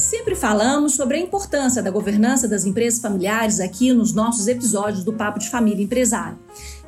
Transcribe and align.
Sempre 0.00 0.34
falamos 0.34 0.94
sobre 0.94 1.18
a 1.18 1.20
importância 1.20 1.82
da 1.82 1.90
governança 1.90 2.48
das 2.48 2.64
empresas 2.64 3.02
familiares 3.02 3.60
aqui 3.60 3.92
nos 3.92 4.14
nossos 4.14 4.48
episódios 4.48 5.04
do 5.04 5.12
Papo 5.12 5.38
de 5.38 5.50
Família 5.50 5.84
Empresária. 5.84 6.38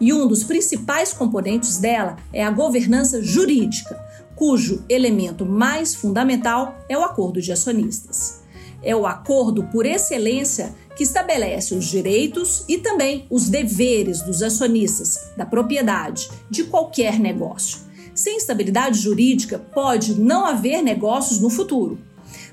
E 0.00 0.14
um 0.14 0.26
dos 0.26 0.42
principais 0.42 1.12
componentes 1.12 1.76
dela 1.76 2.17
é 2.33 2.42
a 2.42 2.51
governança 2.51 3.22
jurídica, 3.22 4.03
cujo 4.35 4.83
elemento 4.88 5.44
mais 5.44 5.94
fundamental 5.94 6.74
é 6.88 6.96
o 6.96 7.04
acordo 7.04 7.38
de 7.42 7.53
acionistas. 7.53 8.40
É 8.83 8.96
o 8.96 9.06
acordo 9.06 9.65
por 9.65 9.85
excelência 9.85 10.74
que 10.97 11.03
estabelece 11.03 11.74
os 11.74 11.85
direitos 11.85 12.65
e 12.67 12.79
também 12.79 13.26
os 13.29 13.47
deveres 13.51 14.22
dos 14.22 14.42
acionistas 14.42 15.33
da 15.37 15.44
propriedade 15.44 16.30
de 16.48 16.65
qualquer 16.65 17.20
negócio. 17.20 17.80
Sem 18.15 18.38
estabilidade 18.38 18.98
jurídica, 18.98 19.59
pode 19.59 20.19
não 20.19 20.46
haver 20.46 20.80
negócios 20.80 21.40
no 21.40 21.50
futuro 21.50 21.98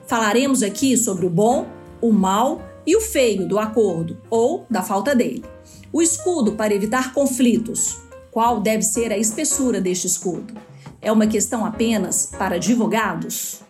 Falaremos 0.09 0.63
aqui 0.63 0.97
sobre 0.97 1.27
o 1.27 1.29
bom, 1.29 1.67
o 2.01 2.11
mal 2.11 2.63
e 2.83 2.95
o 2.95 2.99
feio 2.99 3.47
do 3.47 3.59
acordo 3.59 4.17
ou 4.27 4.65
da 4.67 4.81
falta 4.81 5.15
dele. 5.15 5.45
O 5.93 6.01
escudo 6.01 6.53
para 6.53 6.73
evitar 6.73 7.13
conflitos. 7.13 8.01
Qual 8.31 8.59
deve 8.59 8.81
ser 8.81 9.11
a 9.11 9.17
espessura 9.19 9.79
deste 9.79 10.07
escudo? 10.07 10.55
É 10.99 11.11
uma 11.11 11.27
questão 11.27 11.63
apenas 11.63 12.31
para 12.35 12.55
advogados? 12.55 13.61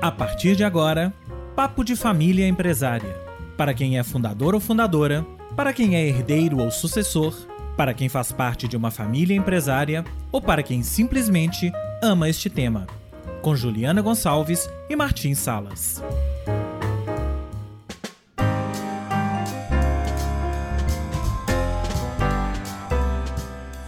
A 0.00 0.10
partir 0.10 0.56
de 0.56 0.64
agora, 0.64 1.12
Papo 1.54 1.84
de 1.84 1.94
Família 1.94 2.48
Empresária. 2.48 3.14
Para 3.58 3.74
quem 3.74 3.98
é 3.98 4.02
fundador 4.02 4.54
ou 4.54 4.60
fundadora, 4.60 5.26
para 5.54 5.74
quem 5.74 5.96
é 5.96 6.08
herdeiro 6.08 6.62
ou 6.62 6.70
sucessor, 6.70 7.34
para 7.76 7.92
quem 7.92 8.08
faz 8.08 8.32
parte 8.32 8.66
de 8.66 8.74
uma 8.74 8.90
família 8.90 9.36
empresária 9.36 10.02
ou 10.32 10.40
para 10.40 10.62
quem 10.62 10.82
simplesmente 10.82 11.70
ama 12.02 12.28
este 12.28 12.50
tema, 12.50 12.86
com 13.42 13.54
Juliana 13.54 14.02
Gonçalves 14.02 14.68
e 14.88 14.96
Martim 14.96 15.34
Salas. 15.34 16.02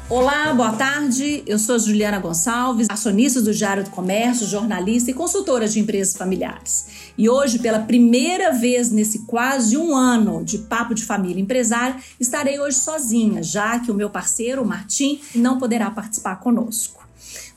Olá, 0.09 0.55
boa 0.55 0.73
tarde. 0.73 1.43
Eu 1.47 1.59
sou 1.59 1.79
Juliana 1.79 2.19
Gonçalves, 2.19 2.87
acionista 2.89 3.43
do 3.43 3.53
Diário 3.53 3.85
do 3.85 3.91
Comércio, 3.91 4.47
jornalista 4.47 5.11
e 5.11 5.15
consultora 5.15 5.69
de 5.69 5.81
empresas 5.81 6.17
familiares. 6.17 7.13
E 7.19 7.29
hoje, 7.29 7.59
pela 7.59 7.81
primeira 7.81 8.53
vez 8.53 8.91
nesse 8.91 9.27
quase 9.27 9.77
um 9.77 9.95
ano 9.95 10.45
de 10.45 10.59
Papo 10.59 10.95
de 10.95 11.05
Família 11.05 11.41
Empresária, 11.41 11.97
estarei 12.21 12.59
hoje 12.61 12.79
sozinha, 12.79 13.43
já 13.43 13.79
que 13.81 13.91
o 13.91 13.95
meu 13.95 14.09
parceiro, 14.09 14.63
o 14.63 14.67
Martim, 14.67 15.21
não 15.35 15.59
poderá 15.59 15.91
participar 15.91 16.37
conosco. 16.37 17.06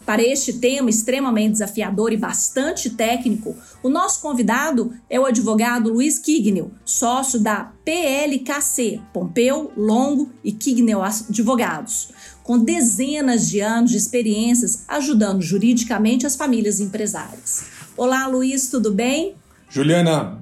Para 0.09 0.23
este 0.23 0.53
tema 0.53 0.89
extremamente 0.89 1.51
desafiador 1.51 2.11
e 2.11 2.17
bastante 2.17 2.89
técnico, 2.89 3.55
o 3.83 3.89
nosso 3.89 4.19
convidado 4.23 4.91
é 5.07 5.19
o 5.19 5.25
advogado 5.27 5.93
Luiz 5.93 6.17
Kignel, 6.17 6.71
sócio 6.83 7.39
da 7.39 7.71
PLKC, 7.85 8.99
Pompeu, 9.13 9.71
Longo 9.77 10.31
e 10.43 10.51
Kignel 10.51 11.03
Advogados, 11.03 12.09
com 12.41 12.57
dezenas 12.57 13.47
de 13.47 13.59
anos 13.59 13.91
de 13.91 13.97
experiências 13.97 14.83
ajudando 14.87 15.43
juridicamente 15.43 16.25
as 16.25 16.35
famílias 16.35 16.79
empresárias. 16.79 17.65
Olá, 17.95 18.25
Luiz, 18.25 18.67
tudo 18.67 18.91
bem? 18.91 19.35
Juliana, 19.69 20.39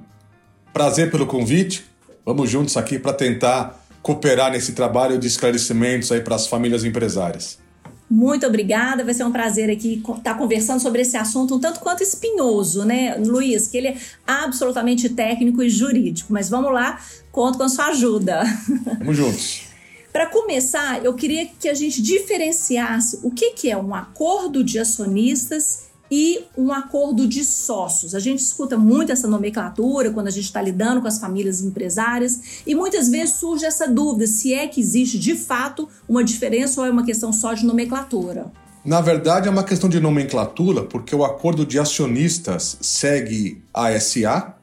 prazer 0.72 1.10
pelo 1.10 1.26
convite. 1.26 1.84
Vamos 2.24 2.48
juntos 2.48 2.74
aqui 2.78 2.98
para 2.98 3.12
tentar 3.12 3.84
cooperar 4.00 4.50
nesse 4.50 4.72
trabalho 4.72 5.18
de 5.18 5.26
esclarecimentos 5.26 6.10
aí 6.10 6.22
para 6.22 6.36
as 6.36 6.46
famílias 6.46 6.84
empresárias. 6.84 7.67
Muito 8.10 8.46
obrigada, 8.46 9.04
vai 9.04 9.12
ser 9.12 9.24
um 9.24 9.32
prazer 9.32 9.70
aqui 9.70 9.94
estar 9.98 10.18
tá 10.22 10.34
conversando 10.34 10.80
sobre 10.80 11.02
esse 11.02 11.16
assunto 11.16 11.56
um 11.56 11.60
tanto 11.60 11.80
quanto 11.80 12.02
espinhoso, 12.02 12.84
né, 12.84 13.16
Luiz? 13.16 13.68
Que 13.68 13.76
ele 13.76 13.88
é 13.88 13.96
absolutamente 14.26 15.10
técnico 15.10 15.62
e 15.62 15.68
jurídico, 15.68 16.32
mas 16.32 16.48
vamos 16.48 16.72
lá, 16.72 16.98
conto 17.30 17.58
com 17.58 17.64
a 17.64 17.68
sua 17.68 17.88
ajuda. 17.88 18.42
Vamos 18.98 19.16
juntos. 19.16 19.68
Para 20.10 20.26
começar, 20.26 21.04
eu 21.04 21.14
queria 21.14 21.46
que 21.46 21.68
a 21.68 21.74
gente 21.74 22.00
diferenciasse 22.00 23.20
o 23.22 23.30
que, 23.30 23.50
que 23.50 23.70
é 23.70 23.76
um 23.76 23.94
acordo 23.94 24.64
de 24.64 24.78
acionistas 24.78 25.87
e 26.10 26.44
um 26.56 26.72
acordo 26.72 27.26
de 27.26 27.44
sócios. 27.44 28.14
A 28.14 28.18
gente 28.18 28.40
escuta 28.40 28.76
muito 28.76 29.12
essa 29.12 29.28
nomenclatura 29.28 30.10
quando 30.10 30.28
a 30.28 30.30
gente 30.30 30.44
está 30.44 30.60
lidando 30.60 31.00
com 31.00 31.08
as 31.08 31.18
famílias 31.18 31.60
empresárias 31.60 32.62
e 32.66 32.74
muitas 32.74 33.08
vezes 33.08 33.34
surge 33.34 33.64
essa 33.64 33.86
dúvida 33.86 34.26
se 34.26 34.54
é 34.54 34.66
que 34.66 34.80
existe 34.80 35.18
de 35.18 35.34
fato 35.34 35.88
uma 36.08 36.24
diferença 36.24 36.80
ou 36.80 36.86
é 36.86 36.90
uma 36.90 37.04
questão 37.04 37.32
só 37.32 37.52
de 37.52 37.64
nomenclatura. 37.64 38.50
Na 38.84 39.00
verdade, 39.00 39.48
é 39.48 39.50
uma 39.50 39.64
questão 39.64 39.88
de 39.88 40.00
nomenclatura, 40.00 40.82
porque 40.82 41.14
o 41.14 41.24
acordo 41.24 41.66
de 41.66 41.78
acionistas 41.78 42.78
segue 42.80 43.60
a 43.74 43.98
SA, 44.00 44.54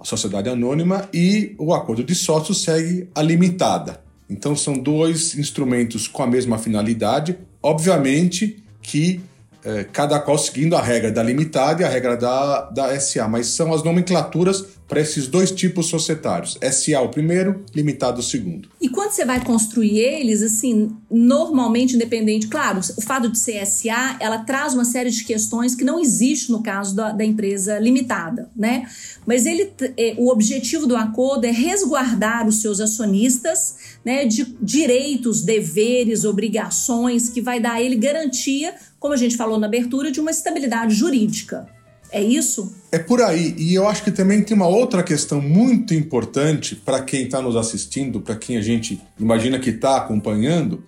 a 0.00 0.04
Sociedade 0.04 0.48
Anônima, 0.48 1.08
e 1.12 1.54
o 1.58 1.74
acordo 1.74 2.02
de 2.02 2.14
sócios 2.14 2.62
segue 2.62 3.08
a 3.14 3.20
Limitada. 3.20 4.00
Então, 4.30 4.56
são 4.56 4.74
dois 4.74 5.36
instrumentos 5.36 6.06
com 6.06 6.22
a 6.22 6.26
mesma 6.26 6.56
finalidade. 6.56 7.38
Obviamente 7.62 8.62
que 8.80 9.20
é, 9.68 9.84
cada 9.84 10.18
qual 10.18 10.38
seguindo 10.38 10.74
a 10.74 10.80
regra 10.80 11.12
da 11.12 11.22
limitada 11.22 11.82
e 11.82 11.84
a 11.84 11.88
regra 11.90 12.16
da, 12.16 12.70
da 12.70 12.98
SA, 12.98 13.28
mas 13.28 13.48
são 13.48 13.74
as 13.74 13.84
nomenclaturas 13.84 14.64
para 14.88 15.02
esses 15.02 15.26
dois 15.28 15.50
tipos 15.50 15.86
societários. 15.86 16.58
SA 16.72 17.02
o 17.02 17.10
primeiro, 17.10 17.62
limitado 17.74 18.20
o 18.20 18.22
segundo. 18.22 18.70
E 18.80 18.88
quando 18.88 19.10
você 19.10 19.26
vai 19.26 19.44
construir 19.44 19.98
eles, 19.98 20.40
assim, 20.40 20.96
normalmente 21.10 21.94
independente, 21.94 22.48
claro, 22.48 22.80
o 22.96 23.02
fato 23.02 23.28
de 23.28 23.38
ser 23.38 23.66
SA, 23.66 24.16
ela 24.18 24.38
traz 24.38 24.72
uma 24.72 24.86
série 24.86 25.10
de 25.10 25.22
questões 25.24 25.74
que 25.74 25.84
não 25.84 26.00
existe 26.00 26.50
no 26.50 26.62
caso 26.62 26.96
da, 26.96 27.12
da 27.12 27.22
empresa 27.22 27.78
limitada, 27.78 28.48
né? 28.56 28.88
Mas 29.26 29.44
ele, 29.44 29.70
é, 29.98 30.14
o 30.16 30.30
objetivo 30.30 30.86
do 30.86 30.96
acordo 30.96 31.44
é 31.44 31.50
resguardar 31.50 32.48
os 32.48 32.62
seus 32.62 32.80
acionistas, 32.80 33.76
né, 34.02 34.24
de 34.24 34.56
direitos, 34.62 35.42
deveres, 35.42 36.24
obrigações, 36.24 37.28
que 37.28 37.42
vai 37.42 37.60
dar 37.60 37.72
a 37.72 37.82
ele 37.82 37.96
garantia 37.96 38.74
como 38.98 39.14
a 39.14 39.16
gente 39.16 39.36
falou 39.36 39.58
na 39.58 39.66
abertura, 39.66 40.10
de 40.10 40.20
uma 40.20 40.30
estabilidade 40.30 40.94
jurídica. 40.94 41.66
É 42.10 42.22
isso? 42.22 42.74
É 42.90 42.98
por 42.98 43.20
aí. 43.20 43.54
E 43.58 43.74
eu 43.74 43.86
acho 43.86 44.02
que 44.02 44.10
também 44.10 44.42
tem 44.42 44.56
uma 44.56 44.66
outra 44.66 45.02
questão 45.02 45.40
muito 45.40 45.92
importante 45.92 46.74
para 46.74 47.02
quem 47.02 47.24
está 47.24 47.40
nos 47.42 47.54
assistindo, 47.54 48.20
para 48.20 48.34
quem 48.34 48.56
a 48.56 48.62
gente 48.62 49.00
imagina 49.18 49.58
que 49.58 49.70
está 49.70 49.98
acompanhando, 49.98 50.82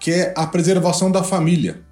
que 0.00 0.10
é 0.10 0.34
a 0.36 0.46
preservação 0.46 1.10
da 1.10 1.22
família. 1.22 1.82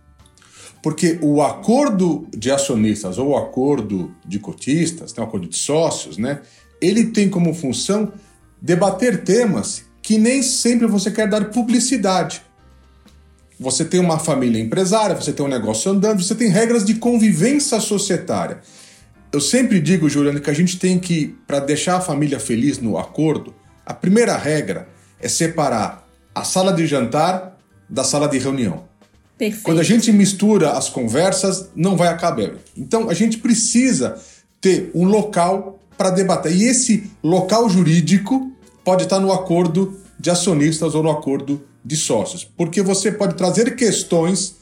Porque 0.83 1.17
o 1.23 1.41
acordo 1.41 2.27
de 2.37 2.51
acionistas 2.51 3.19
ou 3.19 3.29
o 3.29 3.37
acordo 3.37 4.13
de 4.27 4.41
cotistas, 4.41 5.15
né, 5.15 5.23
o 5.23 5.27
acordo 5.27 5.49
de 5.49 5.57
sócios, 5.57 6.19
né, 6.19 6.41
ele 6.81 7.07
tem 7.07 7.31
como 7.31 7.55
função 7.55 8.13
debater 8.61 9.23
temas 9.23 9.85
que 10.03 10.19
nem 10.19 10.43
sempre 10.43 10.89
você 10.89 11.11
quer 11.13 11.29
dar 11.29 11.51
publicidade. 11.51 12.43
Você 13.63 13.85
tem 13.85 14.01
uma 14.01 14.19
família 14.19 14.61
empresária, 14.61 15.15
você 15.15 15.33
tem 15.33 15.47
um 15.47 15.49
negócio 15.49 15.91
andando, 15.91 16.23
você 16.23 16.35
tem 16.35 16.49
regras 16.49 16.85
de 16.85 16.95
convivência 16.95 17.79
societária. 17.81 18.61
Eu 19.33 19.41
sempre 19.41 19.81
digo, 19.81 20.09
Juliano, 20.09 20.41
que 20.41 20.51
a 20.51 20.55
gente 20.55 20.79
tem 20.79 20.99
que, 20.99 21.35
para 21.47 21.61
deixar 21.61 21.97
a 21.97 22.01
família 22.01 22.41
feliz 22.41 22.79
no 22.79 22.99
acordo, 22.99 23.55
a 23.87 23.95
primeira 23.95 24.37
regra 24.37 24.89
é 25.21 25.29
separar 25.29 26.07
a 26.35 26.45
sala 26.45 26.73
de 26.73 26.87
jantar 26.87 27.57
da 27.89 28.03
sala 28.03 28.29
de 28.29 28.39
reunião. 28.39 28.85
Perfeito. 29.39 29.65
Quando 29.65 29.81
a 29.81 29.85
gente 29.85 30.13
mistura 30.13 30.73
as 30.73 30.89
conversas, 30.89 31.71
não 31.75 31.97
vai 31.97 32.09
acabar. 32.09 32.53
Então 32.77 33.09
a 33.09 33.15
gente 33.15 33.39
precisa 33.39 34.17
ter 34.61 34.91
um 34.95 35.05
local 35.05 35.79
para 35.97 36.11
debater. 36.11 36.53
E 36.53 36.65
esse 36.65 37.11
local 37.23 37.69
jurídico 37.69 38.53
pode 38.85 39.05
estar 39.05 39.21
no 39.21 39.33
acordo 39.33 40.02
de 40.23 40.31
acionistas 40.31 40.95
ou 40.95 41.03
no 41.03 41.11
acordo 41.11 41.61
de 41.85 41.97
sócios, 41.97 42.45
porque 42.57 42.81
você 42.81 43.11
pode 43.11 43.35
trazer 43.35 43.75
questões 43.75 44.55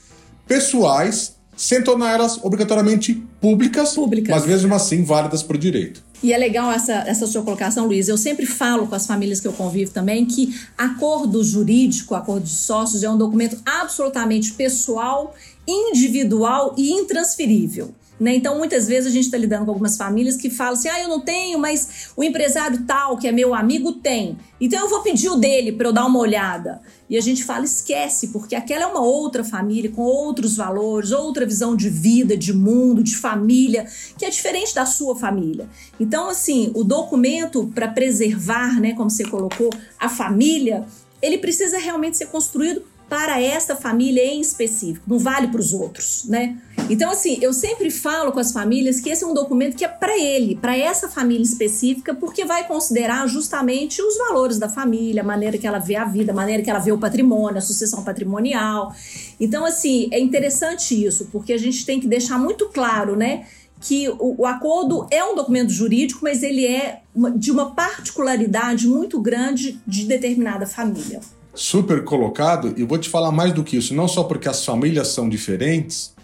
pessoais 0.48 1.36
sem 1.54 1.84
torná-las 1.84 2.42
obrigatoriamente 2.42 3.22
públicas, 3.38 3.92
públicas, 3.92 4.34
mas 4.34 4.46
mesmo 4.46 4.74
assim 4.74 5.04
válidas 5.04 5.42
por 5.42 5.58
direito. 5.58 6.02
E 6.22 6.32
é 6.32 6.38
legal 6.38 6.72
essa, 6.72 6.94
essa 7.06 7.26
sua 7.26 7.42
colocação, 7.42 7.86
Luiz. 7.86 8.08
Eu 8.08 8.16
sempre 8.16 8.46
falo 8.46 8.86
com 8.86 8.94
as 8.94 9.06
famílias 9.06 9.38
que 9.38 9.46
eu 9.46 9.52
convivo 9.52 9.90
também 9.90 10.24
que 10.24 10.58
acordo 10.78 11.44
jurídico, 11.44 12.14
acordo 12.14 12.44
de 12.44 12.54
sócios, 12.54 13.02
é 13.02 13.10
um 13.10 13.18
documento 13.18 13.58
absolutamente 13.66 14.52
pessoal, 14.52 15.34
individual 15.68 16.74
e 16.78 16.90
intransferível. 16.90 17.94
Né? 18.20 18.34
Então, 18.34 18.58
muitas 18.58 18.86
vezes 18.86 19.10
a 19.10 19.14
gente 19.14 19.24
está 19.24 19.38
lidando 19.38 19.64
com 19.64 19.70
algumas 19.70 19.96
famílias 19.96 20.36
que 20.36 20.50
falam 20.50 20.74
assim: 20.74 20.88
ah, 20.88 21.00
eu 21.00 21.08
não 21.08 21.20
tenho, 21.20 21.58
mas 21.58 22.10
o 22.14 22.22
empresário 22.22 22.84
tal, 22.86 23.16
que 23.16 23.26
é 23.26 23.32
meu 23.32 23.54
amigo, 23.54 23.92
tem. 23.94 24.36
Então 24.60 24.78
eu 24.78 24.90
vou 24.90 25.00
pedir 25.00 25.30
o 25.30 25.36
dele 25.36 25.72
para 25.72 25.88
eu 25.88 25.92
dar 25.92 26.04
uma 26.04 26.18
olhada. 26.18 26.82
E 27.08 27.16
a 27.16 27.20
gente 27.22 27.42
fala: 27.42 27.64
esquece, 27.64 28.28
porque 28.28 28.54
aquela 28.54 28.82
é 28.84 28.86
uma 28.86 29.00
outra 29.00 29.42
família, 29.42 29.90
com 29.90 30.02
outros 30.02 30.54
valores, 30.54 31.12
outra 31.12 31.46
visão 31.46 31.74
de 31.74 31.88
vida, 31.88 32.36
de 32.36 32.52
mundo, 32.52 33.02
de 33.02 33.16
família, 33.16 33.86
que 34.18 34.26
é 34.26 34.28
diferente 34.28 34.74
da 34.74 34.84
sua 34.84 35.16
família. 35.16 35.66
Então, 35.98 36.28
assim, 36.28 36.70
o 36.74 36.84
documento 36.84 37.72
para 37.74 37.88
preservar, 37.88 38.78
né, 38.78 38.92
como 38.92 39.08
você 39.08 39.24
colocou, 39.24 39.70
a 39.98 40.10
família, 40.10 40.84
ele 41.22 41.38
precisa 41.38 41.78
realmente 41.78 42.18
ser 42.18 42.26
construído 42.26 42.82
para 43.10 43.42
esta 43.42 43.74
família 43.74 44.24
em 44.24 44.40
específico, 44.40 45.04
não 45.04 45.18
vale 45.18 45.48
para 45.48 45.60
os 45.60 45.72
outros, 45.72 46.26
né? 46.28 46.56
Então, 46.88 47.10
assim, 47.10 47.38
eu 47.42 47.52
sempre 47.52 47.90
falo 47.90 48.30
com 48.30 48.38
as 48.38 48.52
famílias 48.52 49.00
que 49.00 49.10
esse 49.10 49.24
é 49.24 49.26
um 49.26 49.34
documento 49.34 49.76
que 49.76 49.84
é 49.84 49.88
para 49.88 50.16
ele, 50.16 50.54
para 50.54 50.76
essa 50.76 51.08
família 51.08 51.42
específica, 51.42 52.14
porque 52.14 52.44
vai 52.44 52.66
considerar 52.68 53.26
justamente 53.26 54.00
os 54.00 54.16
valores 54.16 54.60
da 54.60 54.68
família, 54.68 55.22
a 55.22 55.24
maneira 55.24 55.58
que 55.58 55.66
ela 55.66 55.80
vê 55.80 55.96
a 55.96 56.04
vida, 56.04 56.30
a 56.30 56.34
maneira 56.34 56.62
que 56.62 56.70
ela 56.70 56.78
vê 56.78 56.92
o 56.92 56.98
patrimônio, 56.98 57.58
a 57.58 57.60
sucessão 57.60 58.04
patrimonial. 58.04 58.94
Então, 59.40 59.64
assim, 59.64 60.08
é 60.12 60.20
interessante 60.20 60.94
isso, 60.94 61.28
porque 61.32 61.52
a 61.52 61.58
gente 61.58 61.84
tem 61.84 61.98
que 61.98 62.06
deixar 62.06 62.38
muito 62.38 62.68
claro, 62.68 63.16
né? 63.16 63.44
que 63.80 64.10
o, 64.10 64.42
o, 64.42 64.46
acordo 64.46 65.06
é 65.10 65.24
um 65.24 65.34
documento 65.34 65.70
jurídico, 65.70 66.20
mas 66.22 66.42
ele 66.42 66.66
é 66.66 67.00
uma, 67.14 67.30
de 67.30 67.50
uma 67.50 67.74
particularidade 67.74 68.86
muito 68.86 69.18
grande 69.18 69.80
de 69.86 70.04
determinada 70.04 70.66
família. 70.66 71.20
Super 71.54 72.04
colocado, 72.04 72.74
e 72.76 72.84
vou 72.84 72.98
te 72.98 73.08
falar 73.08 73.32
mais 73.32 73.52
do 73.52 73.64
que 73.64 73.76
isso, 73.76 73.94
não 73.94 74.06
só 74.06 74.24
porque 74.24 74.48
as 74.48 74.64
famílias 74.64 75.08
são 75.08 75.28
diferentes, 75.28 76.14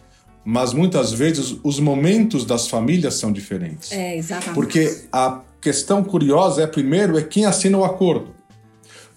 mas 0.45 0.73
muitas 0.73 1.13
vezes 1.13 1.57
os 1.65 1.81
momentos 1.81 2.45
das 2.45 2.69
famílias 2.69 3.15
são 3.15 3.33
diferentes. 3.33 3.91
É, 3.91 4.17
exatamente. 4.17 4.55
Porque 4.55 5.03
a 5.13 5.41
questão 5.61 6.05
curiosa 6.05 6.63
é, 6.63 6.67
primeiro, 6.67 7.19
é 7.19 7.23
quem 7.23 7.45
assina 7.45 7.77
o 7.77 7.85
acordo. 7.85 8.35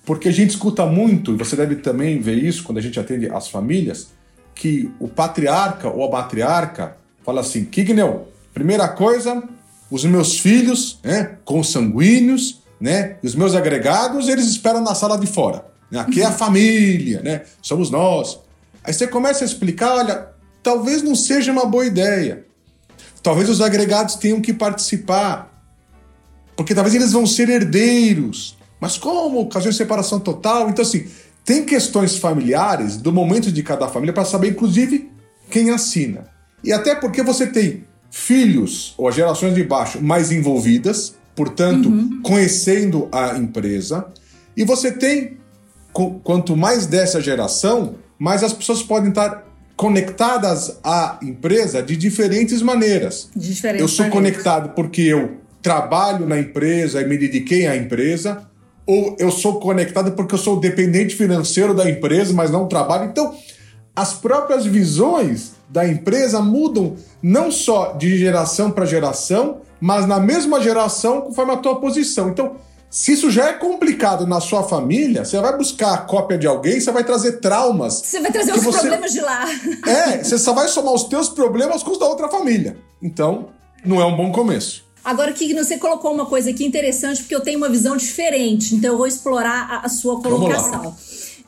Porque 0.04 0.28
a 0.28 0.32
gente 0.32 0.50
escuta 0.50 0.88
muito, 0.88 1.34
e 1.34 1.38
você 1.38 1.56
deve 1.56 1.76
também 1.76 2.20
ver 2.20 2.44
isso 2.44 2.64
quando 2.64 2.80
a 2.80 2.82
gente 2.82 3.00
atende 3.00 3.30
as 3.30 3.48
famílias, 3.48 4.08
que 4.56 4.92
o 5.00 5.08
patriarca 5.08 5.88
ou 5.88 6.04
a 6.04 6.12
matriarca 6.12 6.98
fala 7.24 7.42
assim: 7.42 7.64
Kignel, 7.64 8.28
primeira 8.52 8.88
coisa, 8.88 9.44
os 9.92 10.04
meus 10.04 10.40
filhos, 10.40 11.00
né, 11.04 11.38
consanguíneos, 11.46 12.64
né, 12.82 13.18
os 13.24 13.36
meus 13.36 13.54
agregados, 13.54 14.28
eles 14.28 14.48
esperam 14.48 14.82
na 14.82 14.96
sala 14.96 15.18
de 15.18 15.28
fora. 15.28 15.66
Aqui 15.98 16.22
é 16.22 16.26
a 16.26 16.32
família, 16.32 17.22
né? 17.22 17.42
Somos 17.62 17.90
nós. 17.90 18.40
Aí 18.84 18.94
você 18.94 19.08
começa 19.08 19.44
a 19.44 19.48
explicar, 19.48 19.96
olha, 19.96 20.28
talvez 20.62 21.02
não 21.02 21.16
seja 21.16 21.52
uma 21.52 21.66
boa 21.66 21.86
ideia. 21.86 22.46
Talvez 23.24 23.50
os 23.50 23.62
agregados 23.62 24.16
tenham 24.16 24.40
que 24.40 24.54
participar. 24.54 25.64
Porque 26.56 26.76
talvez 26.76 26.96
eles 26.96 27.12
vão 27.12 27.26
ser 27.26 27.50
herdeiros. 27.50 28.58
Mas 28.80 28.98
como? 28.98 29.42
Ocasião 29.42 29.72
de 29.72 29.78
separação 29.78 30.20
total. 30.20 30.70
Então, 30.70 30.84
assim, 30.84 31.08
tem 31.44 31.66
questões 31.66 32.18
familiares 32.18 32.98
do 32.98 33.12
momento 33.12 33.52
de 33.52 33.64
cada 33.64 33.88
família 33.88 34.14
para 34.14 34.26
saber, 34.26 34.50
inclusive, 34.50 35.10
quem 35.50 35.72
assina. 35.72 36.26
E 36.64 36.72
até 36.72 36.94
porque 36.94 37.24
você 37.24 37.48
tem 37.48 37.84
filhos 38.12 38.94
ou 38.98 39.08
as 39.08 39.16
gerações 39.16 39.56
de 39.56 39.64
baixo 39.64 40.02
mais 40.02 40.32
envolvidas, 40.32 41.16
portanto, 41.36 41.90
uhum. 41.90 42.22
conhecendo 42.22 43.08
a 43.12 43.38
empresa, 43.38 44.06
e 44.56 44.64
você 44.64 44.92
tem, 44.92 45.39
quanto 45.92 46.56
mais 46.56 46.86
dessa 46.86 47.20
geração, 47.22 47.96
mais 48.18 48.44
as 48.44 48.54
pessoas 48.54 48.84
podem 48.84 49.10
estar 49.10 49.46
conectadas 49.76 50.78
à 50.84 51.18
empresa 51.22 51.82
de 51.82 51.96
diferentes 51.96 52.62
maneiras. 52.62 53.30
Diferentes 53.36 53.82
eu 53.82 53.88
sou 53.88 54.06
maneiras. 54.06 54.32
conectado 54.32 54.76
porque 54.76 55.02
eu 55.02 55.38
trabalho 55.62 56.28
na 56.28 56.40
empresa 56.40 57.02
e 57.02 57.08
me 57.08 57.18
dediquei 57.18 57.66
à 57.68 57.76
empresa, 57.76 58.50
ou 58.86 59.16
eu 59.20 59.32
sou 59.32 59.60
conectado 59.60 60.12
porque 60.14 60.36
eu 60.36 60.40
sou 60.40 60.60
dependente 60.60 61.16
financeiro 61.16 61.74
da 61.74 61.90
empresa, 61.90 62.34
mas 62.34 62.52
não 62.52 62.68
trabalho. 62.68 63.06
Então, 63.06 63.34
as 63.96 64.14
próprias 64.14 64.66
visões 64.66 65.54
da 65.70 65.88
empresa 65.88 66.42
mudam 66.42 66.96
não 67.22 67.52
só 67.52 67.94
de 67.94 68.18
geração 68.18 68.72
para 68.72 68.86
geração, 68.86 69.62
mas 69.80 70.08
na 70.08 70.20
mesma 70.20 70.62
geração 70.62 71.22
conforme 71.22 71.54
a 71.54 71.58
tua 71.58 71.80
posição. 71.80 72.30
Então, 72.30 72.56
se 72.90 73.14
isso 73.14 73.30
já 73.30 73.50
é 73.50 73.54
complicado 73.54 74.26
na 74.26 74.40
sua 74.40 74.64
família, 74.64 75.24
você 75.24 75.40
vai 75.40 75.56
buscar 75.56 75.94
a 75.94 75.98
cópia 76.00 76.38
de 76.38 76.48
alguém, 76.48 76.80
você 76.80 76.92
vai 76.92 77.04
trazer 77.04 77.34
traumas. 77.34 78.02
Você 78.04 78.20
vai 78.20 78.32
trazer 78.32 78.54
os 78.54 78.64
você... 78.64 78.80
problemas 78.80 79.12
de 79.12 79.22
lá. 79.22 79.46
É, 79.86 80.24
você 80.24 80.38
só 80.38 80.54
vai 80.54 80.68
somar 80.68 80.94
os 80.94 81.04
teus 81.04 81.30
problemas 81.30 81.84
com 81.84 81.92
os 81.92 82.00
da 82.00 82.08
outra 82.08 82.28
família. 82.30 82.78
Então, 83.02 83.50
não 83.86 84.02
é 84.02 84.06
um 84.06 84.16
bom 84.16 84.32
começo. 84.32 84.84
Agora, 85.04 85.32
que 85.32 85.54
você 85.54 85.78
colocou 85.78 86.14
uma 86.14 86.26
coisa 86.26 86.50
aqui 86.50 86.66
interessante, 86.66 87.22
porque 87.22 87.36
eu 87.36 87.42
tenho 87.42 87.58
uma 87.58 87.70
visão 87.70 87.96
diferente, 87.96 88.76
então 88.76 88.92
eu 88.92 88.98
vou 88.98 89.08
explorar 89.08 89.70
a, 89.70 89.86
a 89.86 89.90
sua 89.90 90.22
colocação. 90.22 90.96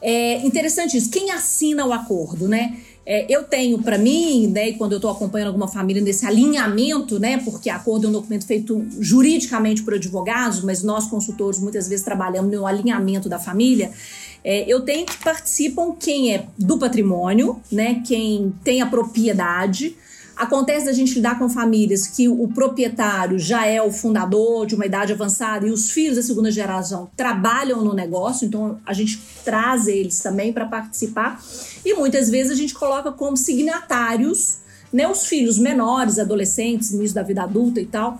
É 0.01 0.37
interessante 0.45 0.97
isso. 0.97 1.09
Quem 1.09 1.31
assina 1.31 1.85
o 1.85 1.93
acordo, 1.93 2.47
né? 2.47 2.77
É, 3.05 3.25
eu 3.27 3.43
tenho 3.43 3.81
para 3.81 3.97
mim, 3.97 4.47
né, 4.47 4.69
e 4.69 4.73
quando 4.73 4.91
eu 4.91 4.97
estou 4.97 5.09
acompanhando 5.09 5.47
alguma 5.47 5.67
família 5.67 6.01
nesse 6.01 6.25
alinhamento, 6.25 7.19
né, 7.19 7.37
porque 7.37 7.69
acordo 7.69 8.05
é 8.05 8.09
um 8.09 8.13
documento 8.13 8.45
feito 8.45 8.85
juridicamente 8.99 9.81
por 9.81 9.95
advogados, 9.95 10.63
mas 10.63 10.83
nós 10.83 11.07
consultores 11.07 11.59
muitas 11.59 11.87
vezes 11.87 12.05
trabalhamos 12.05 12.51
no 12.51 12.65
alinhamento 12.65 13.27
da 13.27 13.39
família. 13.39 13.91
É, 14.43 14.71
eu 14.71 14.81
tenho 14.81 15.05
que 15.05 15.17
participam 15.17 15.95
quem 15.99 16.35
é 16.35 16.45
do 16.57 16.77
patrimônio, 16.77 17.59
né, 17.71 18.03
quem 18.05 18.53
tem 18.63 18.81
a 18.81 18.85
propriedade, 18.85 19.95
Acontece 20.41 20.87
da 20.87 20.91
gente 20.91 21.13
lidar 21.13 21.37
com 21.37 21.47
famílias 21.47 22.07
que 22.07 22.27
o 22.27 22.47
proprietário 22.47 23.37
já 23.37 23.67
é 23.67 23.79
o 23.79 23.91
fundador 23.91 24.65
de 24.65 24.73
uma 24.73 24.87
idade 24.87 25.13
avançada 25.13 25.67
e 25.67 25.69
os 25.69 25.91
filhos 25.91 26.15
da 26.15 26.23
segunda 26.23 26.49
geração 26.49 27.11
trabalham 27.15 27.83
no 27.83 27.93
negócio, 27.93 28.47
então 28.47 28.79
a 28.83 28.91
gente 28.91 29.21
traz 29.45 29.85
eles 29.85 30.19
também 30.19 30.51
para 30.51 30.65
participar. 30.65 31.39
E 31.85 31.93
muitas 31.93 32.31
vezes 32.31 32.53
a 32.53 32.55
gente 32.55 32.73
coloca 32.73 33.11
como 33.11 33.37
signatários 33.37 34.61
né, 34.91 35.07
os 35.07 35.27
filhos 35.27 35.59
menores, 35.59 36.17
adolescentes, 36.17 36.89
início 36.89 37.13
da 37.13 37.21
vida 37.21 37.43
adulta 37.43 37.79
e 37.79 37.85
tal. 37.85 38.19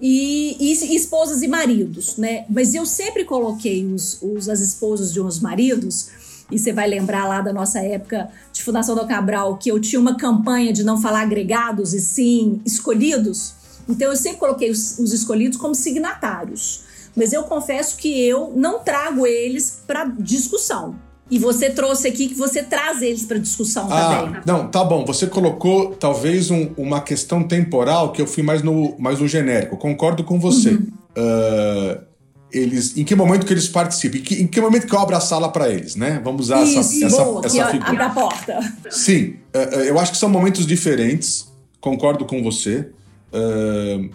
E, 0.00 0.56
e, 0.58 0.96
esposas 0.96 1.40
e 1.40 1.46
maridos, 1.46 2.16
né? 2.16 2.46
Mas 2.50 2.74
eu 2.74 2.84
sempre 2.84 3.24
coloquei 3.24 3.86
os, 3.86 4.18
os, 4.20 4.48
as 4.48 4.58
esposas 4.58 5.12
de 5.12 5.20
uns 5.20 5.38
maridos 5.38 6.08
e 6.50 6.58
você 6.58 6.72
vai 6.72 6.88
lembrar 6.88 7.26
lá 7.26 7.40
da 7.40 7.52
nossa 7.52 7.80
época 7.80 8.28
de 8.52 8.62
Fundação 8.62 8.94
do 8.94 9.06
Cabral 9.06 9.56
que 9.56 9.70
eu 9.70 9.80
tinha 9.80 10.00
uma 10.00 10.16
campanha 10.16 10.72
de 10.72 10.84
não 10.84 11.00
falar 11.00 11.22
agregados 11.22 11.94
e 11.94 12.00
sim 12.00 12.60
escolhidos. 12.64 13.54
Então 13.88 14.08
eu 14.08 14.16
sempre 14.16 14.38
coloquei 14.38 14.70
os, 14.70 14.98
os 14.98 15.12
escolhidos 15.12 15.58
como 15.58 15.74
signatários. 15.74 16.82
Mas 17.16 17.32
eu 17.32 17.42
confesso 17.44 17.96
que 17.96 18.20
eu 18.20 18.52
não 18.54 18.80
trago 18.80 19.26
eles 19.26 19.82
para 19.86 20.04
discussão. 20.04 20.94
E 21.30 21.38
você 21.38 21.70
trouxe 21.70 22.08
aqui 22.08 22.28
que 22.28 22.34
você 22.34 22.62
traz 22.62 23.02
eles 23.02 23.24
para 23.24 23.38
discussão 23.38 23.86
ah, 23.90 24.24
também. 24.24 24.42
Não, 24.44 24.68
tá 24.68 24.82
bom. 24.82 25.04
Você 25.04 25.28
colocou 25.28 25.94
talvez 25.94 26.50
um, 26.50 26.70
uma 26.76 27.00
questão 27.00 27.42
temporal 27.42 28.12
que 28.12 28.20
eu 28.20 28.26
fui 28.26 28.42
mais 28.42 28.62
no, 28.62 28.96
mais 28.98 29.20
no 29.20 29.28
genérico. 29.28 29.76
Concordo 29.76 30.24
com 30.24 30.40
você. 30.40 30.70
Uhum. 30.70 30.88
Uh, 31.16 32.09
eles, 32.52 32.96
em 32.96 33.04
que 33.04 33.14
momento 33.14 33.46
que 33.46 33.52
eles 33.52 33.68
participam, 33.68 34.18
em 34.18 34.22
que, 34.22 34.42
em 34.42 34.46
que 34.46 34.60
momento 34.60 34.86
que 34.86 34.94
eu 34.94 34.98
abro 34.98 35.16
a 35.16 35.20
sala 35.20 35.50
para 35.50 35.68
eles, 35.68 35.96
né? 35.96 36.20
Vamos 36.24 36.46
usar 36.46 36.62
Isso, 36.62 36.78
essa, 36.78 37.04
essa, 37.06 37.24
boa, 37.24 37.42
essa 37.44 37.66
figura. 37.68 37.90
Abre 37.90 38.02
a 38.02 38.10
porta. 38.10 38.74
Sim, 38.90 39.36
uh, 39.54 39.76
eu 39.80 39.98
acho 39.98 40.12
que 40.12 40.18
são 40.18 40.28
momentos 40.28 40.66
diferentes, 40.66 41.50
concordo 41.80 42.24
com 42.24 42.42
você. 42.42 42.88
Uh, 43.32 44.10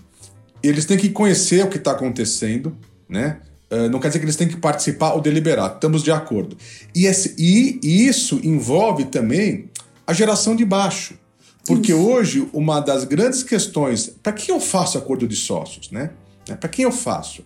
eles 0.62 0.86
têm 0.86 0.98
que 0.98 1.10
conhecer 1.10 1.64
o 1.64 1.70
que 1.70 1.78
está 1.78 1.92
acontecendo, 1.92 2.76
né? 3.08 3.38
Não 3.92 4.00
quer 4.00 4.08
dizer 4.08 4.20
que 4.20 4.26
eles 4.26 4.38
têm 4.38 4.48
que 4.48 4.56
participar 4.56 5.14
ou 5.14 5.22
deliberar, 5.22 5.74
estamos 5.74 6.02
de 6.02 6.10
acordo. 6.10 6.56
E, 6.94 7.08
esse, 7.08 7.36
e, 7.38 7.78
e 7.84 8.08
isso 8.08 8.40
envolve 8.42 9.06
também 9.06 9.70
a 10.08 10.14
geração 10.14 10.56
de 10.56 10.64
baixo. 10.64 11.16
Porque 11.68 11.92
isso. 11.92 12.02
hoje, 12.02 12.48
uma 12.54 12.80
das 12.80 13.04
grandes 13.04 13.44
questões, 13.44 14.08
para 14.24 14.32
quem 14.32 14.54
eu 14.54 14.62
faço 14.62 14.98
acordo 14.98 15.28
de 15.28 15.36
sócios, 15.36 15.92
né? 15.92 16.12
Para 16.60 16.70
quem 16.70 16.84
eu 16.84 16.92
faço? 16.92 17.44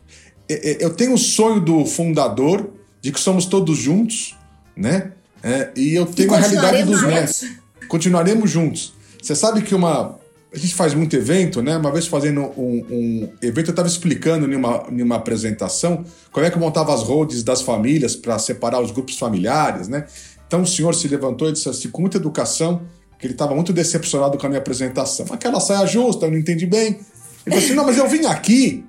É, 0.49 0.71
é, 0.71 0.77
eu 0.79 0.89
tenho 0.89 1.13
o 1.13 1.17
sonho 1.17 1.61
do 1.61 1.85
fundador 1.85 2.71
de 3.01 3.11
que 3.11 3.19
somos 3.19 3.45
todos 3.45 3.77
juntos, 3.77 4.35
né? 4.75 5.11
É, 5.43 5.69
e 5.75 5.93
eu 5.93 6.05
tenho 6.05 6.31
e 6.31 6.35
a 6.35 6.39
realidade 6.39 6.83
dos 6.83 7.03
netos. 7.03 7.45
Continuaremos 7.87 8.49
juntos. 8.49 8.93
Você 9.21 9.35
sabe 9.35 9.61
que 9.61 9.75
uma. 9.75 10.17
A 10.51 10.57
gente 10.57 10.73
faz 10.73 10.95
muito 10.95 11.15
evento, 11.15 11.61
né? 11.61 11.77
Uma 11.77 11.91
vez 11.91 12.07
fazendo 12.07 12.41
um, 12.57 12.83
um 12.89 13.29
evento, 13.39 13.67
eu 13.67 13.71
estava 13.71 13.87
explicando 13.87 14.51
em 14.51 14.55
uma, 14.55 14.87
em 14.89 15.03
uma 15.03 15.17
apresentação 15.17 16.03
como 16.31 16.43
é 16.43 16.49
que 16.49 16.57
eu 16.57 16.59
montava 16.59 16.91
as 16.91 17.03
roads 17.03 17.43
das 17.43 17.61
famílias 17.61 18.15
para 18.15 18.39
separar 18.39 18.81
os 18.81 18.89
grupos 18.89 19.15
familiares, 19.17 19.87
né? 19.87 20.07
Então 20.47 20.63
o 20.63 20.65
senhor 20.65 20.95
se 20.95 21.07
levantou 21.07 21.47
e 21.49 21.51
disse 21.53 21.69
assim, 21.69 21.89
com 21.89 22.01
muita 22.01 22.17
educação, 22.17 22.81
que 23.19 23.27
ele 23.27 23.33
estava 23.35 23.53
muito 23.53 23.71
decepcionado 23.71 24.39
com 24.39 24.45
a 24.47 24.49
minha 24.49 24.59
apresentação. 24.59 25.27
Aquela 25.29 25.59
saia 25.59 25.85
justa, 25.85 26.25
eu 26.25 26.31
não 26.31 26.37
entendi 26.39 26.65
bem. 26.65 26.99
Ele 27.45 27.55
falou 27.55 27.59
assim: 27.59 27.73
não, 27.73 27.85
mas 27.85 27.97
eu 27.97 28.07
vim 28.07 28.25
aqui 28.25 28.83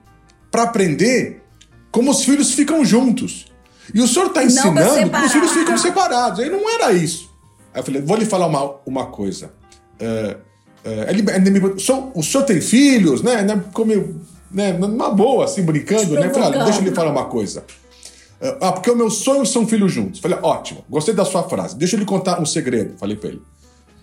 para 0.51 0.63
aprender 0.63 1.40
como 1.91 2.11
os 2.11 2.25
filhos 2.25 2.53
ficam 2.53 2.85
juntos. 2.85 3.47
E 3.93 4.01
o 4.01 4.07
senhor 4.07 4.27
está 4.27 4.45
ensinando 4.45 5.11
como 5.11 5.25
os 5.27 5.33
filhos 5.33 5.53
ficam 5.53 5.77
separados. 5.77 6.41
Aí 6.41 6.49
não 6.49 6.69
era 6.69 6.93
isso. 6.93 7.31
Aí 7.75 7.81
eu 7.81 7.85
falei, 7.85 8.01
vou 8.01 8.17
lhe 8.17 8.25
falar 8.25 8.47
uma, 8.47 8.77
uma 8.87 9.07
coisa. 9.07 9.53
Uh, 10.01 10.37
uh, 10.89 11.09
ele, 11.09 11.25
ele 11.31 11.51
me, 11.51 11.59
o, 11.59 11.79
senhor, 11.79 12.11
o 12.15 12.23
senhor 12.23 12.45
tem 12.45 12.61
filhos, 12.61 13.23
né? 13.23 13.43
né 13.43 13.63
como 13.73 13.93
eu, 13.93 14.17
né, 14.51 14.73
numa 14.73 15.11
boa, 15.11 15.45
assim, 15.45 15.63
brincando, 15.63 16.15
né? 16.15 16.31
Falei, 16.31 16.61
ah, 16.61 16.65
deixa 16.65 16.81
eu 16.81 16.85
lhe 16.85 16.95
falar 16.95 17.11
uma 17.11 17.27
coisa. 17.27 17.65
Uh, 18.41 18.57
ah, 18.61 18.73
porque 18.73 18.91
o 18.91 18.97
meu 18.97 19.11
sonho 19.11 19.45
são 19.45 19.67
filhos 19.67 19.93
juntos. 19.93 20.21
Falei, 20.21 20.39
ótimo, 20.43 20.85
gostei 20.89 21.15
da 21.15 21.25
sua 21.25 21.43
frase. 21.49 21.77
Deixa 21.77 21.97
eu 21.97 22.01
lhe 22.01 22.07
contar 22.07 22.41
um 22.41 22.47
segredo. 22.47 22.97
Falei 22.99 23.17
para 23.17 23.31
ele. 23.31 23.43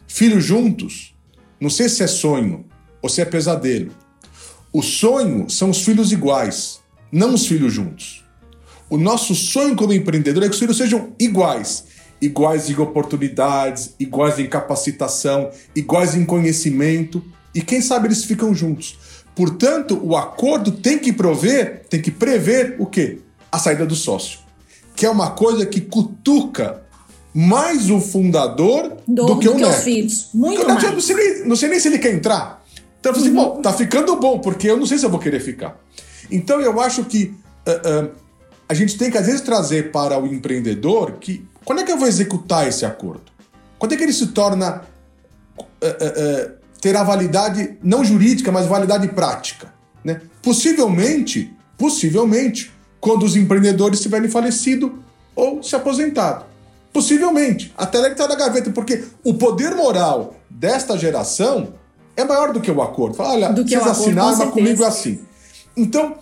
Filhos 0.08 0.44
juntos, 0.44 1.16
não 1.60 1.70
sei 1.70 1.90
se 1.90 2.04
é 2.04 2.08
sonho 2.08 2.66
ou 3.02 3.10
se 3.10 3.22
é 3.22 3.26
pesadelo. 3.26 3.92
O 4.72 4.82
sonho 4.82 5.50
são 5.50 5.70
os 5.70 5.82
filhos 5.82 6.12
iguais 6.12 6.80
não 7.12 7.34
os 7.34 7.48
filhos 7.48 7.74
juntos. 7.74 8.24
O 8.90 8.98
nosso 8.98 9.36
sonho 9.36 9.76
como 9.76 9.94
empreendedor 9.94 10.44
é 10.44 10.48
que 10.48 10.54
os 10.54 10.60
filhos 10.60 10.78
sejam 10.78 11.10
iguais. 11.20 11.86
iguais 12.22 12.70
em 12.70 12.76
oportunidades, 12.80 13.94
iguais 14.00 14.40
em 14.40 14.48
capacitação, 14.48 15.52
iguais 15.76 16.16
em 16.16 16.26
conhecimento, 16.26 17.24
e 17.54 17.62
quem 17.62 17.82
sabe 17.82 18.08
eles 18.08 18.24
ficam 18.24 18.54
juntos. 18.54 18.98
Portanto, 19.36 20.00
o 20.02 20.16
acordo 20.16 20.72
tem 20.72 20.98
que 20.98 21.14
prover, 21.14 21.84
tem 21.90 22.02
que 22.02 22.10
prever 22.10 22.76
o 22.80 22.86
quê? 22.88 23.20
A 23.52 23.60
saída 23.60 23.86
do 23.86 23.96
sócio. 23.96 24.40
Que 24.96 25.06
é 25.06 25.10
uma 25.10 25.32
coisa 25.32 25.66
que 25.66 25.80
cutuca 25.80 26.82
mais 27.34 27.90
o 27.92 28.00
fundador 28.00 28.98
do, 29.08 29.26
do 29.26 29.40
que 29.40 29.48
o 29.48 29.54
neto. 29.54 29.70
os 29.70 29.84
filhos. 29.84 30.30
Muito 30.34 30.68
mais. 30.68 30.82
Não 30.84 31.00
sei, 31.00 31.16
nem, 31.16 31.46
não 31.46 31.56
sei 31.56 31.70
nem 31.70 31.80
se 31.80 31.88
ele 31.88 32.00
quer 32.00 32.14
entrar. 32.14 32.66
Então, 33.00 33.12
eu 33.12 33.16
falei 33.16 33.30
assim, 33.30 33.38
uhum. 33.38 33.56
bom, 33.56 33.62
tá 33.62 33.72
ficando 33.74 34.16
bom, 34.16 34.40
porque 34.40 34.68
eu 34.68 34.78
não 34.78 34.88
sei 34.88 34.98
se 34.98 35.06
eu 35.06 35.10
vou 35.12 35.20
querer 35.20 35.40
ficar. 35.40 35.80
Então, 36.32 36.60
eu 36.60 36.80
acho 36.82 37.06
que 37.06 37.34
uh, 37.68 38.06
uh, 38.06 38.12
a 38.68 38.74
gente 38.74 38.98
tem 38.98 39.10
que, 39.10 39.18
às 39.18 39.26
vezes, 39.26 39.42
trazer 39.42 39.92
para 39.92 40.20
o 40.20 40.28
empreendedor 40.28 41.14
que 41.14 41.46
quando 41.64 41.82
é 41.82 41.84
que 41.84 41.92
eu 41.92 41.98
vou 41.98 42.08
executar 42.08 42.68
esse 42.68 42.86
acordo? 42.86 43.32
Quando 43.78 43.94
é 43.94 43.98
que 43.98 44.04
ele 44.04 44.14
se 44.14 44.28
torna 44.28 44.84
uh, 45.60 46.58
terá 46.82 47.04
validade 47.04 47.78
não 47.84 48.04
jurídica, 48.04 48.52
mas 48.52 48.66
validade 48.66 49.08
prática. 49.10 49.74
Né? 50.04 50.22
Possivelmente, 50.42 51.54
possivelmente, 51.78 52.72
quando 53.00 53.24
os 53.24 53.36
empreendedores 53.36 54.00
tiverem 54.00 54.30
falecido 54.30 55.04
ou 55.36 55.62
se 55.62 55.76
aposentado. 55.76 56.46
Possivelmente. 56.94 57.74
Até 57.78 58.00
ele 58.00 58.10
está 58.10 58.28
na 58.28 58.36
gaveta, 58.36 58.72
porque 58.72 59.04
o 59.24 59.34
poder 59.34 59.76
moral 59.76 60.36
desta 60.50 60.98
geração 60.98 61.74
é 62.16 62.24
maior 62.24 62.52
do 62.52 62.60
que 62.60 62.72
o 62.72 62.82
acordo. 62.82 63.16
Fala, 63.16 63.34
olha, 63.34 63.54
do 63.54 63.68
vocês 63.68 63.86
assinaram, 63.86 64.38
mas 64.38 64.50
comigo 64.50 64.84
é 64.84 64.88
assim. 64.88 65.20
Então, 65.78 66.16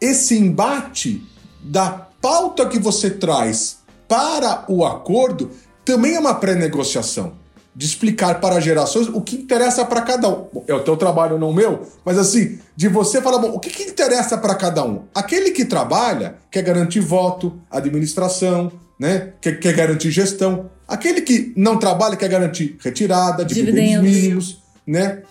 esse 0.00 0.38
embate 0.38 1.22
da 1.62 1.90
pauta 2.22 2.66
que 2.66 2.78
você 2.78 3.10
traz 3.10 3.78
para 4.08 4.64
o 4.68 4.84
acordo 4.84 5.50
também 5.84 6.14
é 6.14 6.20
uma 6.20 6.34
pré-negociação 6.34 7.40
de 7.74 7.86
explicar 7.86 8.40
para 8.40 8.60
gerações 8.60 9.08
o 9.08 9.20
que 9.20 9.36
interessa 9.36 9.84
para 9.84 10.02
cada 10.02 10.28
um. 10.28 10.46
É 10.66 10.74
o 10.74 10.80
teu 10.80 10.96
trabalho, 10.96 11.38
não 11.38 11.50
o 11.50 11.54
meu, 11.54 11.86
mas 12.04 12.18
assim, 12.18 12.58
de 12.76 12.88
você 12.88 13.22
falar, 13.22 13.38
bom, 13.38 13.50
o 13.50 13.60
que, 13.60 13.70
que 13.70 13.84
interessa 13.84 14.36
para 14.36 14.54
cada 14.54 14.84
um? 14.84 15.04
Aquele 15.14 15.50
que 15.52 15.64
trabalha 15.64 16.36
quer 16.50 16.62
garantir 16.62 17.00
voto, 17.00 17.60
administração, 17.70 18.72
né? 18.98 19.32
Quer, 19.40 19.58
quer 19.60 19.74
garantir 19.74 20.10
gestão. 20.10 20.70
Aquele 20.86 21.22
que 21.22 21.52
não 21.56 21.78
trabalha 21.78 22.16
quer 22.16 22.28
garantir 22.28 22.76
retirada, 22.80 23.44
dividendos, 23.44 23.80
dividendos 23.80 24.10
mínimos, 24.10 24.62
né? 24.86 25.22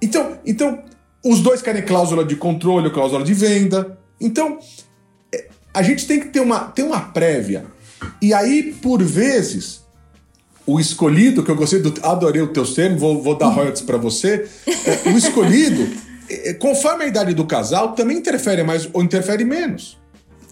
Então, 0.00 0.38
então, 0.46 0.82
os 1.26 1.40
dois 1.40 1.60
querem 1.60 1.82
cláusula 1.82 2.24
de 2.24 2.36
controle, 2.36 2.90
cláusula 2.90 3.24
de 3.24 3.34
venda. 3.34 3.98
Então, 4.20 4.58
é, 5.34 5.46
a 5.74 5.82
gente 5.82 6.06
tem 6.06 6.20
que 6.20 6.28
ter 6.28 6.40
uma, 6.40 6.60
ter 6.60 6.82
uma 6.82 7.00
prévia. 7.00 7.66
E 8.22 8.32
aí, 8.32 8.74
por 8.80 9.02
vezes, 9.02 9.84
o 10.66 10.78
escolhido, 10.78 11.42
que 11.42 11.50
eu 11.50 11.56
gostei 11.56 11.80
do. 11.80 11.92
Adorei 12.02 12.42
o 12.42 12.48
teu 12.48 12.64
termo, 12.64 12.98
vou, 12.98 13.22
vou 13.22 13.36
dar 13.36 13.48
royalties 13.48 13.82
para 13.82 13.96
você. 13.96 14.48
É, 14.66 15.10
o 15.10 15.16
escolhido, 15.16 15.88
é, 16.30 16.54
conforme 16.54 17.04
a 17.04 17.06
idade 17.08 17.34
do 17.34 17.44
casal, 17.44 17.92
também 17.92 18.18
interfere 18.18 18.62
mais 18.62 18.88
ou 18.92 19.02
interfere 19.02 19.44
menos. 19.44 19.98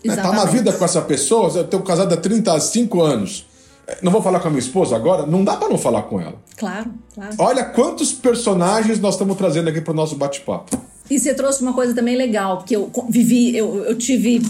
Exatamente. 0.02 0.36
Tá 0.36 0.42
uma 0.42 0.50
vida 0.50 0.72
com 0.72 0.84
essa 0.84 1.00
pessoa, 1.00 1.50
eu 1.54 1.64
tenho 1.64 1.82
casado 1.82 2.12
há 2.12 2.16
35 2.16 3.00
anos. 3.00 3.46
Não 4.02 4.10
vou 4.10 4.22
falar 4.22 4.40
com 4.40 4.48
a 4.48 4.50
minha 4.50 4.60
esposa 4.60 4.96
agora? 4.96 5.26
Não 5.26 5.44
dá 5.44 5.56
para 5.56 5.68
não 5.68 5.78
falar 5.78 6.02
com 6.02 6.20
ela. 6.20 6.36
Claro, 6.56 6.92
claro. 7.14 7.34
Olha 7.38 7.64
quantos 7.64 8.12
personagens 8.12 8.98
nós 8.98 9.14
estamos 9.14 9.36
trazendo 9.36 9.68
aqui 9.68 9.80
para 9.80 9.92
o 9.92 9.96
nosso 9.96 10.16
bate-papo. 10.16 10.76
E 11.10 11.18
você 11.18 11.34
trouxe 11.34 11.62
uma 11.62 11.74
coisa 11.74 11.94
também 11.94 12.16
legal, 12.16 12.58
porque 12.58 12.74
eu 12.74 12.90
vivi, 13.08 13.54
eu, 13.54 13.84
eu 13.84 13.96
tive 13.96 14.40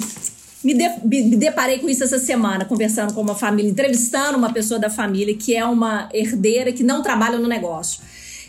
me, 0.64 0.72
de, 0.72 0.88
me, 1.04 1.36
deparei 1.36 1.78
com 1.78 1.88
isso 1.88 2.02
essa 2.02 2.18
semana, 2.18 2.64
conversando 2.64 3.12
com 3.12 3.20
uma 3.20 3.34
família, 3.34 3.70
entrevistando 3.70 4.38
uma 4.38 4.52
pessoa 4.52 4.80
da 4.80 4.88
família 4.88 5.36
que 5.36 5.54
é 5.54 5.64
uma 5.64 6.08
herdeira 6.12 6.72
que 6.72 6.82
não 6.82 7.02
trabalha 7.02 7.38
no 7.38 7.46
negócio. 7.46 8.00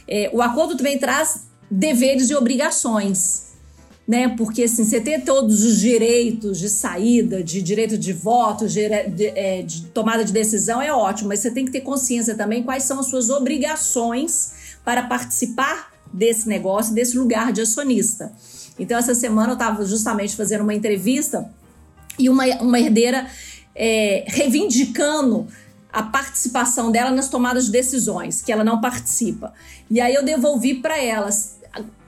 É, 0.08 0.30
o 0.32 0.42
acordo 0.42 0.78
também 0.78 0.98
traz 0.98 1.48
deveres 1.70 2.30
e 2.30 2.36
obrigações. 2.36 3.45
Né? 4.08 4.30
Porque 4.30 4.64
assim, 4.64 4.84
você 4.84 5.02
ter 5.02 5.24
todos 5.24 5.64
os 5.64 5.80
direitos 5.80 6.60
de 6.60 6.70
saída, 6.70 7.44
de 7.44 7.62
direito 7.62 7.98
de 7.98 8.14
voto, 8.14 8.68
de, 8.68 8.88
de, 9.10 9.26
é, 9.30 9.64
de 9.64 9.84
tomada 9.88 10.24
de 10.24 10.32
decisão 10.32 10.80
é 10.80 10.94
ótimo, 10.94 11.30
mas 11.30 11.40
você 11.40 11.50
tem 11.50 11.66
que 11.66 11.72
ter 11.72 11.82
consciência 11.82 12.36
também 12.36 12.62
quais 12.62 12.84
são 12.84 13.00
as 13.00 13.08
suas 13.08 13.32
obrigações 13.32 14.78
para 14.84 15.04
participar 15.04 15.92
desse 16.14 16.48
negócio, 16.48 16.94
desse 16.94 17.18
lugar 17.18 17.52
de 17.52 17.62
acionista. 17.62 18.32
Então, 18.78 18.98
essa 18.98 19.16
semana 19.16 19.50
eu 19.50 19.54
estava 19.54 19.86
justamente 19.86 20.36
fazendo 20.36 20.62
uma 20.62 20.74
entrevista 20.74 21.50
e 22.20 22.30
uma, 22.30 22.46
uma 22.62 22.80
herdeira 22.80 23.28
é, 23.74 24.26
reivindicando 24.28 25.48
a 25.92 26.04
participação 26.04 26.92
dela 26.92 27.10
nas 27.10 27.30
tomadas 27.30 27.66
de 27.66 27.72
decisões, 27.72 28.42
que 28.42 28.52
ela 28.52 28.64
não 28.64 28.82
participa. 28.82 29.54
E 29.90 30.02
aí 30.02 30.14
eu 30.14 30.24
devolvi 30.24 30.76
para 30.76 31.02
elas. 31.02 31.56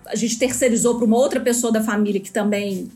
A, 0.08 0.16
gente 0.16 0.38
terceirizou 0.38 0.96
para 0.96 1.06
uma 1.06 1.18
outra 1.18 1.40
pessoa 1.40 1.72
da 1.72 1.84
família 1.84 2.20
que 2.20 2.32
também 2.32 2.90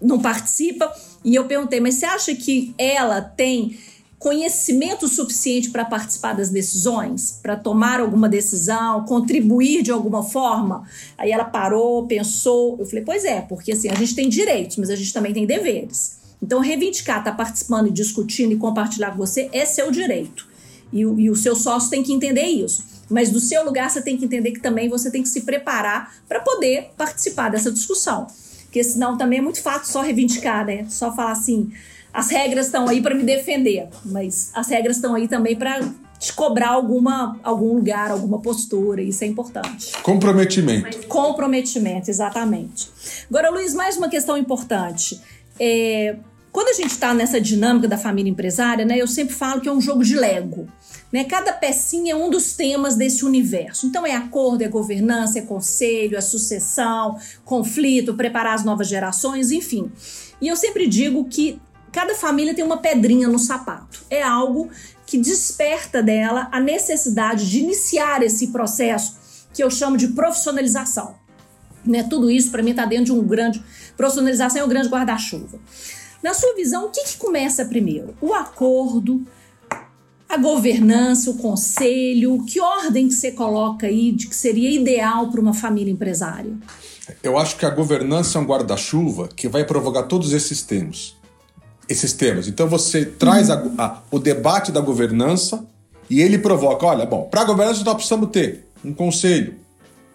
não 0.00 0.20
participa. 0.20 0.92
E 1.24 1.34
eu 1.34 1.46
perguntei, 1.46 1.80
mas 1.80 1.94
você 1.94 2.06
acha 2.06 2.34
que 2.34 2.74
ela 2.76 3.20
tem 3.20 3.78
conhecimento 4.18 5.08
suficiente 5.08 5.70
para 5.70 5.84
participar 5.84 6.34
das 6.34 6.48
decisões, 6.48 7.40
para 7.42 7.56
tomar 7.56 8.00
alguma 8.00 8.28
decisão, 8.28 9.04
contribuir 9.04 9.82
de 9.82 9.90
alguma 9.90 10.22
forma? 10.22 10.86
Aí 11.18 11.32
ela 11.32 11.44
parou, 11.44 12.06
pensou. 12.06 12.76
Eu 12.78 12.86
falei, 12.86 13.04
pois 13.04 13.24
é, 13.24 13.40
porque 13.40 13.72
assim, 13.72 13.88
a 13.88 13.94
gente 13.94 14.14
tem 14.14 14.28
direitos, 14.28 14.76
mas 14.76 14.90
a 14.90 14.96
gente 14.96 15.12
também 15.12 15.32
tem 15.32 15.46
deveres. 15.46 16.22
Então, 16.42 16.58
reivindicar, 16.60 17.18
estar 17.18 17.30
tá 17.30 17.36
participando 17.36 17.90
discutindo 17.90 18.52
e 18.52 18.56
compartilhar 18.56 19.12
com 19.12 19.18
você 19.18 19.48
é 19.52 19.64
seu 19.64 19.92
direito. 19.92 20.48
E, 20.92 21.00
e 21.00 21.30
o 21.30 21.36
seu 21.36 21.54
sócio 21.54 21.88
tem 21.88 22.02
que 22.02 22.12
entender 22.12 22.46
isso. 22.46 22.91
Mas 23.12 23.30
do 23.30 23.38
seu 23.38 23.64
lugar, 23.64 23.90
você 23.90 24.00
tem 24.00 24.16
que 24.16 24.24
entender 24.24 24.52
que 24.52 24.60
também 24.60 24.88
você 24.88 25.10
tem 25.10 25.22
que 25.22 25.28
se 25.28 25.42
preparar 25.42 26.14
para 26.28 26.40
poder 26.40 26.90
participar 26.96 27.50
dessa 27.50 27.70
discussão. 27.70 28.26
Porque 28.64 28.82
senão 28.82 29.18
também 29.18 29.38
é 29.38 29.42
muito 29.42 29.60
fácil 29.60 29.92
só 29.92 30.00
reivindicar, 30.00 30.64
né? 30.64 30.86
Só 30.88 31.14
falar 31.14 31.32
assim, 31.32 31.70
as 32.12 32.30
regras 32.30 32.66
estão 32.66 32.88
aí 32.88 33.02
para 33.02 33.14
me 33.14 33.22
defender, 33.22 33.88
mas 34.04 34.50
as 34.54 34.68
regras 34.68 34.96
estão 34.96 35.14
aí 35.14 35.28
também 35.28 35.54
para 35.54 35.80
te 36.18 36.32
cobrar 36.32 36.70
alguma, 36.70 37.38
algum 37.42 37.74
lugar, 37.74 38.10
alguma 38.10 38.40
postura, 38.40 39.02
isso 39.02 39.24
é 39.24 39.26
importante. 39.26 39.92
Comprometimento. 40.02 41.06
Comprometimento, 41.08 42.08
exatamente. 42.08 42.88
Agora, 43.28 43.50
Luiz, 43.50 43.74
mais 43.74 43.96
uma 43.96 44.08
questão 44.08 44.38
importante. 44.38 45.20
É, 45.58 46.16
quando 46.52 46.68
a 46.68 46.74
gente 46.74 46.92
está 46.92 47.12
nessa 47.12 47.40
dinâmica 47.40 47.88
da 47.88 47.98
família 47.98 48.30
empresária, 48.30 48.84
né, 48.84 48.98
eu 48.98 49.08
sempre 49.08 49.34
falo 49.34 49.60
que 49.60 49.68
é 49.68 49.72
um 49.72 49.80
jogo 49.80 50.04
de 50.04 50.14
Lego. 50.14 50.68
Né? 51.12 51.24
Cada 51.24 51.52
pecinha 51.52 52.14
é 52.14 52.16
um 52.16 52.30
dos 52.30 52.54
temas 52.54 52.96
desse 52.96 53.24
universo. 53.24 53.86
Então 53.86 54.06
é 54.06 54.14
acordo, 54.14 54.62
é 54.62 54.68
governança, 54.68 55.38
é 55.38 55.42
conselho, 55.42 56.16
é 56.16 56.20
sucessão, 56.20 57.18
conflito, 57.44 58.14
preparar 58.14 58.54
as 58.54 58.64
novas 58.64 58.88
gerações, 58.88 59.50
enfim. 59.50 59.92
E 60.40 60.48
eu 60.48 60.56
sempre 60.56 60.86
digo 60.86 61.24
que 61.26 61.60
cada 61.92 62.14
família 62.14 62.54
tem 62.54 62.64
uma 62.64 62.78
pedrinha 62.78 63.28
no 63.28 63.38
sapato. 63.38 64.02
É 64.08 64.22
algo 64.22 64.70
que 65.06 65.18
desperta 65.18 66.02
dela 66.02 66.48
a 66.50 66.58
necessidade 66.58 67.48
de 67.50 67.58
iniciar 67.58 68.22
esse 68.22 68.48
processo 68.48 69.20
que 69.52 69.62
eu 69.62 69.70
chamo 69.70 69.98
de 69.98 70.08
profissionalização. 70.08 71.14
Né? 71.84 72.02
Tudo 72.04 72.30
isso 72.30 72.50
para 72.50 72.62
mim 72.62 72.70
está 72.70 72.86
dentro 72.86 73.06
de 73.06 73.12
um 73.12 73.26
grande 73.26 73.62
profissionalização 73.96 74.62
é 74.62 74.64
um 74.64 74.68
grande 74.68 74.88
guarda-chuva. 74.88 75.60
Na 76.22 76.32
sua 76.32 76.54
visão, 76.54 76.86
o 76.86 76.90
que, 76.90 77.04
que 77.04 77.16
começa 77.16 77.64
primeiro? 77.64 78.16
O 78.20 78.32
acordo, 78.32 79.26
a 80.32 80.38
governança, 80.38 81.30
o 81.30 81.34
conselho? 81.34 82.42
Que 82.46 82.58
ordem 82.58 83.06
que 83.06 83.12
você 83.12 83.32
coloca 83.32 83.86
aí 83.86 84.12
de 84.12 84.26
que 84.26 84.34
seria 84.34 84.70
ideal 84.70 85.30
para 85.30 85.38
uma 85.38 85.52
família 85.52 85.92
empresária? 85.92 86.50
Eu 87.22 87.36
acho 87.36 87.58
que 87.58 87.66
a 87.66 87.70
governança 87.70 88.38
é 88.38 88.40
um 88.40 88.46
guarda-chuva 88.46 89.28
que 89.28 89.46
vai 89.46 89.62
provocar 89.62 90.04
todos 90.04 90.32
esses 90.32 90.62
temas. 90.62 91.14
Esses 91.86 92.14
temas. 92.14 92.48
Então 92.48 92.66
você 92.66 93.04
traz 93.04 93.50
a, 93.50 93.62
a, 93.76 94.02
o 94.10 94.18
debate 94.18 94.72
da 94.72 94.80
governança 94.80 95.66
e 96.08 96.22
ele 96.22 96.38
provoca: 96.38 96.86
olha, 96.86 97.04
bom, 97.04 97.24
para 97.24 97.42
a 97.42 97.44
governança 97.44 97.84
nós 97.84 97.94
precisamos 97.94 98.30
ter 98.30 98.66
um 98.82 98.94
conselho, 98.94 99.56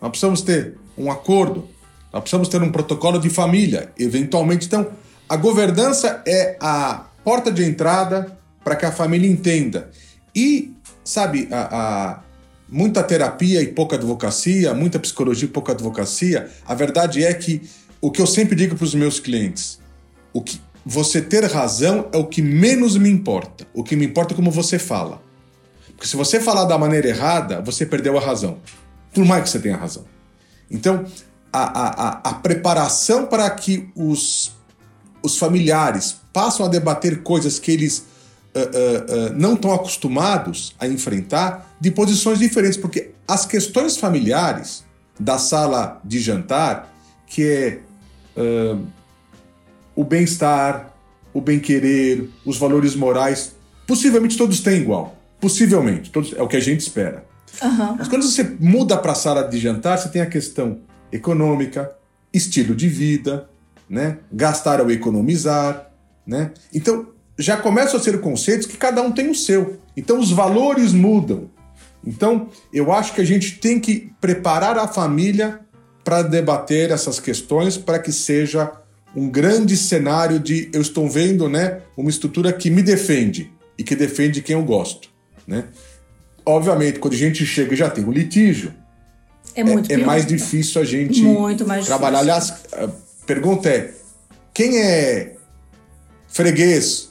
nós 0.01 0.09
precisamos 0.09 0.41
ter 0.41 0.79
um 0.97 1.11
acordo, 1.11 1.67
nós 2.11 2.21
precisamos 2.21 2.47
ter 2.47 2.59
um 2.63 2.71
protocolo 2.71 3.19
de 3.19 3.29
família, 3.29 3.93
eventualmente. 3.99 4.65
Então, 4.65 4.87
a 5.29 5.35
governança 5.35 6.23
é 6.25 6.57
a 6.59 7.05
porta 7.23 7.51
de 7.51 7.63
entrada 7.63 8.35
para 8.63 8.75
que 8.75 8.85
a 8.85 8.91
família 8.91 9.29
entenda. 9.29 9.91
E, 10.37 10.71
sabe, 11.03 11.47
a, 11.51 11.61
a, 11.61 12.19
muita 12.69 13.01
terapia 13.01 13.59
e 13.59 13.69
pouca 13.73 13.95
advocacia, 13.95 14.71
muita 14.71 14.99
psicologia 14.99 15.47
e 15.47 15.51
pouca 15.51 15.71
advocacia, 15.71 16.47
a 16.63 16.75
verdade 16.75 17.25
é 17.25 17.33
que 17.33 17.67
o 17.99 18.11
que 18.11 18.21
eu 18.21 18.27
sempre 18.27 18.55
digo 18.55 18.75
para 18.75 18.85
os 18.85 18.93
meus 18.93 19.19
clientes, 19.19 19.79
o 20.31 20.39
que 20.39 20.61
você 20.85 21.23
ter 21.23 21.43
razão 21.45 22.07
é 22.11 22.17
o 22.17 22.27
que 22.27 22.43
menos 22.43 22.95
me 22.95 23.09
importa. 23.09 23.65
O 23.73 23.83
que 23.83 23.95
me 23.95 24.05
importa 24.05 24.33
é 24.33 24.35
como 24.35 24.51
você 24.51 24.77
fala. 24.77 25.23
Porque 25.87 26.05
se 26.05 26.15
você 26.15 26.39
falar 26.39 26.65
da 26.65 26.77
maneira 26.77 27.07
errada, 27.07 27.59
você 27.59 27.83
perdeu 27.83 28.15
a 28.15 28.21
razão. 28.21 28.59
Por 29.11 29.25
mais 29.25 29.43
que 29.43 29.49
você 29.49 29.59
tenha 29.59 29.75
razão. 29.75 30.05
Então, 30.69 31.03
a, 31.51 31.63
a, 31.63 32.29
a 32.29 32.33
preparação 32.35 33.25
para 33.25 33.49
que 33.49 33.89
os 33.95 34.55
os 35.23 35.37
familiares 35.37 36.17
passam 36.31 36.65
a 36.65 36.69
debater 36.69 37.23
coisas 37.23 37.59
que 37.59 37.71
eles 37.71 38.05
uh, 38.55 39.31
uh, 39.31 39.33
não 39.35 39.53
estão 39.53 39.73
acostumados 39.73 40.75
a 40.79 40.87
enfrentar 40.87 41.75
de 41.79 41.91
posições 41.91 42.39
diferentes, 42.39 42.77
porque 42.77 43.11
as 43.27 43.45
questões 43.45 43.97
familiares 43.97 44.83
da 45.19 45.37
sala 45.37 45.99
de 46.03 46.19
jantar, 46.19 46.93
que 47.25 47.43
é 47.43 47.79
o 49.95 50.03
bem-estar, 50.03 50.93
o 51.33 51.41
bem-querer, 51.41 52.29
os 52.45 52.57
valores 52.57 52.95
morais, 52.95 53.55
possivelmente 53.87 54.37
todos 54.37 54.59
têm 54.59 54.81
igual. 54.81 55.17
Possivelmente, 55.39 56.11
todos, 56.11 56.33
é 56.33 56.41
o 56.41 56.47
que 56.47 56.55
a 56.55 56.59
gente 56.59 56.81
espera. 56.81 57.25
Uhum. 57.61 57.95
Mas 57.97 58.07
quando 58.07 58.23
você 58.23 58.43
muda 58.59 58.97
para 58.97 59.11
a 59.11 59.15
sala 59.15 59.43
de 59.43 59.59
jantar, 59.59 59.97
você 59.97 60.09
tem 60.09 60.21
a 60.21 60.25
questão 60.25 60.79
econômica, 61.11 61.91
estilo 62.33 62.75
de 62.75 62.87
vida, 62.87 63.49
né? 63.89 64.17
gastar 64.31 64.81
ou 64.81 64.91
economizar. 64.91 65.91
Né? 66.25 66.51
Então, 66.73 67.07
já 67.37 67.57
começam 67.57 67.99
a 67.99 68.03
ser 68.03 68.19
conceitos 68.19 68.65
que 68.65 68.77
cada 68.77 69.01
um 69.01 69.11
tem 69.11 69.29
o 69.29 69.35
seu. 69.35 69.79
Então, 69.95 70.19
os 70.19 70.31
valores 70.31 70.93
mudam. 70.93 71.49
Então, 72.05 72.49
eu 72.73 72.91
acho 72.91 73.13
que 73.13 73.21
a 73.21 73.25
gente 73.25 73.59
tem 73.59 73.79
que 73.79 74.11
preparar 74.19 74.77
a 74.77 74.87
família 74.87 75.59
para 76.03 76.21
debater 76.21 76.89
essas 76.91 77.19
questões 77.19 77.77
para 77.77 77.99
que 77.99 78.11
seja 78.11 78.71
um 79.15 79.29
grande 79.29 79.75
cenário 79.75 80.39
de 80.39 80.69
eu 80.73 80.81
estou 80.81 81.09
vendo 81.09 81.49
né, 81.49 81.81
uma 81.97 82.09
estrutura 82.09 82.53
que 82.53 82.69
me 82.69 82.81
defende 82.81 83.51
e 83.77 83.83
que 83.83 83.95
defende 83.95 84.41
quem 84.41 84.55
eu 84.55 84.63
gosto. 84.63 85.09
Né? 85.45 85.65
Obviamente, 86.45 86.99
quando 86.99 87.13
a 87.13 87.17
gente 87.17 87.45
chega 87.45 87.73
e 87.73 87.77
já 87.77 87.89
tem 87.89 88.05
um 88.05 88.11
litígio, 88.11 88.73
é, 89.53 89.63
muito 89.63 89.91
é, 89.91 89.95
é 89.95 89.97
mais 89.97 90.25
difícil 90.25 90.81
a 90.81 90.85
gente 90.85 91.21
muito 91.23 91.65
trabalhar. 91.85 92.19
Aliás, 92.19 92.53
a 92.71 92.89
pergunta 93.25 93.67
é: 93.67 93.91
quem 94.53 94.79
é 94.79 95.35
freguês 96.27 97.06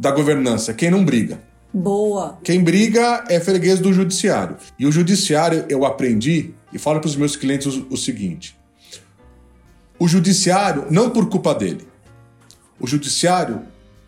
da 0.00 0.10
governança? 0.10 0.72
Quem 0.72 0.90
não 0.90 1.04
briga? 1.04 1.42
Boa. 1.72 2.38
Quem 2.42 2.64
briga 2.64 3.22
é 3.28 3.38
freguês 3.38 3.78
do 3.78 3.92
judiciário. 3.92 4.56
E 4.78 4.86
o 4.86 4.90
judiciário, 4.90 5.66
eu 5.68 5.84
aprendi 5.84 6.54
e 6.72 6.78
falo 6.78 7.00
para 7.00 7.08
os 7.08 7.16
meus 7.16 7.36
clientes 7.36 7.66
o, 7.66 7.86
o 7.90 7.96
seguinte: 7.98 8.58
o 9.98 10.08
judiciário, 10.08 10.86
não 10.90 11.10
por 11.10 11.28
culpa 11.28 11.54
dele, 11.54 11.86
o 12.80 12.86
judiciário 12.86 13.60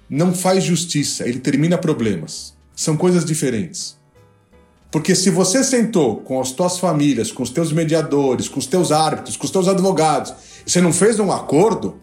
não 0.09 0.35
faz 0.35 0.65
justiça, 0.65 1.29
ele 1.29 1.39
termina 1.39 1.77
problemas. 1.77 2.55
São 2.75 2.97
coisas 2.97 3.23
diferentes. 3.25 4.01
Porque 4.91 5.15
se 5.15 5.29
você 5.29 5.63
sentou 5.63 6.17
com 6.17 6.41
as 6.41 6.53
tuas 6.53 6.79
famílias, 6.79 7.31
com 7.31 7.43
os 7.43 7.51
teus 7.51 7.71
mediadores, 7.71 8.49
com 8.49 8.59
os 8.59 8.67
teus 8.67 8.91
árbitros, 8.91 9.37
com 9.37 9.45
os 9.45 9.51
teus 9.51 9.69
advogados, 9.69 10.35
e 10.67 10.71
você 10.71 10.81
não 10.81 10.93
fez 10.93 11.21
um 11.21 11.31
acordo, 11.31 11.99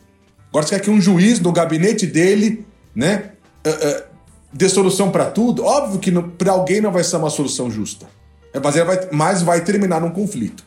agora 0.50 0.65
você 0.65 0.75
quer 0.75 0.84
que 0.84 0.89
um 0.91 1.01
juiz 1.01 1.39
no 1.39 1.51
gabinete 1.51 2.05
dele, 2.05 2.65
né, 2.96 3.31
uh, 3.66 3.70
uh, 3.70 4.04
dê 4.51 4.70
solução 4.70 5.12
para 5.12 5.25
tudo? 5.25 5.63
Óbvio 5.63 6.00
que 6.00 6.12
para 6.38 6.51
alguém 6.51 6.82
não 6.82 6.92
vai 6.92 7.04
ser 7.04 7.18
uma 7.18 7.30
solução 7.30 7.70
justa. 7.70 8.08
É, 8.54 8.60
mas, 8.60 8.75
vai, 8.75 9.10
mas 9.12 9.42
vai 9.42 9.63
terminar 9.63 10.01
num 10.01 10.12
conflito. 10.12 10.63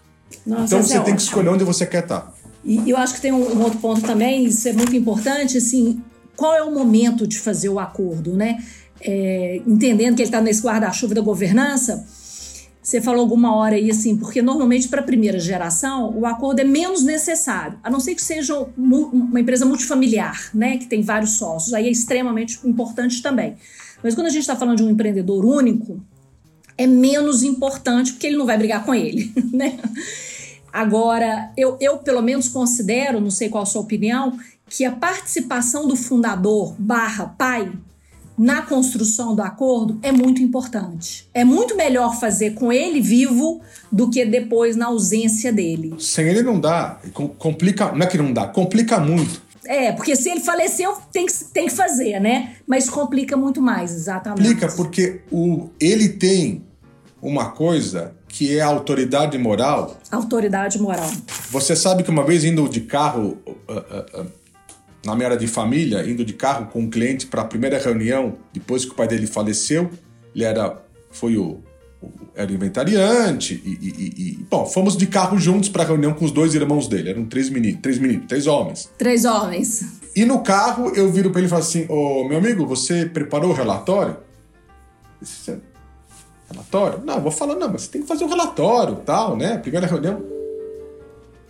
Nossa, 0.47 0.65
então 0.65 0.83
você 0.83 0.93
é 0.93 0.95
tem 0.95 1.01
ótimo. 1.01 1.17
que 1.17 1.23
escolher 1.23 1.49
onde 1.49 1.65
você 1.65 1.87
quer 1.87 2.05
estar. 2.05 2.21
Tá. 2.21 2.33
E 2.65 2.89
eu 2.89 2.97
acho 2.97 3.15
que 3.15 3.21
tem 3.21 3.33
um, 3.33 3.59
um 3.59 3.63
outro 3.63 3.79
ponto 3.81 4.03
também, 4.03 4.45
isso 4.45 4.69
é 4.69 4.73
muito 4.73 4.95
importante, 4.95 5.59
assim, 5.59 6.01
qual 6.37 6.55
é 6.55 6.63
o 6.63 6.73
momento 6.73 7.27
de 7.27 7.39
fazer 7.39 7.69
o 7.69 7.79
acordo, 7.79 8.37
né? 8.37 8.63
É, 9.01 9.61
entendendo 9.67 10.15
que 10.15 10.23
ele 10.23 10.29
está 10.29 10.41
nesse 10.41 10.63
guarda-chuva 10.63 11.13
da 11.15 11.21
governança, 11.21 12.07
você 12.83 13.01
falou 13.01 13.21
alguma 13.21 13.55
hora 13.55 13.77
aí 13.77 13.91
assim, 13.91 14.17
porque 14.17 14.43
normalmente 14.43 14.89
para 14.89 15.01
a 15.01 15.05
primeira 15.05 15.39
geração 15.39 16.13
o 16.19 16.27
acordo 16.27 16.61
é 16.61 16.65
menos 16.65 17.05
necessário, 17.05 17.79
a 17.83 17.89
não 17.89 18.01
ser 18.01 18.17
que 18.17 18.23
seja 18.23 18.67
uma 18.77 19.41
empresa 19.41 19.65
multifamiliar, 19.65 20.51
né, 20.53 20.77
que 20.77 20.87
tem 20.87 21.01
vários 21.01 21.33
sócios, 21.33 21.73
aí 21.73 21.87
é 21.87 21.91
extremamente 21.91 22.59
importante 22.65 23.23
também. 23.23 23.57
Mas 24.03 24.17
quando 24.17 24.27
a 24.27 24.31
gente 24.31 24.41
está 24.41 24.57
falando 24.57 24.79
de 24.79 24.83
um 24.83 24.91
empreendedor 24.91 25.45
único, 25.45 26.01
é 26.77 26.87
menos 26.87 27.45
importante 27.45 28.13
porque 28.13 28.27
ele 28.27 28.37
não 28.37 28.47
vai 28.47 28.59
brigar 28.59 28.85
com 28.85 28.93
ele, 28.93 29.33
né? 29.53 29.79
Agora, 30.73 31.53
eu, 31.57 31.77
eu 31.81 31.99
pelo 31.99 32.23
menos 32.23 32.49
considero, 32.49 33.21
não 33.21 33.31
sei 33.31 33.49
qual 33.49 33.63
a 33.63 33.67
sua 33.67 33.83
opinião, 33.83 34.39
que 34.69 34.85
a 34.85 34.91
participação 34.91 35.87
do 35.87 35.95
fundador 35.95 36.75
barra 36.79 37.27
pai 37.27 37.71
na 38.37 38.63
construção 38.63 39.35
do 39.35 39.43
acordo 39.43 39.99
é 40.03 40.11
muito 40.11 40.43
importante. 40.43 41.29
É 41.35 41.45
muito 41.45 41.77
melhor 41.77 42.19
fazer 42.19 42.53
com 42.53 42.73
ele 42.73 43.01
vivo 43.01 43.61
do 43.91 44.11
que 44.11 44.25
depois 44.25 44.77
na 44.77 44.87
ausência 44.87 45.53
dele. 45.53 45.95
Sem 45.99 46.27
ele 46.27 46.43
não 46.43 46.59
dá. 46.59 46.99
Complica, 47.39 47.93
não 47.93 48.03
é 48.03 48.07
que 48.07 48.19
não 48.19 48.33
dá, 48.33 48.47
complica 48.47 48.99
muito. 48.99 49.43
É, 49.65 49.93
porque 49.93 50.17
se 50.17 50.29
ele 50.29 50.41
faleceu, 50.41 50.97
tem 51.13 51.27
que, 51.27 51.33
tem 51.53 51.67
que 51.67 51.73
fazer, 51.73 52.19
né? 52.21 52.57
Mas 52.67 52.91
complica 52.91 53.37
muito 53.37 53.63
mais, 53.63 53.93
exatamente. 53.93 54.43
Complica 54.43 54.69
porque 54.75 55.21
o, 55.31 55.69
ele 55.79 56.09
tem 56.09 56.65
uma 57.21 57.51
coisa 57.51 58.13
que 58.27 58.57
é 58.57 58.61
a 58.61 58.67
autoridade 58.67 59.39
moral. 59.39 59.97
Autoridade 60.11 60.81
moral. 60.81 61.09
Você 61.51 61.77
sabe 61.77 62.03
que 62.03 62.11
uma 62.11 62.25
vez 62.25 62.45
indo 62.45 62.69
de 62.69 62.81
carro, 62.81 63.39
uh, 63.47 63.53
uh, 63.73 64.23
uh, 64.23 64.27
na 65.05 65.15
minha 65.15 65.29
área 65.29 65.39
de 65.39 65.47
família, 65.47 66.09
indo 66.09 66.25
de 66.25 66.33
carro 66.33 66.67
com 66.67 66.81
um 66.81 66.91
cliente 66.91 67.27
para 67.27 67.43
a 67.43 67.45
primeira 67.45 67.79
reunião, 67.79 68.37
depois 68.53 68.85
que 68.85 68.93
o 68.93 68.95
pai 68.95 69.09
dele 69.09 69.27
faleceu, 69.27 69.91
ele 70.35 70.45
era, 70.45 70.81
foi 71.11 71.37
o, 71.37 71.61
o 72.01 72.11
era 72.35 72.53
inventariante 72.53 73.61
e, 73.65 73.71
e, 73.71 74.31
e, 74.41 74.47
bom, 74.49 74.65
fomos 74.65 74.97
de 74.97 75.07
carro 75.07 75.39
juntos 75.39 75.69
para 75.69 75.83
a 75.83 75.87
reunião 75.87 76.13
com 76.15 76.25
os 76.25 76.31
dois 76.31 76.55
irmãos 76.55 76.87
dele, 76.87 77.11
eram 77.11 77.25
três 77.25 77.51
meninos, 77.51 77.81
três 77.81 77.99
meninos, 77.99 78.27
três 78.27 78.47
homens. 78.47 78.91
Três 78.97 79.25
homens. 79.25 80.01
E 80.15 80.25
no 80.25 80.41
carro 80.41 80.93
eu 80.95 81.11
viro 81.11 81.31
para 81.31 81.41
ele 81.41 81.47
e 81.47 81.51
falo 81.51 81.63
assim, 81.63 81.87
ô 81.89 82.29
meu 82.29 82.39
amigo, 82.39 82.67
você 82.67 83.07
preparou 83.07 83.51
o 83.51 83.55
relatório? 83.55 84.17
Disse, 85.21 85.57
Relatório? 86.53 87.01
Não, 87.05 87.21
vou 87.21 87.33
falar, 87.33 87.55
não, 87.55 87.71
mas 87.71 87.83
você 87.83 87.91
tem 87.91 88.03
que 88.03 88.09
fazer 88.09 88.25
um 88.25 88.29
relatório, 88.29 88.97
tal, 88.97 89.37
né? 89.37 89.57
Primeira 89.59 89.87
reunião. 89.87 90.23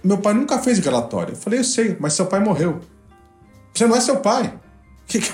Meu 0.02 0.18
pai 0.18 0.32
nunca 0.32 0.58
fez 0.58 0.78
relatório. 0.78 1.32
Eu 1.32 1.36
falei, 1.36 1.58
eu 1.58 1.64
sei, 1.64 1.96
mas 1.98 2.14
seu 2.14 2.26
pai 2.26 2.40
morreu. 2.40 2.80
Você 3.72 3.86
não 3.86 3.96
é 3.96 4.00
seu 4.00 4.16
pai. 4.20 4.54
Que, 5.06 5.18
que, 5.18 5.30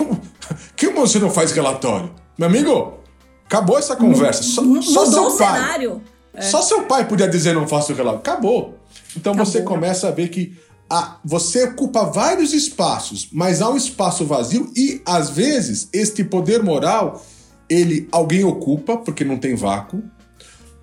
que 0.75 0.89
você 0.89 1.19
não 1.19 1.29
faz 1.29 1.51
relatório? 1.51 2.11
Meu 2.37 2.47
amigo, 2.47 2.99
acabou 3.45 3.77
essa 3.77 3.95
conversa. 3.95 4.43
Só, 4.43 4.61
só 4.81 5.05
seu 5.05 5.37
pai. 5.37 5.61
Cenário. 5.61 6.01
É. 6.33 6.41
Só 6.41 6.61
seu 6.61 6.83
pai 6.83 7.07
podia 7.07 7.27
dizer 7.27 7.53
não 7.53 7.67
faço 7.67 7.93
relatório. 7.93 8.19
Acabou. 8.19 8.79
Então 9.15 9.33
acabou. 9.33 9.51
você 9.51 9.61
começa 9.61 10.07
a 10.07 10.11
ver 10.11 10.29
que 10.29 10.57
você 11.23 11.65
ocupa 11.65 12.05
vários 12.05 12.53
espaços, 12.53 13.29
mas 13.31 13.61
há 13.61 13.69
um 13.69 13.77
espaço 13.77 14.25
vazio 14.25 14.71
e, 14.75 15.01
às 15.05 15.29
vezes, 15.29 15.87
este 15.93 16.23
poder 16.23 16.63
moral 16.63 17.23
ele 17.69 18.07
alguém 18.11 18.43
ocupa, 18.43 18.97
porque 18.97 19.23
não 19.23 19.37
tem 19.37 19.55
vácuo, 19.55 20.01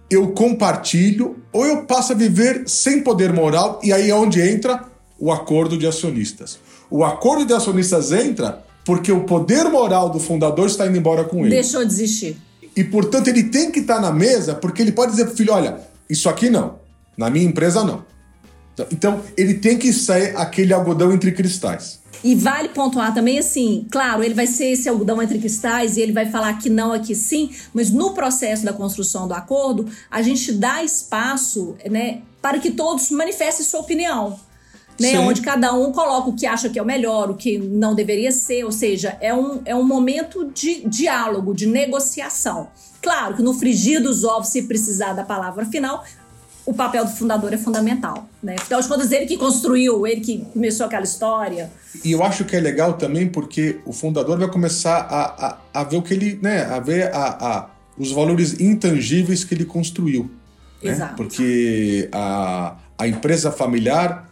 eu 0.09 0.31
compartilho, 0.33 1.43
ou 1.53 1.67
eu 1.67 1.85
passo 1.85 2.13
a 2.13 2.15
viver 2.15 2.69
sem 2.69 3.03
poder 3.03 3.33
moral, 3.33 3.81
e 3.83 3.93
aí 3.93 4.09
é 4.09 4.15
onde 4.15 4.41
entra 4.41 4.85
o 5.19 5.33
acordo 5.33 5.77
de 5.77 5.85
acionistas. 5.85 6.61
O 6.91 7.05
acordo 7.05 7.45
de 7.45 7.53
acionistas 7.53 8.13
entra 8.13 8.65
porque 8.85 9.11
o 9.11 9.25
poder 9.25 9.65
moral 9.65 10.09
do 10.09 10.21
fundador 10.21 10.67
está 10.67 10.87
indo 10.87 10.97
embora 10.97 11.25
com 11.25 11.41
ele. 11.41 11.51
Deixou 11.51 11.85
de 11.85 11.93
existir. 11.93 12.37
E, 12.77 12.85
portanto, 12.85 13.29
ele 13.29 13.45
tem 13.45 13.71
que 13.71 13.81
estar 13.81 14.01
na 14.01 14.13
mesa 14.13 14.55
porque 14.55 14.83
ele 14.83 14.93
pode 14.93 15.13
dizer 15.13 15.25
para 15.25 15.35
o 15.35 15.37
filho: 15.37 15.53
olha, 15.53 15.81
isso 16.09 16.29
aqui 16.29 16.49
não, 16.49 16.77
na 17.17 17.29
minha 17.29 17.45
empresa 17.45 17.83
não. 17.83 18.05
Então, 18.93 19.23
ele 19.37 19.55
tem 19.55 19.79
que 19.79 19.93
sair 19.93 20.37
aquele 20.37 20.73
algodão 20.73 21.13
entre 21.13 21.33
cristais. 21.33 21.99
E 22.23 22.35
vale 22.35 22.69
pontuar 22.71 23.15
também 23.15 23.39
assim, 23.39 23.87
claro, 23.91 24.23
ele 24.23 24.35
vai 24.35 24.47
ser 24.47 24.73
esse 24.73 24.89
algodão 24.89 25.23
entre 25.23 25.39
cristais 25.39 25.97
e 25.97 26.01
ele 26.01 26.13
vai 26.13 26.27
falar 26.31 26.55
que 26.55 26.69
não, 26.69 26.93
aqui 26.93 27.15
sim, 27.15 27.51
mas 27.73 27.91
no 27.91 28.15
processo 28.15 28.65
da 28.65 28.73
construção 28.73 29.29
do 29.29 29.35
acordo, 29.35 29.87
a 30.11 30.23
gente 30.23 30.53
dá 30.53 30.83
espaço, 30.83 31.77
né, 31.89 32.23
para 32.41 32.59
que 32.59 32.71
todos 32.71 33.11
manifestem 33.11 33.65
sua 33.65 33.81
opinião. 33.81 34.39
Né, 34.99 35.19
onde 35.19 35.43
cada 35.43 35.75
um 35.75 35.93
coloca 35.93 36.31
o 36.31 36.35
que 36.35 36.47
acha 36.47 36.71
que 36.71 36.79
é 36.79 36.83
o 36.83 36.87
melhor, 36.87 37.31
o 37.31 37.35
que 37.35 37.59
não 37.59 37.95
deveria 37.95 38.33
ser, 38.33 38.65
ou 38.65 38.73
seja, 38.73 39.17
é 39.21 39.35
um, 39.35 39.61
é 39.65 39.75
um 39.75 39.85
momento 39.85 40.51
de 40.55 40.89
diálogo, 40.89 41.55
de 41.55 41.67
negociação. 41.67 42.69
Claro 43.03 43.37
que 43.37 43.43
no 43.43 43.53
frigir 43.53 44.03
dos 44.03 44.25
ovos, 44.25 44.49
se 44.49 44.63
precisar 44.63 45.13
da 45.13 45.23
palavra 45.23 45.67
final, 45.67 46.03
o 46.67 46.75
papel 46.75 47.05
do 47.05 47.11
fundador 47.13 47.55
é 47.55 47.57
fundamental. 47.57 48.29
Né? 48.43 48.57
Afinal 48.59 48.83
de 48.83 48.89
contas, 48.89 49.13
ele 49.13 49.25
que 49.25 49.37
construiu, 49.37 50.05
ele 50.07 50.21
que 50.21 50.39
começou 50.53 50.87
aquela 50.87 51.05
história. 51.05 51.71
E 52.05 52.11
eu 52.11 52.25
acho 52.25 52.45
que 52.45 52.57
é 52.57 52.61
legal 52.61 52.95
também 52.95 53.29
porque 53.29 53.79
o 53.87 53.93
fundador 53.93 54.37
vai 54.37 54.49
começar 54.49 54.97
a, 54.99 55.47
a, 55.47 55.81
a 55.81 55.85
ver 55.85 55.97
o 55.97 56.03
que 56.03 56.13
ele. 56.13 56.39
Né, 56.43 56.65
a 56.65 56.81
ver 56.81 57.15
a, 57.15 57.27
a, 57.27 57.71
os 57.97 58.11
valores 58.11 58.61
intangíveis 58.61 59.45
que 59.45 59.55
ele 59.55 59.65
construiu. 59.65 60.29
Né? 60.83 60.91
Exato. 60.91 61.15
Porque 61.15 62.09
a, 62.13 62.77
a 62.99 63.07
empresa 63.07 63.53
familiar, 63.53 64.26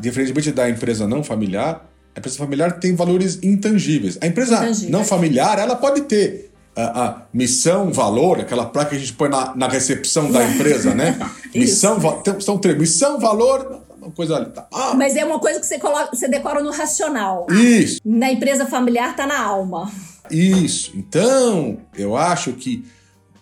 diferentemente 0.00 0.52
da 0.52 0.68
empresa 0.68 1.06
não 1.06 1.22
familiar, 1.22 1.88
a 2.14 2.18
empresa 2.18 2.36
familiar 2.36 2.78
tem 2.80 2.94
valores 2.94 3.38
intangíveis. 3.42 4.18
A 4.20 4.26
empresa 4.26 4.56
Intangível. 4.56 4.90
não 4.90 5.04
familiar, 5.04 5.58
ela 5.58 5.76
pode 5.76 6.02
ter 6.02 6.50
a, 6.74 7.04
a, 7.04 7.22
missão, 7.32 7.92
valor, 7.92 8.40
aquela 8.40 8.66
placa 8.66 8.90
que 8.90 8.96
a 8.96 8.98
gente 8.98 9.12
põe 9.12 9.28
na, 9.28 9.54
na 9.54 9.68
recepção 9.68 10.30
da 10.30 10.42
empresa, 10.50 10.94
né? 10.94 11.18
missão, 11.54 11.98
va 11.98 12.22
são 12.40 12.58
três. 12.58 12.76
Missão, 12.76 13.20
valor, 13.20 13.82
uma 14.00 14.10
coisa 14.10 14.36
ali. 14.36 14.46
Tá. 14.46 14.66
Ah. 14.72 14.94
Mas 14.96 15.16
é 15.16 15.24
uma 15.24 15.38
coisa 15.38 15.60
que 15.60 15.66
você, 15.66 15.78
coloca, 15.78 16.14
você 16.14 16.28
decora 16.28 16.62
no 16.62 16.70
racional. 16.70 17.46
Isso. 17.50 18.00
Na 18.04 18.32
empresa 18.32 18.66
familiar 18.66 19.14
tá 19.14 19.26
na 19.26 19.40
alma. 19.40 19.90
Isso. 20.30 20.92
Então, 20.94 21.78
eu 21.96 22.16
acho 22.16 22.52
que 22.52 22.84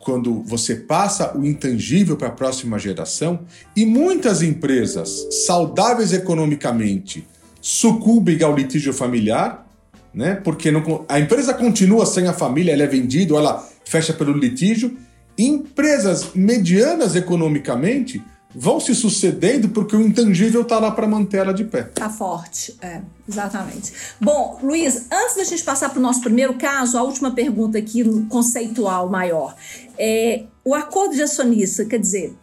quando 0.06 0.40
você 0.44 0.76
passa 0.76 1.36
o 1.36 1.44
intangível 1.44 2.16
para 2.16 2.28
a 2.28 2.30
próxima 2.30 2.78
geração, 2.78 3.40
e 3.74 3.84
muitas 3.84 4.40
empresas 4.40 5.26
saudáveis 5.44 6.12
economicamente 6.12 7.26
sucumbem 7.60 8.40
ao 8.40 8.54
litígio 8.54 8.92
familiar, 8.92 9.66
né? 10.14 10.36
Porque 10.36 10.70
não, 10.70 11.04
a 11.08 11.18
empresa 11.18 11.52
continua 11.52 12.06
sem 12.06 12.28
a 12.28 12.32
família, 12.32 12.72
ela 12.72 12.84
é 12.84 12.86
vendida, 12.86 13.34
ela 13.34 13.68
fecha 13.84 14.12
pelo 14.12 14.32
litígio. 14.32 14.96
Empresas 15.36 16.30
medianas 16.36 17.16
economicamente 17.16 18.22
vão 18.58 18.80
se 18.80 18.94
sucedendo 18.94 19.68
porque 19.68 19.94
o 19.94 20.00
intangível 20.00 20.62
está 20.62 20.78
lá 20.78 20.90
para 20.90 21.06
manter 21.06 21.36
ela 21.38 21.52
de 21.52 21.62
pé. 21.62 21.82
Tá 21.82 22.08
forte, 22.08 22.74
é, 22.80 23.02
exatamente. 23.28 23.92
Bom, 24.18 24.58
Luiz, 24.62 25.08
antes 25.12 25.36
da 25.36 25.44
gente 25.44 25.62
passar 25.62 25.90
para 25.90 25.98
o 25.98 26.02
nosso 26.02 26.22
primeiro 26.22 26.54
caso, 26.54 26.96
a 26.96 27.02
última 27.02 27.30
pergunta 27.30 27.76
aqui, 27.76 28.02
conceitual 28.30 29.10
maior. 29.10 29.54
É, 29.98 30.44
o 30.64 30.74
acordo 30.74 31.14
de 31.14 31.20
acionista, 31.20 31.84
quer 31.84 31.98
dizer, 31.98 32.34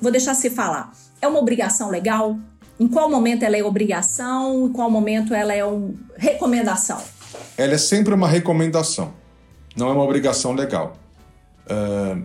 vou 0.00 0.10
deixar 0.10 0.34
você 0.34 0.48
falar, 0.48 0.90
é 1.20 1.28
uma 1.28 1.38
obrigação 1.38 1.90
legal? 1.90 2.38
Em 2.80 2.88
qual 2.88 3.10
momento 3.10 3.44
ela 3.44 3.56
é 3.56 3.62
obrigação? 3.62 4.68
Em 4.68 4.72
qual 4.72 4.90
momento 4.90 5.34
ela 5.34 5.52
é 5.52 5.62
uma 5.62 5.92
recomendação? 6.16 6.98
Ela 7.58 7.74
é 7.74 7.78
sempre 7.78 8.14
uma 8.14 8.26
recomendação, 8.26 9.12
não 9.76 9.90
é 9.90 9.92
uma 9.92 10.02
obrigação 10.02 10.54
legal. 10.54 10.96
Uh, 11.66 12.24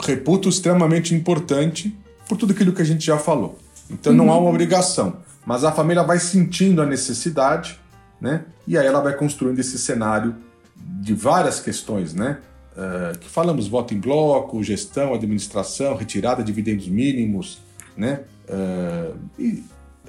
reputo 0.00 0.48
extremamente 0.48 1.14
importante 1.14 1.94
por 2.28 2.36
tudo 2.36 2.52
aquilo 2.52 2.72
que 2.72 2.82
a 2.82 2.84
gente 2.84 3.04
já 3.04 3.18
falou. 3.18 3.58
Então 3.90 4.12
não 4.12 4.30
há 4.30 4.38
uma 4.38 4.50
obrigação, 4.50 5.16
mas 5.46 5.64
a 5.64 5.72
família 5.72 6.02
vai 6.02 6.18
sentindo 6.18 6.82
a 6.82 6.86
necessidade, 6.86 7.80
né? 8.20 8.44
E 8.66 8.76
aí 8.76 8.86
ela 8.86 9.00
vai 9.00 9.14
construindo 9.14 9.58
esse 9.58 9.78
cenário 9.78 10.36
de 10.76 11.14
várias 11.14 11.58
questões, 11.58 12.12
né? 12.12 12.38
Uh, 12.76 13.18
que 13.18 13.28
falamos 13.28 13.66
voto 13.66 13.94
em 13.94 13.98
bloco, 13.98 14.62
gestão, 14.62 15.14
administração, 15.14 15.96
retirada 15.96 16.42
de 16.42 16.46
dividendos 16.46 16.86
mínimos, 16.86 17.60
né? 17.96 18.20
Uh, 18.48 19.16
e 19.38 19.64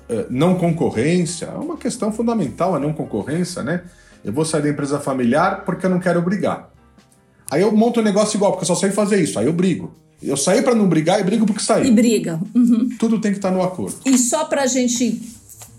uh, 0.10 0.26
não 0.30 0.56
concorrência, 0.56 1.46
é 1.48 1.58
uma 1.58 1.78
questão 1.78 2.12
fundamental 2.12 2.76
a 2.76 2.80
não 2.80 2.94
concorrência, 2.94 3.64
né? 3.64 3.84
Eu 4.24 4.34
vou 4.34 4.44
sair 4.44 4.62
da 4.62 4.70
empresa 4.70 5.00
familiar 5.00 5.64
porque 5.66 5.86
eu 5.86 5.90
não 5.90 6.00
quero 6.00 6.22
brigar. 6.22 6.70
Aí 7.50 7.62
eu 7.62 7.72
monto 7.72 8.02
um 8.02 8.04
negócio 8.04 8.38
igual, 8.38 8.52
porque 8.52 8.64
eu 8.64 8.68
só 8.68 8.76
sei 8.76 8.92
fazer 8.92 9.20
isso, 9.22 9.40
aí 9.40 9.46
eu 9.46 9.54
brigo. 9.54 9.96
Eu 10.22 10.36
saí 10.36 10.62
para 10.62 10.76
não 10.76 10.88
brigar 10.88 11.20
e 11.20 11.24
brigo 11.24 11.46
porque 11.46 11.62
saí. 11.62 11.88
E 11.88 11.92
briga. 11.92 12.40
Uhum. 12.54 12.90
Tudo 13.00 13.22
tem 13.22 13.32
que 13.32 13.38
estar 13.38 13.50
tá 13.50 13.56
no 13.56 13.64
acordo. 13.64 13.98
E 14.06 14.18
só 14.18 14.46
para 14.46 14.64
a 14.64 14.68
gente 14.68 15.22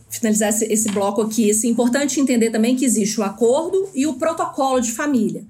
finalizar 0.08 0.48
esse, 0.48 0.64
esse 0.64 0.90
bloco 0.90 1.22
aqui, 1.22 1.50
é 1.50 1.66
importante 1.68 2.20
entender 2.20 2.50
também 2.50 2.74
que 2.74 2.84
existe 2.84 3.20
o 3.20 3.22
acordo 3.22 3.88
e 3.94 4.06
o 4.06 4.14
protocolo 4.14 4.80
de 4.80 4.92
família. 4.92 5.44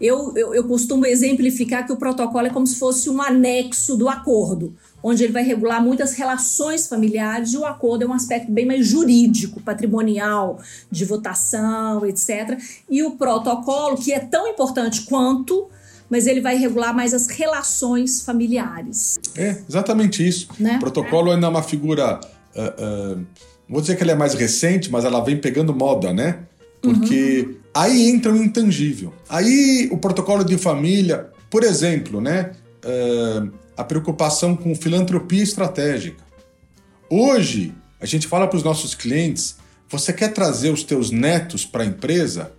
Eu, 0.00 0.32
eu, 0.34 0.54
eu, 0.54 0.64
costumo 0.64 1.04
exemplificar 1.04 1.84
que 1.84 1.92
o 1.92 1.96
protocolo 1.96 2.46
é 2.46 2.50
como 2.50 2.66
se 2.66 2.76
fosse 2.76 3.10
um 3.10 3.20
anexo 3.20 3.98
do 3.98 4.08
acordo, 4.08 4.74
onde 5.02 5.22
ele 5.22 5.32
vai 5.32 5.42
regular 5.42 5.84
muitas 5.84 6.14
relações 6.14 6.88
familiares, 6.88 7.52
e 7.52 7.58
o 7.58 7.66
acordo 7.66 8.04
é 8.04 8.06
um 8.06 8.14
aspecto 8.14 8.50
bem 8.50 8.64
mais 8.64 8.86
jurídico, 8.86 9.60
patrimonial, 9.60 10.58
de 10.90 11.04
votação, 11.04 12.06
etc. 12.06 12.58
E 12.88 13.02
o 13.02 13.10
protocolo, 13.12 13.98
que 13.98 14.10
é 14.10 14.20
tão 14.20 14.48
importante 14.48 15.02
quanto 15.02 15.68
mas 16.10 16.26
ele 16.26 16.40
vai 16.40 16.56
regular 16.56 16.94
mais 16.94 17.14
as 17.14 17.28
relações 17.28 18.22
familiares. 18.22 19.18
É, 19.36 19.56
exatamente 19.68 20.26
isso. 20.26 20.48
Né? 20.58 20.76
O 20.76 20.80
protocolo 20.80 21.30
ainda 21.30 21.46
é 21.46 21.50
uma 21.50 21.62
figura. 21.62 22.20
Uh, 22.54 23.20
uh, 23.20 23.26
vou 23.68 23.80
dizer 23.80 23.96
que 23.96 24.02
ela 24.02 24.12
é 24.12 24.16
mais 24.16 24.34
recente, 24.34 24.90
mas 24.90 25.04
ela 25.04 25.20
vem 25.22 25.36
pegando 25.36 25.72
moda, 25.72 26.12
né? 26.12 26.40
Porque 26.82 27.46
uhum. 27.46 27.56
aí 27.72 28.08
entra 28.08 28.32
o 28.32 28.42
intangível. 28.42 29.14
Aí 29.28 29.88
o 29.92 29.98
protocolo 29.98 30.42
de 30.42 30.58
família, 30.58 31.28
por 31.48 31.62
exemplo, 31.62 32.20
né? 32.20 32.50
Uh, 32.84 33.52
a 33.76 33.84
preocupação 33.84 34.56
com 34.56 34.74
filantropia 34.74 35.42
estratégica. 35.42 36.22
Hoje, 37.08 37.72
a 38.00 38.06
gente 38.06 38.26
fala 38.26 38.48
para 38.48 38.56
os 38.56 38.64
nossos 38.64 38.94
clientes: 38.94 39.56
você 39.88 40.12
quer 40.12 40.32
trazer 40.32 40.70
os 40.70 40.82
teus 40.82 41.10
netos 41.10 41.64
para 41.64 41.84
a 41.84 41.86
empresa? 41.86 42.52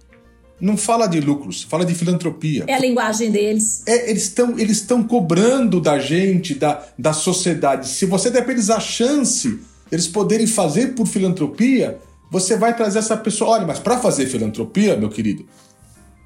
Não 0.62 0.78
fala 0.78 1.08
de 1.08 1.19
lucros, 1.19 1.63
fala 1.63 1.84
de 1.84 1.95
filantropia. 1.95 2.65
É 2.67 2.76
a 2.76 2.80
linguagem 2.80 3.32
deles. 3.32 3.82
É, 3.88 4.10
eles 4.10 4.24
estão 4.24 4.60
eles 4.60 4.86
cobrando 5.10 5.82
da 5.82 5.97
gente, 5.97 6.54
da, 6.54 6.86
da 6.97 7.12
sociedade. 7.12 7.88
Se 7.89 8.06
você 8.06 8.30
der 8.30 8.43
para 8.43 8.54
eles 8.54 8.69
a 8.69 8.80
chance, 8.80 9.60
eles 9.91 10.08
poderem 10.08 10.45
fazer 10.45 10.93
por 10.93 11.08
filantropia, 11.08 12.00
você 12.30 12.56
vai 12.56 12.76
trazer 12.76 13.00
essa 13.00 13.17
pessoa. 13.17 13.52
Olha, 13.52 13.65
mas 13.65 13.80
para 13.80 13.97
fazer 13.97 14.28
filantropia, 14.28 14.95
meu 14.95 15.10
querido, 15.10 15.45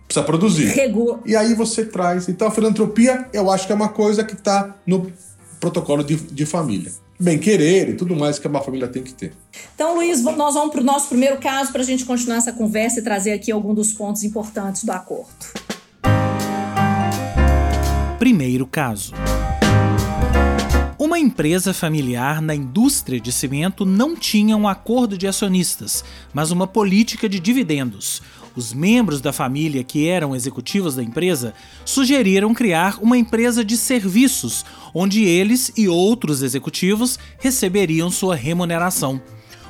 precisa 0.06 0.26
produzir. 0.26 0.65
Regula. 0.65 1.21
E 1.26 1.36
aí 1.36 1.54
você 1.54 1.86
traz. 1.86 2.28
Então 2.28 2.48
a 2.48 2.52
filantropia, 2.52 3.30
eu 3.32 3.50
acho 3.50 3.65
que 3.65 3.71
é 3.71 3.76
uma 3.76 3.89
coisa 3.89 4.24
que 4.24 4.34
está 4.34 4.76
no 4.86 5.12
protocolo 5.62 6.04
de, 6.04 6.15
de 6.15 6.45
família 6.45 6.91
bem-querer 7.19 7.89
e 7.89 7.93
tudo 7.93 8.15
mais 8.15 8.38
que 8.38 8.47
uma 8.47 8.62
família 8.62 8.88
tem 8.88 9.04
que 9.04 9.13
ter. 9.13 9.34
Então, 9.73 9.95
Luiz, 9.95 10.21
nós 10.23 10.54
vamos 10.54 10.71
para 10.71 10.82
o 10.82 10.84
nosso 10.84 11.08
primeiro 11.08 11.38
caso 11.38 11.71
para 11.71 11.82
a 11.82 11.86
gente 11.86 12.06
continuar 12.06 12.38
essa 12.38 12.51
conversa 12.51 12.99
e 12.99 13.04
trazer 13.04 13.34
aqui 13.34 13.51
alguns 13.51 13.75
dos 13.75 13.93
pontos 13.93 14.23
importantes 14.23 14.84
do 14.84 14.91
acordo. 14.91 15.30
Primeiro 18.19 18.65
caso. 18.65 19.13
Uma 20.97 21.19
empresa 21.19 21.73
familiar 21.73 22.41
na 22.41 22.56
indústria 22.56 23.19
de 23.19 23.32
cimento 23.32 23.86
não 23.86 24.15
tinha 24.15 24.58
um 24.58 24.67
acordo 24.67 25.17
de 25.17 25.28
acionistas, 25.28 26.04
mas 26.34 26.51
uma 26.51 26.65
política 26.65 27.30
de 27.30 27.39
dividendos. 27.39 28.21
Os 28.56 28.74
membros 28.74 29.20
da 29.20 29.34
família 29.34 29.84
que 29.84 30.08
eram 30.08 30.36
executivos 30.36 30.96
da 30.96 31.04
empresa 31.04 31.54
sugeriram 31.84 32.54
criar 32.54 32.98
uma 33.02 33.18
empresa 33.18 33.65
de 33.65 33.76
serviços, 33.76 34.65
onde 34.94 35.26
eles 35.26 35.74
e 35.76 35.89
outros 35.89 36.41
executivos 36.41 37.20
receberiam 37.38 38.10
sua 38.10 38.36
remuneração. 38.36 39.22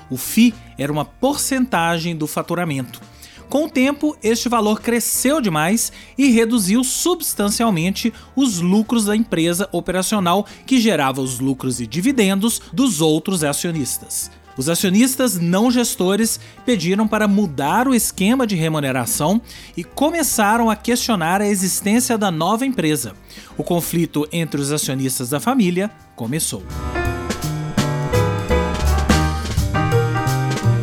O 0.10 0.18
FII 0.18 0.54
era 0.78 0.92
uma 0.92 1.04
porcentagem 1.04 2.16
do 2.16 2.28
faturamento. 2.28 3.02
Com 3.50 3.66
o 3.66 3.70
tempo, 3.70 4.16
este 4.24 4.50
valor 4.50 4.82
cresceu 4.82 5.40
demais 5.40 5.92
e 6.18 6.30
reduziu 6.30 6.84
substancialmente 6.84 8.14
os 8.36 8.60
lucros 8.60 9.06
da 9.06 9.16
empresa 9.16 9.70
operacional, 9.72 10.46
que 10.66 10.80
gerava 10.80 11.22
os 11.22 11.40
lucros 11.40 11.80
e 11.80 11.88
dividendos 11.88 12.62
dos 12.74 13.02
outros 13.02 13.44
acionistas. 13.44 14.32
Os 14.58 14.70
acionistas 14.70 15.38
não 15.38 15.70
gestores 15.70 16.40
pediram 16.66 17.08
para 17.08 17.28
mudar 17.28 17.88
o 17.88 17.94
esquema 17.94 18.48
de 18.48 18.56
remuneração 18.56 19.42
e 19.76 19.84
começaram 19.84 20.70
a 20.70 20.76
questionar 20.76 21.42
a 21.42 21.48
existência 21.48 22.18
da 22.18 22.32
nova 22.32 22.66
empresa. 22.66 23.14
O 23.58 23.64
conflito 23.64 24.28
entre 24.32 24.62
os 24.62 24.72
acionistas 24.72 25.30
da 25.30 25.42
família 25.42 25.92
começou. 26.16 26.64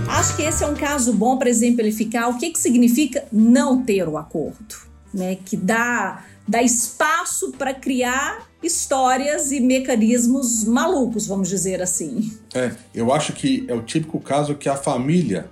Acho 0.06 0.36
que 0.36 0.42
esse 0.42 0.62
é 0.62 0.66
um 0.66 0.74
caso 0.74 1.14
bom 1.14 1.38
para 1.38 1.48
exemplificar 1.48 2.28
o 2.28 2.38
que, 2.38 2.50
que 2.50 2.58
significa 2.58 3.24
não 3.32 3.82
ter 3.82 4.06
o 4.06 4.18
acordo, 4.18 4.76
né? 5.12 5.36
Que 5.44 5.56
dá, 5.56 6.22
dá 6.46 6.62
espaço 6.62 7.52
para 7.52 7.72
criar 7.72 8.46
histórias 8.62 9.50
e 9.50 9.60
mecanismos 9.60 10.64
malucos, 10.64 11.26
vamos 11.26 11.48
dizer 11.48 11.82
assim. 11.82 12.36
É, 12.54 12.72
eu 12.94 13.12
acho 13.12 13.32
que 13.32 13.64
é 13.68 13.74
o 13.74 13.82
típico 13.82 14.20
caso 14.20 14.54
que 14.54 14.68
a 14.68 14.76
família 14.76 15.48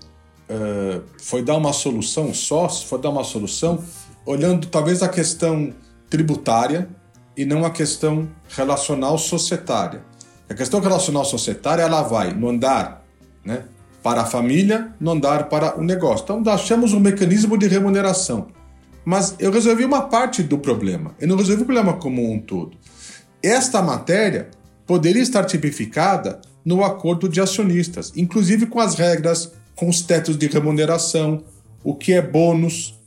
uh, 0.49 1.03
foi 1.19 1.43
dar 1.43 1.57
uma 1.57 1.73
solução, 1.73 2.33
sócio 2.33 2.87
foi 2.87 3.01
dar 3.01 3.11
uma 3.11 3.25
solução, 3.25 3.83
olhando 4.25 4.67
talvez 4.69 5.03
a 5.03 5.09
questão 5.09 5.73
tributária 6.09 6.89
e 7.37 7.45
não 7.45 7.65
a 7.65 7.71
questão 7.71 8.29
relacional 8.49 9.17
societária. 9.19 10.03
A 10.49 10.55
questão 10.55 10.81
relacional 10.81 11.25
societária 11.25 11.83
ela 11.83 12.03
vai 12.03 12.33
no 12.33 12.49
andar, 12.49 13.05
né, 13.45 13.65
para 14.03 14.23
a 14.23 14.27
família, 14.27 14.93
no 14.99 15.13
andar 15.13 15.49
para 15.49 15.79
o 15.79 15.83
negócio. 15.83 16.25
Então, 16.25 16.53
achamos 16.53 16.93
um 16.93 17.01
mecanismo 17.01 17.57
de 17.57 17.69
remuneração. 17.69 18.49
Mas 19.05 19.35
eu 19.39 19.51
resolvi 19.51 19.85
uma 19.85 20.03
parte 20.03 20.43
do 20.43 20.59
problema, 20.59 21.15
eu 21.21 21.27
não 21.27 21.37
resolvi 21.37 21.63
o 21.63 21.67
problema 21.67 21.95
como 21.95 22.31
um 22.31 22.39
todo. 22.39 22.77
Esta 23.43 23.81
matéria 23.81 24.51
poderia 24.87 25.23
estar 25.23 25.45
tipificada 25.45 26.41
no 26.65 26.85
acordo 26.85 27.29
de 27.29 27.41
acionistas, 27.41 28.13
inclusive 28.15 28.67
com 28.67 28.81
as 28.81 28.95
regras, 28.95 29.53
com 29.75 29.89
os 29.89 30.03
tetos 30.03 30.37
de 30.37 30.47
remuneração, 30.47 31.43
o 31.83 31.95
que 31.95 32.13
é 32.13 32.21
bônus, 32.21 32.99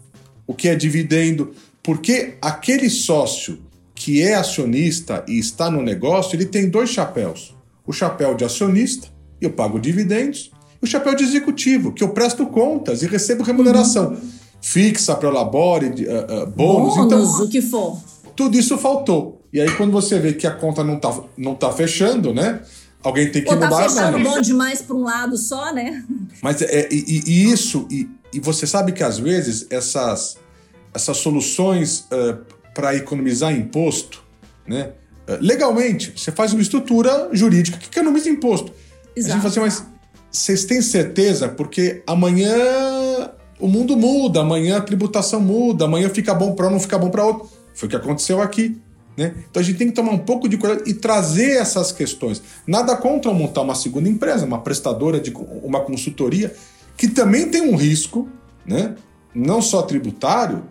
o 0.47 0.53
que 0.53 0.67
é 0.67 0.75
dividendo, 0.75 1.53
porque 1.83 2.35
aquele 2.41 2.89
sócio 2.89 3.59
que 3.93 4.21
é 4.21 4.33
acionista 4.33 5.23
e 5.27 5.37
está 5.37 5.69
no 5.69 5.81
negócio, 5.81 6.35
ele 6.35 6.45
tem 6.45 6.69
dois 6.69 6.89
chapéus: 6.89 7.55
o 7.85 7.93
chapéu 7.93 8.33
de 8.35 8.43
acionista, 8.43 9.07
eu 9.39 9.51
pago 9.51 9.79
dividendos, 9.79 10.51
e 10.81 10.85
o 10.85 10.87
chapéu 10.87 11.15
de 11.15 11.23
executivo, 11.23 11.93
que 11.93 12.03
eu 12.03 12.09
presto 12.09 12.45
contas 12.47 13.03
e 13.03 13.07
recebo 13.07 13.43
remuneração 13.43 14.13
uhum. 14.13 14.42
Fixa 14.63 15.13
para 15.13 15.29
labore, 15.29 15.87
uh, 15.87 16.43
uh, 16.43 16.47
bônus, 16.47 16.95
bônus, 16.95 17.05
então 17.05 17.45
o 17.45 17.49
que 17.49 17.61
for. 17.61 18.01
Tudo 18.33 18.57
isso 18.57 18.77
faltou. 18.77 19.41
E 19.51 19.59
aí, 19.59 19.69
quando 19.75 19.91
você 19.91 20.17
vê 20.17 20.33
que 20.33 20.47
a 20.47 20.51
conta 20.51 20.83
não 20.83 20.97
tá, 20.97 21.13
não 21.37 21.53
tá 21.53 21.71
fechando, 21.71 22.33
né? 22.33 22.61
Alguém 23.03 23.29
tem 23.29 23.43
que 23.43 23.49
Ou 23.49 23.59
tá 23.59 23.65
mudar. 23.65 23.83
Tá 23.83 23.89
fechando 23.89 24.19
bom 24.19 24.39
demais 24.39 24.81
para 24.81 24.95
um 24.95 25.03
lado 25.03 25.37
só, 25.37 25.73
né? 25.73 26.03
Mas 26.41 26.61
é, 26.61 26.87
e, 26.89 27.23
e 27.27 27.51
isso, 27.51 27.85
e, 27.91 28.09
e, 28.31 28.39
você 28.39 28.65
sabe 28.65 28.93
que 28.93 29.03
às 29.03 29.19
vezes 29.19 29.67
essas, 29.69 30.37
essas 30.93 31.17
soluções 31.17 32.07
uh, 32.11 32.39
para 32.73 32.95
economizar 32.95 33.53
imposto, 33.53 34.23
né? 34.65 34.93
Uh, 35.27 35.37
legalmente, 35.41 36.13
você 36.15 36.31
faz 36.31 36.53
uma 36.53 36.61
estrutura 36.61 37.29
jurídica 37.33 37.77
que 37.77 37.87
economiza 37.87 38.29
imposto. 38.29 38.71
Exato. 39.13 39.33
A 39.33 39.41
gente 39.41 39.53
fala 39.53 39.67
assim, 39.67 39.81
mas 39.81 39.93
vocês 40.31 40.63
têm 40.63 40.81
certeza? 40.81 41.49
Porque 41.49 42.01
amanhã 42.07 42.55
o 43.63 43.67
mundo 43.69 43.95
muda, 43.95 44.41
amanhã 44.41 44.77
a 44.77 44.81
tributação 44.81 45.39
muda, 45.39 45.85
amanhã 45.85 46.09
fica 46.09 46.33
bom 46.33 46.53
para 46.53 46.67
um, 46.67 46.71
não 46.71 46.79
fica 46.81 46.97
bom 46.97 47.09
para 47.09 47.25
outro. 47.25 47.49
Foi 47.73 47.87
o 47.87 47.89
que 47.89 47.95
aconteceu 47.95 48.41
aqui. 48.41 48.77
Né? 49.15 49.33
Então 49.49 49.61
a 49.61 49.63
gente 49.63 49.77
tem 49.77 49.87
que 49.87 49.93
tomar 49.93 50.11
um 50.11 50.17
pouco 50.17 50.49
de 50.49 50.57
cuidado 50.57 50.83
e 50.85 50.93
trazer 50.93 51.51
essas 51.51 51.89
questões. 51.93 52.41
Nada 52.67 52.97
contra 52.97 53.31
montar 53.31 53.61
uma 53.61 53.73
segunda 53.73 54.09
empresa, 54.09 54.45
uma 54.45 54.59
prestadora 54.59 55.17
de 55.17 55.31
uma 55.63 55.79
consultoria, 55.79 56.53
que 56.97 57.07
também 57.07 57.47
tem 57.47 57.61
um 57.61 57.77
risco, 57.77 58.27
né? 58.65 58.95
não 59.33 59.61
só 59.61 59.81
tributário, 59.81 60.65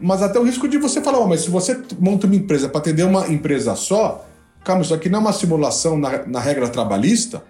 mas 0.00 0.22
até 0.22 0.38
o 0.38 0.44
risco 0.44 0.68
de 0.68 0.78
você 0.78 1.00
falar: 1.00 1.18
oh, 1.18 1.26
mas 1.26 1.40
se 1.40 1.50
você 1.50 1.76
monta 1.98 2.28
uma 2.28 2.36
empresa 2.36 2.68
para 2.68 2.78
atender 2.78 3.02
uma 3.02 3.26
empresa 3.26 3.74
só, 3.74 4.24
calma, 4.62 4.82
isso 4.82 4.94
aqui 4.94 5.08
não 5.08 5.18
é 5.18 5.22
uma 5.22 5.32
simulação 5.32 5.98
na, 5.98 6.24
na 6.28 6.38
regra 6.38 6.68
trabalhista, 6.68 7.42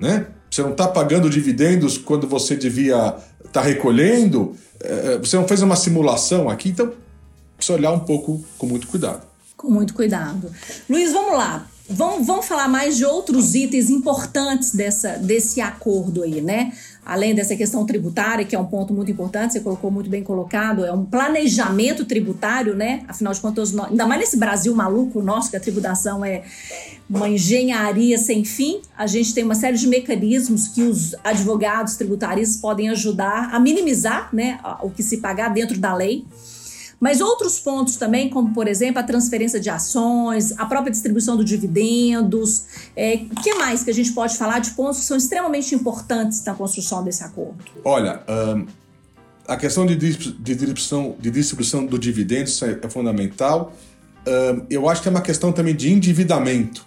né? 0.00 0.26
Você 0.52 0.60
não 0.60 0.72
está 0.72 0.86
pagando 0.86 1.30
dividendos 1.30 1.96
quando 1.96 2.26
você 2.26 2.54
devia 2.54 3.16
estar 3.52 3.62
tá 3.62 3.66
recolhendo, 3.66 4.56
é, 4.80 5.18
você 5.18 5.36
não 5.36 5.46
fez 5.46 5.62
uma 5.62 5.76
simulação 5.76 6.48
aqui, 6.48 6.70
então 6.70 6.92
precisa 7.56 7.78
olhar 7.78 7.92
um 7.92 8.00
pouco 8.00 8.44
com 8.58 8.66
muito 8.66 8.88
cuidado 8.88 9.32
com 9.62 9.70
muito 9.70 9.94
cuidado. 9.94 10.52
Luiz, 10.90 11.12
vamos 11.12 11.34
lá. 11.34 11.66
Vamos, 11.88 12.26
vamos 12.26 12.46
falar 12.46 12.68
mais 12.68 12.96
de 12.96 13.04
outros 13.04 13.54
itens 13.54 13.90
importantes 13.90 14.74
dessa, 14.74 15.16
desse 15.18 15.60
acordo 15.60 16.22
aí, 16.22 16.40
né? 16.40 16.72
Além 17.04 17.34
dessa 17.34 17.56
questão 17.56 17.84
tributária, 17.84 18.44
que 18.44 18.54
é 18.54 18.58
um 18.58 18.64
ponto 18.64 18.94
muito 18.94 19.10
importante, 19.10 19.54
você 19.54 19.60
colocou 19.60 19.90
muito 19.90 20.08
bem 20.08 20.22
colocado, 20.22 20.84
é 20.84 20.92
um 20.92 21.04
planejamento 21.04 22.04
tributário, 22.04 22.76
né? 22.76 23.02
Afinal 23.08 23.32
de 23.32 23.40
contas, 23.40 23.76
ainda 23.76 24.06
mais 24.06 24.20
nesse 24.20 24.36
Brasil 24.36 24.72
maluco 24.72 25.20
nosso, 25.20 25.50
que 25.50 25.56
a 25.56 25.60
tributação 25.60 26.24
é 26.24 26.44
uma 27.10 27.28
engenharia 27.28 28.16
sem 28.16 28.44
fim, 28.44 28.80
a 28.96 29.06
gente 29.08 29.34
tem 29.34 29.42
uma 29.42 29.56
série 29.56 29.76
de 29.76 29.86
mecanismos 29.88 30.68
que 30.68 30.82
os 30.82 31.14
advogados 31.24 31.96
tributaristas 31.96 32.60
podem 32.60 32.88
ajudar 32.90 33.50
a 33.52 33.58
minimizar 33.58 34.28
né, 34.32 34.60
o 34.80 34.88
que 34.88 35.02
se 35.02 35.18
pagar 35.18 35.48
dentro 35.48 35.78
da 35.78 35.94
lei. 35.94 36.24
Mas 37.02 37.20
outros 37.20 37.58
pontos 37.58 37.96
também, 37.96 38.30
como 38.30 38.54
por 38.54 38.68
exemplo 38.68 39.00
a 39.00 39.02
transferência 39.02 39.58
de 39.58 39.68
ações, 39.68 40.56
a 40.56 40.64
própria 40.66 40.92
distribuição 40.92 41.36
de 41.36 41.42
dividendos, 41.42 42.66
é, 42.94 43.16
que 43.42 43.54
mais 43.54 43.82
que 43.82 43.90
a 43.90 43.92
gente 43.92 44.12
pode 44.12 44.38
falar 44.38 44.60
de 44.60 44.70
pontos 44.70 45.00
que 45.00 45.06
são 45.06 45.16
extremamente 45.16 45.74
importantes 45.74 46.44
na 46.44 46.54
construção 46.54 47.02
desse 47.02 47.24
acordo? 47.24 47.58
Olha, 47.84 48.22
um, 48.56 48.66
a 49.48 49.56
questão 49.56 49.84
de, 49.84 49.96
distribuição, 49.96 51.16
de 51.18 51.28
distribuição 51.32 51.84
do 51.84 51.98
dividendo 51.98 52.48
é, 52.62 52.86
é 52.86 52.88
fundamental. 52.88 53.72
Um, 54.24 54.64
eu 54.70 54.88
acho 54.88 55.02
que 55.02 55.08
é 55.08 55.10
uma 55.10 55.22
questão 55.22 55.50
também 55.50 55.74
de 55.74 55.92
endividamento, 55.92 56.86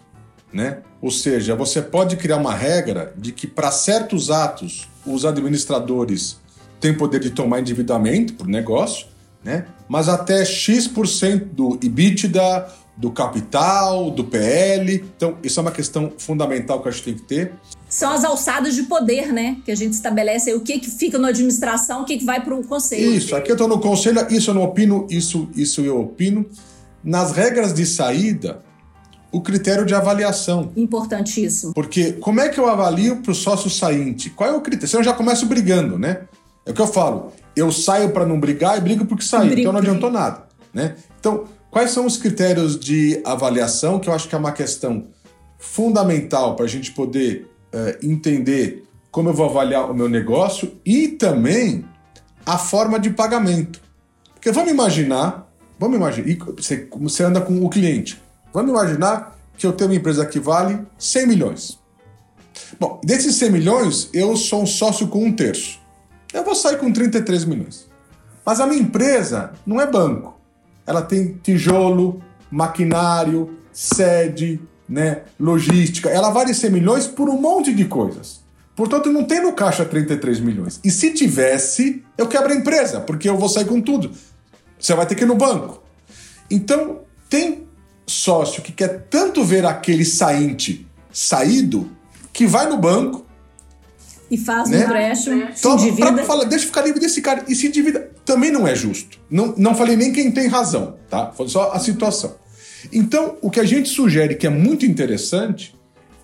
né? 0.53 0.77
Ou 1.01 1.11
seja, 1.11 1.57
você 1.57 1.81
pode 1.81 2.15
criar 2.15 2.37
uma 2.37 2.55
regra 2.55 3.13
de 3.17 3.33
que 3.33 3.47
para 3.47 3.69
certos 3.69 4.31
atos 4.31 4.87
os 5.05 5.25
administradores 5.25 6.39
têm 6.79 6.95
poder 6.95 7.19
de 7.19 7.31
tomar 7.31 7.59
endividamento 7.59 8.35
por 8.35 8.47
negócio, 8.47 9.13
né? 9.45 9.67
Mas 9.87 10.09
até 10.09 10.43
X% 10.43 11.45
do 11.53 11.77
EBITDA, 11.81 12.67
do 12.97 13.11
capital, 13.11 14.09
do 14.09 14.23
PL. 14.23 15.05
Então, 15.15 15.37
isso 15.43 15.59
é 15.59 15.61
uma 15.61 15.71
questão 15.71 16.11
fundamental 16.17 16.81
que 16.81 16.89
a 16.89 16.91
gente 16.91 17.03
tem 17.03 17.13
que 17.13 17.21
ter. 17.21 17.53
São 17.87 18.11
as 18.11 18.25
alçadas 18.25 18.73
de 18.73 18.83
poder, 18.83 19.31
né? 19.31 19.57
Que 19.63 19.71
a 19.71 19.75
gente 19.75 19.93
estabelece 19.93 20.49
aí, 20.49 20.55
o 20.55 20.61
que, 20.61 20.79
que 20.79 20.89
fica 20.89 21.19
na 21.19 21.27
administração, 21.27 22.01
o 22.01 22.05
que, 22.05 22.17
que 22.17 22.25
vai 22.25 22.43
para 22.43 22.55
o 22.55 22.63
conselho. 22.63 23.13
Isso, 23.13 23.35
aqui 23.35 23.51
eu 23.51 23.55
estou 23.55 23.67
no 23.67 23.79
conselho, 23.79 24.25
isso 24.31 24.49
eu 24.49 24.55
não 24.55 24.63
opino, 24.63 25.05
isso, 25.09 25.47
isso 25.55 25.81
eu 25.81 25.99
opino. 25.99 26.45
Nas 27.03 27.31
regras 27.31 27.71
de 27.71 27.85
saída, 27.85 28.63
o 29.31 29.39
critério 29.41 29.85
de 29.85 29.93
avaliação. 29.93 30.71
Importantíssimo. 30.75 31.71
Porque 31.71 32.13
como 32.13 32.39
é 32.39 32.49
que 32.49 32.59
eu 32.59 32.67
avalio 32.67 33.17
para 33.17 33.31
o 33.31 33.35
sócio 33.35 33.69
sainte? 33.69 34.31
Qual 34.31 34.49
é 34.49 34.53
o 34.53 34.61
critério? 34.61 34.87
Senão 34.87 35.01
eu 35.01 35.05
já 35.05 35.13
começo 35.13 35.45
brigando, 35.45 35.99
né? 35.99 36.21
É 36.65 36.71
o 36.71 36.73
que 36.73 36.81
eu 36.81 36.87
falo 36.87 37.31
eu 37.55 37.71
saio 37.71 38.09
para 38.09 38.25
não 38.25 38.39
brigar 38.39 38.77
e 38.77 38.81
brigo 38.81 39.05
porque 39.05 39.23
saí, 39.23 39.59
então 39.59 39.71
não 39.71 39.79
adiantou 39.79 40.11
nada. 40.11 40.43
Né? 40.73 40.95
Então, 41.19 41.45
quais 41.71 41.91
são 41.91 42.05
os 42.05 42.17
critérios 42.17 42.77
de 42.79 43.21
avaliação, 43.23 43.99
que 43.99 44.09
eu 44.09 44.13
acho 44.13 44.27
que 44.27 44.35
é 44.35 44.37
uma 44.37 44.51
questão 44.51 45.07
fundamental 45.57 46.55
para 46.55 46.65
a 46.65 46.67
gente 46.67 46.91
poder 46.91 47.49
uh, 47.73 48.05
entender 48.05 48.83
como 49.09 49.29
eu 49.29 49.33
vou 49.33 49.49
avaliar 49.49 49.89
o 49.89 49.93
meu 49.93 50.09
negócio 50.09 50.73
e 50.85 51.07
também 51.07 51.85
a 52.45 52.57
forma 52.57 52.99
de 52.99 53.09
pagamento. 53.09 53.81
Porque 54.33 54.51
vamos 54.51 54.71
imaginar, 54.71 55.49
vamos 55.79 55.95
imaginar, 55.95 56.37
você, 56.57 56.87
você 56.91 57.23
anda 57.23 57.39
com 57.39 57.63
o 57.65 57.69
cliente, 57.69 58.21
vamos 58.53 58.71
imaginar 58.71 59.39
que 59.57 59.65
eu 59.65 59.71
tenho 59.71 59.89
uma 59.89 59.95
empresa 59.95 60.25
que 60.25 60.39
vale 60.39 60.79
100 60.97 61.27
milhões. 61.27 61.79
Bom, 62.77 62.99
desses 63.03 63.35
100 63.35 63.51
milhões, 63.51 64.09
eu 64.13 64.35
sou 64.35 64.63
um 64.63 64.65
sócio 64.65 65.07
com 65.07 65.23
um 65.23 65.31
terço 65.31 65.84
eu 66.35 66.43
vou 66.43 66.53
sair 66.53 66.77
com 66.77 66.91
33 66.91 67.45
milhões. 67.45 67.87
Mas 68.45 68.59
a 68.59 68.67
minha 68.67 68.81
empresa 68.81 69.53
não 69.65 69.79
é 69.79 69.87
banco. 69.87 70.39
Ela 70.85 71.01
tem 71.01 71.39
tijolo, 71.41 72.21
maquinário, 72.51 73.57
sede, 73.71 74.59
né, 74.87 75.21
logística. 75.39 76.09
Ela 76.09 76.29
vale 76.29 76.53
100 76.53 76.69
milhões 76.71 77.07
por 77.07 77.29
um 77.29 77.39
monte 77.39 77.73
de 77.73 77.85
coisas. 77.85 78.43
Portanto, 78.75 79.11
não 79.11 79.23
tem 79.23 79.41
no 79.41 79.53
caixa 79.53 79.85
33 79.85 80.41
milhões. 80.41 80.79
E 80.83 80.91
se 80.91 81.11
tivesse, 81.11 82.03
eu 82.17 82.27
quebro 82.27 82.51
a 82.51 82.55
empresa, 82.55 82.99
porque 82.99 83.29
eu 83.29 83.37
vou 83.37 83.47
sair 83.47 83.65
com 83.65 83.81
tudo. 83.81 84.11
Você 84.77 84.93
vai 84.93 85.05
ter 85.05 85.15
que 85.15 85.23
ir 85.23 85.27
no 85.27 85.35
banco. 85.35 85.81
Então, 86.51 86.99
tem 87.29 87.65
sócio 88.05 88.61
que 88.61 88.71
quer 88.71 89.07
tanto 89.09 89.43
ver 89.43 89.65
aquele 89.65 90.05
sainte 90.05 90.85
saído 91.11 91.89
que 92.33 92.45
vai 92.45 92.67
no 92.67 92.77
banco, 92.77 93.24
e 94.29 94.37
faz 94.37 94.69
né? 94.69 94.79
um 94.79 94.83
empréstimo, 94.83 95.47
se 95.53 95.61
Toma, 95.61 95.81
endivida. 95.81 96.13
Pra 96.13 96.23
falar, 96.23 96.45
deixa 96.45 96.65
eu 96.65 96.69
ficar 96.69 96.81
livre 96.81 96.99
desse 96.99 97.21
cara. 97.21 97.43
E 97.47 97.55
se 97.55 97.67
endivida. 97.67 98.09
Também 98.25 98.51
não 98.51 98.67
é 98.67 98.75
justo. 98.75 99.19
Não, 99.29 99.53
não 99.57 99.75
falei 99.75 99.95
nem 99.95 100.11
quem 100.11 100.31
tem 100.31 100.47
razão, 100.47 100.95
tá? 101.09 101.31
Foi 101.31 101.47
só 101.47 101.71
a 101.71 101.79
situação. 101.79 102.35
Então, 102.91 103.37
o 103.41 103.49
que 103.49 103.59
a 103.59 103.65
gente 103.65 103.89
sugere 103.89 104.35
que 104.35 104.47
é 104.47 104.49
muito 104.49 104.85
interessante 104.85 105.75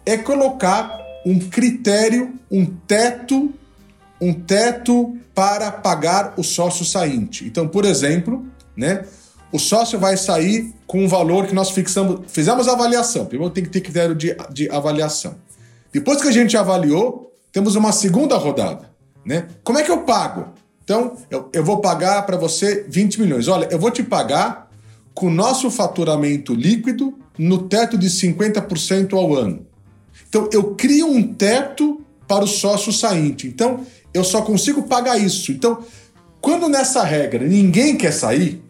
é 0.05 0.17
colocar 0.17 0.99
um 1.25 1.39
critério, 1.39 2.33
um 2.49 2.65
teto, 2.65 3.53
um 4.19 4.33
teto 4.33 5.15
para 5.33 5.71
pagar 5.71 6.33
o 6.37 6.43
sócio 6.43 6.83
sainte. 6.83 7.45
Então, 7.45 7.67
por 7.67 7.85
exemplo, 7.85 8.45
né, 8.75 9.05
o 9.51 9.59
sócio 9.59 9.99
vai 9.99 10.17
sair 10.17 10.73
com 10.87 11.03
um 11.03 11.07
valor 11.07 11.45
que 11.45 11.53
nós 11.53 11.71
fixamos, 11.71 12.21
fizemos 12.27 12.67
a 12.67 12.73
avaliação. 12.73 13.25
Primeiro 13.25 13.53
tem 13.53 13.63
que 13.63 13.69
ter 13.69 13.81
critério 13.81 14.15
de, 14.15 14.35
de 14.51 14.69
avaliação. 14.69 15.35
Depois 15.91 16.21
que 16.21 16.27
a 16.27 16.31
gente 16.31 16.55
avaliou, 16.55 17.30
temos 17.51 17.75
uma 17.75 17.91
segunda 17.91 18.37
rodada. 18.37 18.89
Né? 19.25 19.47
Como 19.63 19.77
é 19.77 19.83
que 19.83 19.91
eu 19.91 19.99
pago? 19.99 20.47
Então, 20.83 21.15
eu, 21.29 21.49
eu 21.53 21.63
vou 21.63 21.79
pagar 21.79 22.25
para 22.25 22.37
você 22.37 22.85
20 22.89 23.21
milhões. 23.21 23.47
Olha, 23.47 23.67
eu 23.71 23.79
vou 23.79 23.91
te 23.91 24.03
pagar 24.03 24.69
com 25.13 25.27
o 25.27 25.31
nosso 25.31 25.69
faturamento 25.69 26.53
líquido 26.53 27.13
no 27.37 27.59
teto 27.67 27.97
de 27.97 28.07
50% 28.07 29.13
ao 29.13 29.35
ano. 29.35 29.65
Então, 30.27 30.49
eu 30.51 30.75
crio 30.75 31.07
um 31.07 31.33
teto 31.33 32.01
para 32.27 32.43
o 32.43 32.47
sócio 32.47 32.91
sainte. 32.91 33.47
Então, 33.47 33.85
eu 34.13 34.23
só 34.23 34.41
consigo 34.41 34.83
pagar 34.83 35.17
isso. 35.17 35.51
Então, 35.51 35.83
quando 36.39 36.67
nessa 36.67 37.03
regra 37.03 37.45
ninguém 37.45 37.95
quer 37.95 38.11
sair, 38.11 38.63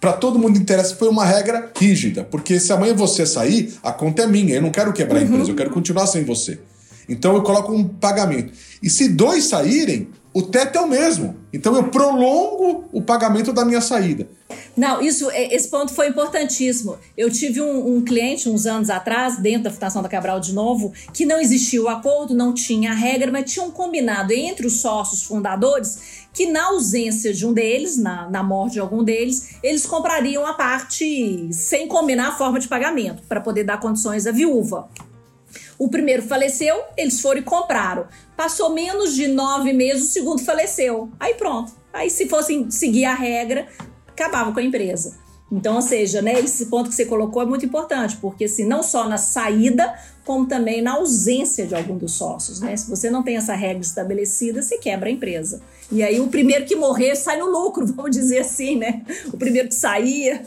para 0.00 0.12
todo 0.12 0.38
mundo 0.38 0.58
interessa, 0.58 0.94
foi 0.94 1.08
uma 1.08 1.24
regra 1.24 1.70
rígida. 1.76 2.22
Porque 2.24 2.60
se 2.60 2.72
amanhã 2.72 2.94
você 2.94 3.24
sair, 3.24 3.74
a 3.82 3.92
conta 3.92 4.22
é 4.22 4.26
minha. 4.26 4.54
Eu 4.54 4.62
não 4.62 4.70
quero 4.70 4.92
quebrar 4.92 5.16
uhum. 5.18 5.24
a 5.24 5.28
empresa, 5.28 5.50
eu 5.50 5.56
quero 5.56 5.70
continuar 5.70 6.06
sem 6.06 6.24
você. 6.24 6.60
Então 7.08 7.34
eu 7.34 7.42
coloco 7.42 7.72
um 7.72 7.86
pagamento. 7.86 8.52
E 8.82 8.90
se 8.90 9.08
dois 9.08 9.44
saírem, 9.44 10.08
o 10.36 10.42
teto 10.42 10.76
é 10.76 10.80
o 10.82 10.86
mesmo. 10.86 11.34
Então 11.50 11.74
eu 11.74 11.84
prolongo 11.84 12.84
o 12.92 13.00
pagamento 13.00 13.54
da 13.54 13.64
minha 13.64 13.80
saída. 13.80 14.28
Não, 14.76 15.00
isso, 15.00 15.30
é, 15.30 15.54
esse 15.54 15.70
ponto 15.70 15.94
foi 15.94 16.08
importantíssimo. 16.08 16.98
Eu 17.16 17.30
tive 17.30 17.62
um, 17.62 17.96
um, 17.96 18.04
cliente 18.04 18.46
uns 18.46 18.66
anos 18.66 18.90
atrás, 18.90 19.38
dentro 19.38 19.62
da 19.62 19.70
Fundação 19.70 20.02
da 20.02 20.08
Cabral 20.10 20.38
de 20.38 20.52
novo, 20.52 20.92
que 21.14 21.24
não 21.24 21.40
existia 21.40 21.82
o 21.82 21.88
acordo, 21.88 22.34
não 22.34 22.52
tinha 22.52 22.90
a 22.90 22.94
regra, 22.94 23.32
mas 23.32 23.50
tinha 23.50 23.64
um 23.64 23.70
combinado 23.70 24.34
entre 24.34 24.66
os 24.66 24.82
sócios 24.82 25.22
fundadores 25.22 26.26
que, 26.34 26.44
na 26.44 26.66
ausência 26.66 27.32
de 27.32 27.46
um 27.46 27.54
deles, 27.54 27.96
na, 27.96 28.28
na 28.28 28.42
morte 28.42 28.74
de 28.74 28.80
algum 28.80 29.02
deles, 29.02 29.54
eles 29.62 29.86
comprariam 29.86 30.46
a 30.46 30.52
parte 30.52 31.48
sem 31.50 31.88
combinar 31.88 32.28
a 32.28 32.36
forma 32.36 32.60
de 32.60 32.68
pagamento, 32.68 33.22
para 33.26 33.40
poder 33.40 33.64
dar 33.64 33.80
condições 33.80 34.26
à 34.26 34.32
viúva. 34.32 34.86
O 35.78 35.88
primeiro 35.88 36.22
faleceu, 36.22 36.80
eles 36.96 37.20
foram 37.20 37.40
e 37.40 37.44
compraram. 37.44 38.06
Passou 38.36 38.70
menos 38.70 39.14
de 39.14 39.28
nove 39.28 39.72
meses, 39.72 40.04
o 40.04 40.12
segundo 40.12 40.42
faleceu. 40.42 41.10
Aí 41.20 41.34
pronto. 41.34 41.72
Aí, 41.92 42.10
se 42.10 42.28
fossem 42.28 42.70
seguir 42.70 43.06
a 43.06 43.14
regra, 43.14 43.66
acabava 44.08 44.52
com 44.52 44.60
a 44.60 44.62
empresa. 44.62 45.14
Então, 45.50 45.76
ou 45.76 45.82
seja, 45.82 46.20
né, 46.20 46.40
esse 46.40 46.66
ponto 46.66 46.90
que 46.90 46.94
você 46.94 47.04
colocou 47.06 47.40
é 47.40 47.46
muito 47.46 47.64
importante, 47.64 48.16
porque 48.16 48.44
assim, 48.44 48.64
não 48.64 48.82
só 48.82 49.08
na 49.08 49.16
saída, 49.16 49.94
como 50.24 50.46
também 50.46 50.82
na 50.82 50.94
ausência 50.94 51.66
de 51.66 51.74
algum 51.74 51.96
dos 51.96 52.12
sócios. 52.12 52.60
Né? 52.60 52.76
Se 52.76 52.90
você 52.90 53.08
não 53.08 53.22
tem 53.22 53.36
essa 53.36 53.54
regra 53.54 53.80
estabelecida, 53.80 54.60
você 54.60 54.76
quebra 54.76 55.08
a 55.08 55.12
empresa. 55.12 55.62
E 55.90 56.02
aí 56.02 56.18
o 56.20 56.26
primeiro 56.26 56.64
que 56.64 56.74
morrer 56.74 57.14
sai 57.14 57.38
no 57.38 57.46
lucro, 57.46 57.86
vamos 57.94 58.10
dizer 58.10 58.40
assim, 58.40 58.76
né? 58.76 59.02
O 59.32 59.36
primeiro 59.36 59.68
que 59.68 59.74
sair. 59.74 60.42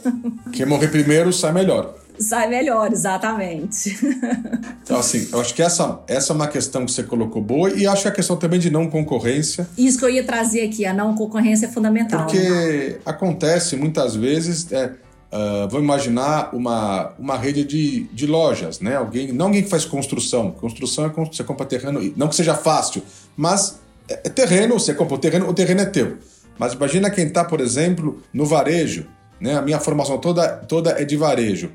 Quem 0.52 0.66
morrer 0.66 0.90
primeiro 0.90 1.32
sai 1.32 1.54
melhor. 1.54 1.96
Sai 2.20 2.48
melhor, 2.48 2.92
exatamente. 2.92 3.98
Então, 4.90 4.98
assim, 4.98 5.30
eu 5.32 5.40
acho 5.40 5.54
que 5.54 5.62
essa, 5.62 6.00
essa 6.08 6.34
é 6.34 6.36
uma 6.36 6.48
questão 6.48 6.84
que 6.84 6.92
você 6.92 7.04
colocou 7.04 7.44
boa 7.44 7.70
e 7.70 7.86
acho 7.86 8.02
que 8.02 8.08
a 8.08 8.12
questão 8.12 8.36
também 8.36 8.60
de 8.60 8.72
não 8.72 8.90
concorrência. 8.90 9.70
Isso 9.78 10.00
que 10.00 10.06
eu 10.06 10.10
ia 10.10 10.24
trazer 10.24 10.64
aqui, 10.64 10.84
a 10.84 10.92
não 10.92 11.14
concorrência 11.14 11.68
é 11.68 11.70
fundamental. 11.70 12.26
Porque 12.26 12.40
né? 12.40 12.96
acontece 13.06 13.76
muitas 13.76 14.16
vezes. 14.16 14.72
É, 14.72 14.94
Uh, 15.32 15.70
vamos 15.70 15.84
imaginar 15.84 16.56
uma, 16.56 17.14
uma 17.20 17.38
rede 17.38 17.64
de, 17.64 18.06
de 18.06 18.26
lojas, 18.26 18.80
né? 18.80 18.96
Alguém, 18.96 19.32
não 19.32 19.46
alguém 19.46 19.62
que 19.62 19.70
faz 19.70 19.86
construção. 19.86 20.50
Construção 20.50 21.06
é 21.06 21.10
você 21.10 21.44
compra 21.44 21.68
terreno, 21.68 22.02
não 22.18 22.28
que 22.28 22.36
seja 22.36 22.56
fácil, 22.56 23.04
mas 23.38 23.80
é, 24.10 24.22
é 24.24 24.30
terreno, 24.30 24.80
você 24.80 24.92
compra 24.92 25.14
o 25.14 25.18
terreno, 25.20 25.48
o 25.48 25.54
terreno 25.54 25.82
é 25.82 25.86
teu. 25.86 26.18
Mas 26.58 26.74
imagina 26.74 27.12
quem 27.12 27.28
está, 27.28 27.46
por 27.46 27.62
exemplo, 27.62 28.24
no 28.34 28.44
varejo, 28.44 29.06
né? 29.40 29.56
A 29.56 29.62
minha 29.62 29.80
formação 29.80 30.18
toda, 30.18 30.48
toda 30.48 31.00
é 31.00 31.06
de 31.06 31.16
varejo. 31.16 31.70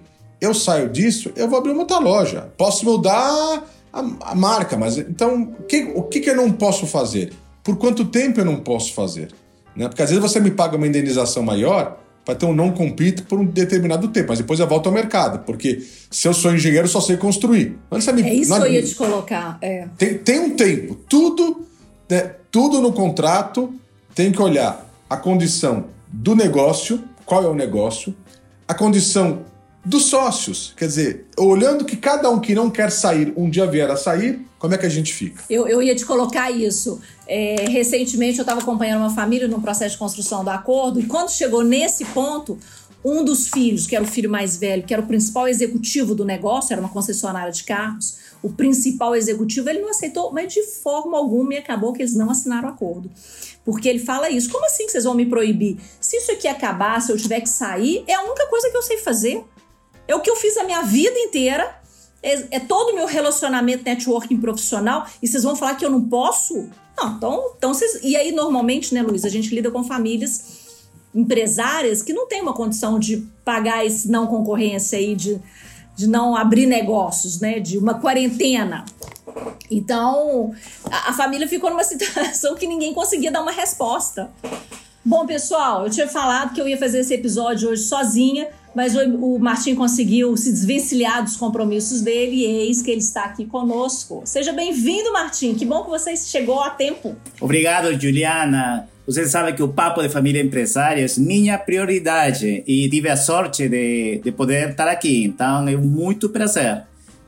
Eu 0.45 0.53
saio 0.53 0.91
disso, 0.91 1.33
eu 1.37 1.49
vou 1.49 1.59
abrir 1.59 1.73
uma 1.73 1.81
outra 1.81 1.99
loja. 1.99 2.53
Posso 2.59 2.85
mudar 2.85 3.65
a, 3.91 4.01
a 4.21 4.35
marca, 4.35 4.77
mas 4.77 4.99
então 4.99 5.55
o 5.59 5.63
que, 5.63 5.91
o 5.95 6.03
que, 6.03 6.21
que 6.21 6.29
eu 6.29 6.37
não 6.37 6.53
posso 6.53 6.87
fazer? 6.87 7.33
Por 7.63 7.79
quanto 7.79 8.05
tempo 8.05 8.41
eu 8.41 8.45
não 8.45 8.57
posso 8.57 8.93
fazer? 8.93 9.29
Né? 9.75 9.89
Porque 9.89 10.03
às 10.03 10.11
vezes 10.11 10.23
você 10.23 10.39
me 10.39 10.51
paga 10.51 10.77
uma 10.77 10.87
indenização 10.87 11.43
maior 11.43 11.99
para 12.27 12.35
ter 12.35 12.45
um 12.45 12.55
não 12.55 12.73
compete 12.73 13.23
por 13.23 13.39
um 13.39 13.47
determinado 13.47 14.09
tempo, 14.09 14.29
mas 14.29 14.39
depois 14.39 14.61
eu 14.61 14.67
volto 14.67 14.87
ao 14.87 14.93
mercado, 14.93 15.41
porque 15.47 15.83
se 16.11 16.29
eu 16.29 16.35
sou 16.35 16.55
engenheiro, 16.55 16.87
só 16.89 17.01
sei 17.01 17.17
construir. 17.17 17.79
Me, 17.91 18.23
é 18.23 18.35
isso 18.35 18.55
que 18.55 18.61
eu 18.61 18.73
ia 18.73 18.83
te 18.83 18.95
colocar. 18.95 19.59
É. 19.63 19.89
Tem, 19.97 20.19
tem 20.19 20.41
um 20.41 20.57
tempo. 20.57 20.95
Tudo, 21.09 21.67
né, 22.09 22.35
tudo 22.51 22.83
no 22.83 22.93
contrato 22.93 23.75
tem 24.15 24.31
que 24.31 24.43
olhar 24.43 24.87
a 25.09 25.17
condição 25.17 25.87
do 26.09 26.35
negócio, 26.37 27.03
qual 27.25 27.43
é 27.45 27.49
o 27.49 27.55
negócio, 27.55 28.15
a 28.69 28.75
condição 28.75 29.41
dos 29.85 30.07
sócios. 30.07 30.73
Quer 30.77 30.87
dizer, 30.87 31.27
olhando 31.37 31.85
que 31.85 31.97
cada 31.97 32.31
um 32.31 32.41
que 32.41 32.55
não 32.55 32.71
quer 32.71 32.91
sair, 32.91 33.33
um 33.37 33.51
dia 33.51 33.67
vier 33.67 33.91
a 33.91 33.97
sair, 33.97 34.41
como 34.59 34.75
é 34.75 34.79
que 34.79 34.87
a 34.87 34.91
gente 34.91 35.13
fica? 35.13 35.43
Eu, 35.51 35.69
eu 35.69 35.83
ia 35.83 35.95
te 35.95 36.07
colocar 36.07 36.51
isso. 36.51 37.01
É, 37.27 37.67
recentemente 37.69 38.39
eu 38.39 38.43
estava 38.43 38.61
acompanhando 38.61 39.01
uma 39.01 39.15
família 39.15 39.47
no 39.47 39.61
processo 39.61 39.93
de 39.93 39.99
construção 39.99 40.43
do 40.43 40.51
acordo, 40.51 41.01
e 41.01 41.07
quando 41.07 41.31
chegou 41.31 41.63
nesse 41.63 42.05
ponto, 42.07 42.59
um 43.05 43.23
dos 43.23 43.49
filhos, 43.49 43.87
que 43.87 43.95
era 43.95 44.03
o 44.03 44.09
filho 44.09 44.31
mais 44.31 44.57
velho, 44.57 44.83
que 44.83 44.95
era 44.95 45.03
o 45.03 45.07
principal 45.07 45.47
executivo 45.47 46.15
do 46.15 46.25
negócio, 46.25 46.73
era 46.73 46.81
uma 46.81 46.89
concessionária 46.89 47.53
de 47.53 47.63
carros, 47.63 48.17
o 48.43 48.51
principal 48.51 49.15
executivo, 49.15 49.69
ele 49.69 49.81
não 49.81 49.91
aceitou, 49.91 50.33
mas 50.33 50.53
de 50.53 50.63
forma 50.63 51.19
alguma, 51.19 51.55
e 51.55 51.59
acabou 51.59 51.93
que 51.93 52.01
eles 52.01 52.15
não 52.15 52.31
assinaram 52.31 52.69
o 52.69 52.73
acordo. 52.73 53.11
Porque 53.65 53.89
ele 53.89 53.99
fala 53.99 54.29
isso. 54.29 54.51
Como 54.51 54.65
assim 54.67 54.85
que 54.85 54.93
vocês 54.93 55.05
vão 55.05 55.15
me 55.15 55.25
proibir? 55.25 55.79
Se 56.01 56.17
isso 56.19 56.31
aqui 56.31 56.47
acabar, 56.47 57.01
se 57.01 57.11
eu 57.11 57.17
tiver 57.17 57.41
que 57.41 57.49
sair, 57.49 58.05
é 58.07 58.15
a 58.15 58.23
única 58.23 58.47
coisa 58.47 58.71
que 58.71 58.77
eu 58.77 58.83
sei 58.83 58.99
fazer. 58.99 59.43
É 60.07 60.15
o 60.15 60.21
que 60.21 60.31
eu 60.31 60.37
fiz 60.37 60.57
a 60.57 60.65
minha 60.65 60.83
vida 60.83 61.19
inteira. 61.19 61.75
É, 62.23 62.57
é 62.57 62.61
todo 62.61 62.91
o 62.91 62.95
meu 62.95 63.07
relacionamento 63.07 63.85
networking 63.85 64.39
profissional. 64.39 65.07
E 65.23 65.29
vocês 65.29 65.43
vão 65.43 65.57
falar 65.57 65.75
que 65.75 65.85
eu 65.85 65.91
não 65.91 66.09
posso? 66.09 66.69
Não, 66.97 67.17
então, 67.17 67.53
então 67.57 67.75
vocês. 67.75 68.01
E 68.03 68.17
aí, 68.17 68.33
normalmente, 68.33 68.95
né, 68.95 69.03
Luiz, 69.03 69.25
a 69.25 69.29
gente 69.29 69.55
lida 69.55 69.71
com 69.71 69.85
famílias 69.85 70.65
empresárias 71.15 72.03
que 72.03 72.13
não 72.13 72.27
têm 72.27 72.43
uma 72.43 72.53
condição 72.53 72.99
de 72.99 73.27
pagar 73.45 73.87
esse 73.87 74.11
não 74.11 74.27
concorrência 74.27 74.99
aí, 74.99 75.15
de, 75.15 75.41
de 75.95 76.07
não 76.07 76.35
abrir 76.37 76.67
negócios, 76.67 77.41
né? 77.41 77.61
De 77.61 77.79
uma 77.79 77.95
quarentena. 77.95 78.85
Então, 79.71 80.55
a, 80.91 81.11
a 81.11 81.13
família 81.13 81.49
ficou 81.49 81.71
numa 81.71 81.85
situação 81.85 82.55
que 82.55 82.67
ninguém 82.67 82.93
conseguia 82.95 83.31
dar 83.31 83.43
uma 83.43 83.53
resposta. 83.53 84.31
Bom, 85.05 85.27
pessoal, 85.27 85.85
eu 85.85 85.91
tinha 85.91 86.09
falado 86.09 86.55
que 86.55 86.61
eu 86.61 86.67
ia 86.67 86.79
fazer 86.79 87.01
esse 87.01 87.13
episódio 87.13 87.69
hoje 87.69 87.83
sozinha, 87.83 88.49
mas 88.75 88.95
o, 88.97 89.01
o 89.01 89.39
Martim 89.39 89.75
conseguiu 89.75 90.37
se 90.37 90.51
desvencilhar 90.51 91.23
dos 91.23 91.37
compromissos 91.37 92.01
dele 92.01 92.37
e 92.37 92.45
eis 92.45 92.83
que 92.83 92.91
ele 92.91 93.01
está 93.01 93.25
aqui 93.25 93.47
conosco. 93.47 94.23
Seja 94.25 94.53
bem-vindo, 94.53 95.13
Martim. 95.13 95.55
Que 95.55 95.65
bom 95.65 95.85
que 95.85 95.91
você 95.91 96.17
chegou 96.17 96.61
a 96.61 96.71
tempo. 96.71 97.17
Obrigado, 97.41 97.93
Juliana. 98.01 98.89
Você 99.07 99.27
sabe 99.27 99.53
que 99.53 99.63
o 99.63 99.69
Papo 99.69 100.03
de 100.03 100.09
Família 100.09 100.43
Empresária 100.43 101.05
é 101.05 101.21
minha 101.21 101.59
prioridade 101.59 102.65
e 102.67 102.89
tive 102.89 103.11
a 103.11 103.17
sorte 103.17 103.69
de, 103.69 104.21
de 104.25 104.33
poder 104.33 104.71
estar 104.71 104.89
aqui. 104.89 105.25
Então, 105.25 105.69
é 105.69 105.77
muito 105.77 106.31
prazer. 106.31 106.83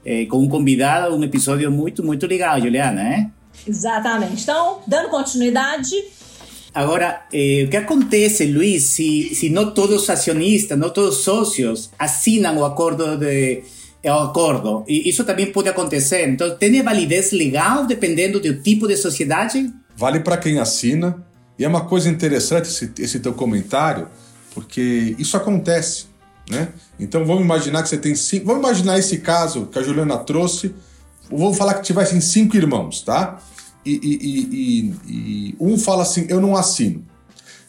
É, 0.04 0.24
com 0.26 0.38
um 0.38 0.48
convidado, 0.48 1.14
um 1.14 1.22
episódio 1.22 1.70
muito, 1.70 2.02
muito 2.02 2.26
legal, 2.26 2.58
Juliana, 2.60 3.02
né? 3.02 3.30
Exatamente. 3.66 4.42
Então, 4.42 4.78
dando 4.86 5.10
continuidade, 5.10 5.96
Agora, 6.76 7.22
eh, 7.32 7.64
o 7.66 7.70
que 7.70 7.76
acontece, 7.78 8.44
Luiz, 8.44 8.82
se, 8.82 9.34
se 9.34 9.48
não 9.48 9.72
todos 9.72 10.02
os 10.02 10.10
acionistas, 10.10 10.78
não 10.78 10.90
todos 10.90 11.16
os 11.16 11.24
sócios 11.24 11.88
assinam 11.98 12.58
o 12.58 12.66
acordo 12.66 13.16
de 13.16 13.62
o 14.04 14.10
acordo, 14.10 14.84
e 14.86 15.08
isso 15.08 15.24
também 15.24 15.46
pode 15.46 15.70
acontecer. 15.70 16.28
Então, 16.28 16.54
tem 16.58 16.82
validez 16.82 17.32
legal 17.32 17.86
dependendo 17.86 18.38
do 18.38 18.60
tipo 18.60 18.86
de 18.86 18.94
sociedade? 18.94 19.72
Vale 19.96 20.20
para 20.20 20.36
quem 20.36 20.58
assina. 20.58 21.24
E 21.58 21.64
é 21.64 21.68
uma 21.68 21.86
coisa 21.86 22.10
interessante 22.10 22.68
esse, 22.68 22.92
esse 22.98 23.20
teu 23.20 23.32
comentário, 23.32 24.08
porque 24.54 25.16
isso 25.18 25.34
acontece, 25.34 26.04
né? 26.50 26.68
Então 27.00 27.24
vamos 27.24 27.42
imaginar 27.42 27.82
que 27.82 27.88
você 27.88 27.96
tem 27.96 28.14
cinco. 28.14 28.44
Vamos 28.44 28.62
imaginar 28.62 28.98
esse 28.98 29.16
caso 29.16 29.64
que 29.64 29.78
a 29.78 29.82
Juliana 29.82 30.18
trouxe. 30.18 30.74
Vou 31.30 31.54
falar 31.54 31.72
que 31.74 31.82
tivessem 31.82 32.20
cinco 32.20 32.54
irmãos, 32.54 33.00
tá? 33.00 33.40
E, 33.90 34.18
e, 34.56 34.94
e, 35.06 35.56
um 35.60 35.78
fala 35.78 36.02
assim: 36.02 36.26
eu 36.28 36.40
não 36.40 36.56
assino. 36.56 37.04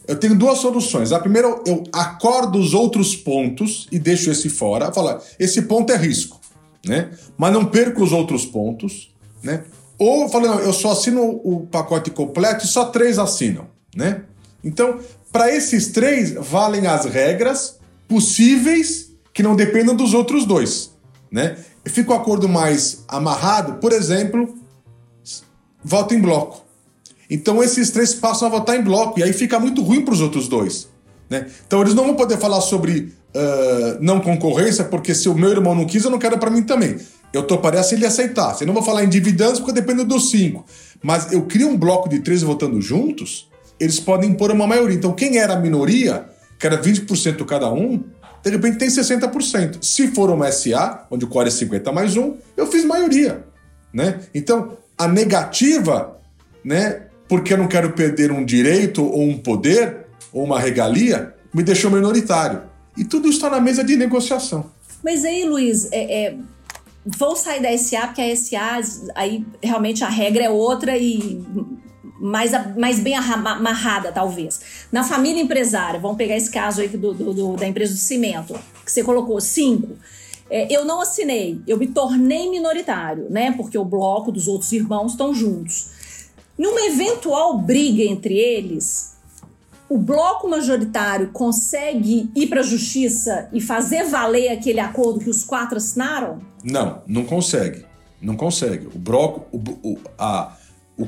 Eu 0.08 0.18
tenho 0.18 0.36
duas 0.36 0.60
soluções. 0.60 1.12
A 1.12 1.20
primeira, 1.20 1.48
eu 1.66 1.84
acordo 1.92 2.58
os 2.58 2.74
outros 2.74 3.16
pontos 3.16 3.88
e 3.92 4.00
deixo 4.00 4.32
esse 4.32 4.50
fora. 4.50 4.92
Fala, 4.92 5.22
esse 5.38 5.64
ponto 5.64 5.92
é 5.92 5.98
risco, 5.98 6.40
né? 6.86 7.12
Mas 7.38 7.54
não 7.54 7.66
perco 7.66 8.04
os 8.04 8.14
outros 8.14 8.46
pontos, 8.46 9.14
né? 9.44 9.66
Ou 10.00 10.30
falo, 10.30 10.48
não, 10.48 10.60
eu 10.60 10.72
só 10.72 10.92
assino 10.92 11.42
o 11.44 11.68
pacote 11.70 12.10
completo 12.12 12.64
e 12.64 12.68
só 12.68 12.86
três 12.86 13.20
assinam, 13.20 13.68
né? 13.96 14.24
Então, 14.64 15.00
para 15.32 15.54
esses 15.54 15.88
três, 15.88 16.34
valem 16.34 16.88
as 16.88 17.06
regras 17.06 17.78
possíveis 18.08 19.12
que 19.34 19.44
não 19.44 19.56
dependam 19.56 19.96
dos 19.96 20.14
outros 20.14 20.46
dois, 20.46 20.92
né? 21.32 21.58
Fica 21.86 22.12
o 22.12 22.16
acordo 22.16 22.48
mais 22.48 23.04
amarrado, 23.08 23.76
por 23.76 23.92
exemplo, 23.92 24.57
vota 25.88 26.14
em 26.14 26.20
bloco. 26.20 26.66
Então 27.30 27.64
esses 27.64 27.90
três 27.90 28.14
passam 28.14 28.48
a 28.48 28.52
votar 28.52 28.78
em 28.78 28.84
bloco, 28.84 29.20
e 29.20 29.24
aí 29.24 29.32
fica 29.32 29.58
muito 29.60 29.82
ruim 29.82 30.02
para 30.04 30.14
os 30.14 30.22
outros 30.22 30.48
dois. 30.48 30.90
Né? 31.30 31.48
Então 31.66 31.82
eles 31.82 31.94
não 31.94 32.06
vão 32.06 32.16
poder 32.16 32.38
falar 32.38 32.62
sobre 32.62 33.14
uh, 33.34 33.98
não 34.02 34.20
concorrência, 34.20 34.84
porque 34.84 35.16
se 35.16 35.30
o 35.30 35.34
meu 35.34 35.50
irmão 35.50 35.74
não 35.74 35.86
quis, 35.86 36.04
eu 36.04 36.12
não 36.12 36.20
quero 36.20 36.38
para 36.38 36.50
mim 36.50 36.64
também. 36.64 36.98
Eu 37.34 37.44
toparia 37.44 37.84
se 37.84 37.96
ele 37.96 38.06
aceitar. 38.06 38.54
Se 38.54 38.66
não 38.66 38.74
vou 38.74 38.84
falar 38.84 39.04
em 39.04 39.10
dividendos, 39.10 39.60
porque 39.60 39.74
depende 39.74 40.04
dos 40.04 40.30
cinco. 40.30 40.66
Mas 41.02 41.32
eu 41.32 41.44
crio 41.44 41.70
um 41.70 41.78
bloco 41.78 42.10
de 42.10 42.20
três 42.20 42.42
votando 42.42 42.82
juntos, 42.82 43.50
eles 43.80 44.00
podem 44.00 44.32
impor 44.32 44.52
uma 44.52 44.68
maioria. 44.68 44.96
Então 44.96 45.14
quem 45.14 45.38
era 45.38 45.54
a 45.54 45.60
minoria, 45.60 46.26
que 46.60 46.66
era 46.66 46.82
20% 46.82 47.46
cada 47.46 47.72
um, 47.72 48.04
de 48.44 48.50
repente 48.50 48.78
tem 48.78 48.88
60%. 48.90 49.84
Se 49.84 50.08
for 50.08 50.30
uma 50.30 50.52
SA, 50.52 51.06
onde 51.12 51.26
o 51.26 51.28
core 51.28 51.48
é 51.48 51.52
50 51.52 51.92
mais 51.92 52.16
um, 52.18 52.36
eu 52.56 52.68
fiz 52.68 52.86
maioria. 52.86 53.46
Né? 53.94 54.20
Então, 54.34 54.78
a 54.98 55.08
negativa, 55.08 56.20
né, 56.64 57.04
porque 57.28 57.54
eu 57.54 57.58
não 57.58 57.68
quero 57.68 57.92
perder 57.92 58.32
um 58.32 58.44
direito 58.44 59.04
ou 59.04 59.22
um 59.22 59.38
poder 59.38 60.08
ou 60.34 60.44
uma 60.44 60.60
regalia, 60.60 61.36
me 61.54 61.64
deixou 61.64 61.92
minoritário. 61.92 62.64
E 62.96 63.04
tudo 63.04 63.30
está 63.30 63.50
na 63.50 63.60
mesa 63.60 63.84
de 63.84 63.96
negociação. 63.96 64.72
Mas 65.04 65.24
aí, 65.24 65.46
Luiz, 65.46 65.92
é, 65.92 66.26
é, 66.26 66.36
vou 67.06 67.36
sair 67.36 67.62
da 67.62 67.76
SA, 67.78 68.08
porque 68.08 68.22
a 68.22 68.36
SA, 68.36 68.82
aí 69.16 69.46
realmente 69.62 70.04
a 70.04 70.10
regra 70.10 70.44
é 70.44 70.50
outra 70.50 70.98
e 70.98 71.44
mais, 72.20 72.52
mais 72.76 73.00
bem 73.00 73.16
amarrada, 73.16 74.12
talvez. 74.12 74.60
Na 74.92 75.04
família 75.04 75.42
empresária, 75.42 76.00
vamos 76.00 76.18
pegar 76.18 76.36
esse 76.36 76.50
caso 76.50 76.82
aí 76.82 76.88
do, 76.88 77.14
do, 77.14 77.34
do 77.34 77.56
da 77.56 77.68
empresa 77.68 77.94
de 77.94 78.00
cimento, 78.00 78.60
que 78.84 78.92
você 78.92 79.04
colocou 79.04 79.40
cinco. 79.40 79.96
É, 80.50 80.74
eu 80.74 80.86
não 80.86 81.02
assinei, 81.02 81.62
eu 81.68 81.78
me 81.78 81.88
tornei 81.88 82.50
minoritário, 82.50 83.28
né? 83.30 83.52
Porque 83.52 83.78
o 83.78 83.86
bloco 83.86 84.32
dos 84.32 84.48
outros 84.48 84.72
irmãos 84.72 85.12
estão 85.12 85.34
juntos. 85.34 85.90
Numa 86.58 86.82
eventual 86.82 87.58
briga 87.58 88.04
entre 88.04 88.34
eles, 88.36 89.18
o 89.90 89.98
bloco 89.98 90.50
majoritário 90.50 91.30
consegue 91.32 92.30
ir 92.36 92.48
para 92.48 92.62
a 92.62 92.64
justiça 92.64 93.50
e 93.54 93.62
fazer 93.62 94.06
valer 94.06 94.50
aquele 94.50 94.80
acordo 94.80 95.20
que 95.20 95.30
os 95.30 95.44
quatro 95.44 95.78
assinaram? 95.78 96.40
Não, 96.64 97.02
não 97.08 97.24
consegue. 97.26 97.86
Não 98.22 98.36
consegue. 98.36 98.88
O 98.88 98.98
bloco, 98.98 99.46
o, 99.52 99.92
o, 99.92 100.00
a, 100.18 100.57
o, 100.98 101.08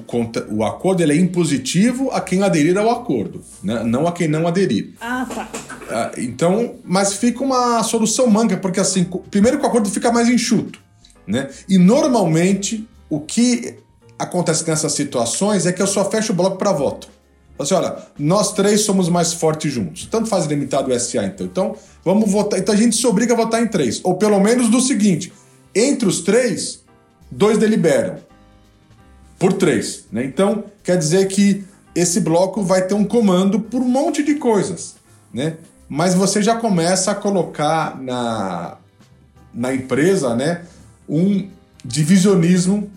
o 0.51 0.63
acordo 0.63 1.01
ele 1.01 1.13
é 1.13 1.15
impositivo 1.15 2.11
a 2.11 2.21
quem 2.21 2.43
aderir 2.43 2.77
ao 2.77 2.89
acordo, 2.91 3.41
né? 3.63 3.83
não 3.83 4.07
a 4.07 4.11
quem 4.11 4.27
não 4.27 4.47
aderir. 4.47 4.93
Ah, 5.01 5.25
tá. 5.27 5.49
Ah, 5.89 6.11
então, 6.17 6.75
mas 6.85 7.13
fica 7.13 7.43
uma 7.43 7.81
solução 7.81 8.27
manga, 8.27 8.55
porque 8.55 8.79
assim, 8.79 9.03
primeiro 9.31 9.57
que 9.57 9.65
o 9.65 9.67
acordo 9.67 9.89
fica 9.89 10.11
mais 10.11 10.29
enxuto, 10.29 10.79
né? 11.25 11.49
E 11.67 11.79
normalmente 11.79 12.87
o 13.09 13.19
que 13.19 13.77
acontece 14.19 14.67
nessas 14.67 14.93
situações 14.93 15.65
é 15.65 15.71
que 15.71 15.81
eu 15.81 15.87
só 15.87 16.09
fecho 16.09 16.33
o 16.33 16.35
bloco 16.35 16.57
para 16.57 16.71
voto. 16.71 17.09
Assim, 17.57 17.73
olha, 17.73 17.97
nós 18.17 18.53
três 18.53 18.81
somos 18.81 19.09
mais 19.09 19.33
fortes 19.33 19.73
juntos. 19.73 20.05
Tanto 20.05 20.29
faz 20.29 20.45
limitado 20.45 20.91
o 20.91 20.99
SA, 20.99 21.25
então. 21.25 21.45
Então, 21.45 21.75
vamos 22.05 22.31
votar. 22.31 22.57
Então 22.59 22.73
a 22.73 22.77
gente 22.77 22.95
se 22.95 23.05
obriga 23.05 23.33
a 23.33 23.37
votar 23.37 23.61
em 23.61 23.67
três. 23.67 23.99
Ou 24.03 24.15
pelo 24.15 24.39
menos 24.39 24.69
do 24.69 24.79
seguinte: 24.79 25.33
entre 25.75 26.07
os 26.07 26.21
três, 26.21 26.83
dois 27.29 27.57
deliberam. 27.57 28.28
Por 29.39 29.53
três. 29.53 30.05
Né? 30.11 30.25
Então, 30.25 30.65
quer 30.83 30.97
dizer 30.97 31.27
que 31.27 31.63
esse 31.95 32.19
bloco 32.19 32.61
vai 32.61 32.85
ter 32.85 32.93
um 32.93 33.05
comando 33.05 33.59
por 33.59 33.81
um 33.81 33.87
monte 33.87 34.21
de 34.21 34.35
coisas. 34.35 34.95
Né? 35.33 35.57
Mas 35.87 36.13
você 36.13 36.43
já 36.43 36.55
começa 36.55 37.11
a 37.11 37.15
colocar 37.15 37.99
na, 37.99 38.77
na 39.53 39.73
empresa 39.73 40.35
né, 40.35 40.65
um 41.07 41.47
divisionismo 41.83 42.91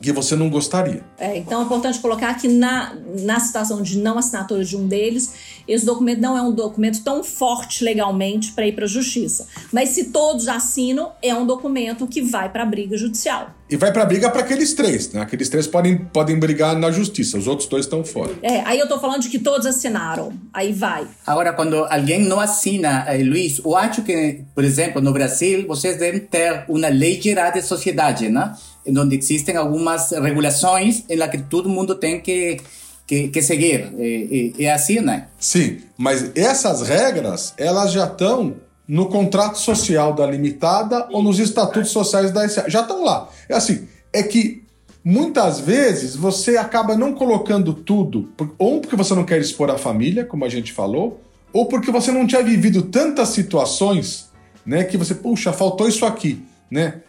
que 0.00 0.12
você 0.12 0.36
não 0.36 0.50
gostaria. 0.50 1.02
É, 1.18 1.36
então 1.36 1.60
é 1.60 1.64
importante 1.64 1.98
colocar 1.98 2.34
que 2.34 2.48
na, 2.48 2.94
na 3.20 3.40
situação 3.40 3.82
de 3.82 3.98
não 3.98 4.18
assinatura 4.18 4.64
de 4.64 4.76
um 4.76 4.86
deles, 4.86 5.32
esse 5.66 5.84
documento 5.84 6.20
não 6.20 6.36
é 6.36 6.42
um 6.42 6.52
documento 6.52 7.02
tão 7.02 7.24
forte 7.24 7.82
legalmente 7.82 8.52
para 8.52 8.66
ir 8.66 8.72
para 8.72 8.84
a 8.84 8.88
justiça. 8.88 9.46
Mas 9.72 9.90
se 9.90 10.04
todos 10.04 10.48
assinam, 10.48 11.12
é 11.22 11.34
um 11.34 11.46
documento 11.46 12.06
que 12.06 12.22
vai 12.22 12.48
para 12.50 12.62
a 12.62 12.66
briga 12.66 12.96
judicial. 12.96 13.50
E 13.68 13.76
vai 13.76 13.92
para 13.92 14.02
a 14.02 14.06
briga 14.06 14.30
para 14.30 14.42
aqueles 14.42 14.74
três, 14.74 15.12
né? 15.12 15.20
Aqueles 15.20 15.48
três 15.48 15.66
podem, 15.66 15.98
podem 15.98 16.38
brigar 16.38 16.76
na 16.76 16.92
justiça, 16.92 17.36
os 17.36 17.48
outros 17.48 17.68
dois 17.68 17.84
estão 17.84 18.04
fora. 18.04 18.32
É, 18.40 18.60
aí 18.60 18.78
eu 18.78 18.84
estou 18.84 19.00
falando 19.00 19.22
de 19.22 19.28
que 19.28 19.40
todos 19.40 19.66
assinaram. 19.66 20.32
Aí 20.52 20.72
vai. 20.72 21.06
Agora, 21.26 21.52
quando 21.52 21.84
alguém 21.84 22.24
não 22.24 22.38
assina, 22.38 23.04
eh, 23.08 23.24
Luiz, 23.24 23.58
eu 23.58 23.74
acho 23.76 24.02
que, 24.02 24.44
por 24.54 24.62
exemplo, 24.62 25.02
no 25.02 25.12
Brasil, 25.12 25.66
vocês 25.66 25.98
devem 25.98 26.20
ter 26.20 26.64
uma 26.68 26.88
lei 26.88 27.20
geral 27.20 27.50
de 27.50 27.60
sociedade, 27.60 28.28
né? 28.28 28.54
Onde 28.88 29.16
existem 29.16 29.56
algumas 29.56 30.10
regulações 30.10 31.04
em 31.08 31.18
que 31.28 31.38
todo 31.38 31.68
mundo 31.68 31.94
tem 31.94 32.20
que 32.20 32.60
que, 33.06 33.28
que 33.28 33.40
seguir. 33.40 33.92
É, 33.98 34.62
é, 34.62 34.64
é, 34.64 34.72
assim, 34.72 35.00
né? 35.00 35.28
Sim, 35.38 35.78
mas 35.96 36.32
essas 36.34 36.82
regras, 36.82 37.54
elas 37.56 37.92
já 37.92 38.04
estão 38.04 38.56
no 38.86 39.06
contrato 39.06 39.58
social 39.58 40.12
da 40.12 40.26
limitada 40.26 41.06
ou 41.10 41.22
nos 41.22 41.38
estatutos 41.38 41.90
sociais 41.90 42.32
da 42.32 42.48
SA. 42.48 42.68
Já 42.68 42.80
estão 42.80 43.04
lá. 43.04 43.28
É 43.48 43.54
assim, 43.54 43.86
é 44.12 44.22
que 44.22 44.62
muitas 45.04 45.60
vezes 45.60 46.16
você 46.16 46.56
acaba 46.56 46.96
não 46.96 47.14
colocando 47.14 47.72
tudo, 47.72 48.28
ou 48.58 48.80
porque 48.80 48.96
você 48.96 49.14
não 49.14 49.24
quer 49.24 49.40
expor 49.40 49.70
a 49.70 49.78
família, 49.78 50.24
como 50.24 50.44
a 50.44 50.48
gente 50.48 50.72
falou, 50.72 51.20
ou 51.52 51.66
porque 51.66 51.90
você 51.90 52.10
não 52.10 52.26
tinha 52.26 52.42
vivido 52.42 52.82
tantas 52.82 53.28
situações, 53.28 54.28
né, 54.64 54.82
que 54.82 54.96
você, 54.96 55.14
puxa, 55.14 55.52
faltou 55.52 55.88
isso 55.88 56.04
aqui, 56.04 56.42
né? 56.68 57.02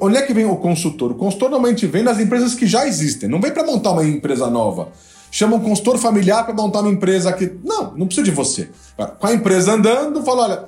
Onde 0.00 0.16
é 0.16 0.22
que 0.22 0.32
vem 0.32 0.46
o 0.46 0.56
consultor? 0.56 1.12
O 1.12 1.14
consultor 1.14 1.50
normalmente 1.50 1.86
vem 1.86 2.02
nas 2.02 2.18
empresas 2.18 2.54
que 2.54 2.66
já 2.66 2.86
existem, 2.86 3.28
não 3.28 3.40
vem 3.40 3.52
para 3.52 3.64
montar 3.64 3.92
uma 3.92 4.04
empresa 4.04 4.48
nova 4.48 4.88
chama 5.30 5.56
um 5.56 5.60
consultor 5.60 5.98
familiar 5.98 6.44
para 6.44 6.54
montar 6.54 6.80
uma 6.80 6.90
empresa 6.90 7.28
aqui. 7.28 7.52
Não, 7.62 7.94
não 7.94 8.06
precisa 8.06 8.24
de 8.24 8.30
você. 8.30 8.70
Com 9.18 9.26
a 9.26 9.34
empresa 9.34 9.72
andando, 9.72 10.22
fala: 10.22 10.44
olha, 10.44 10.64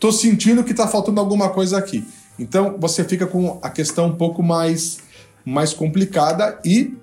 tô 0.00 0.10
sentindo 0.10 0.64
que 0.64 0.70
está 0.70 0.88
faltando 0.88 1.20
alguma 1.20 1.50
coisa 1.50 1.76
aqui. 1.76 2.02
Então 2.38 2.76
você 2.78 3.04
fica 3.04 3.26
com 3.26 3.58
a 3.62 3.68
questão 3.68 4.06
um 4.06 4.14
pouco 4.14 4.42
mais, 4.42 4.98
mais 5.44 5.72
complicada 5.72 6.58
e 6.64 6.94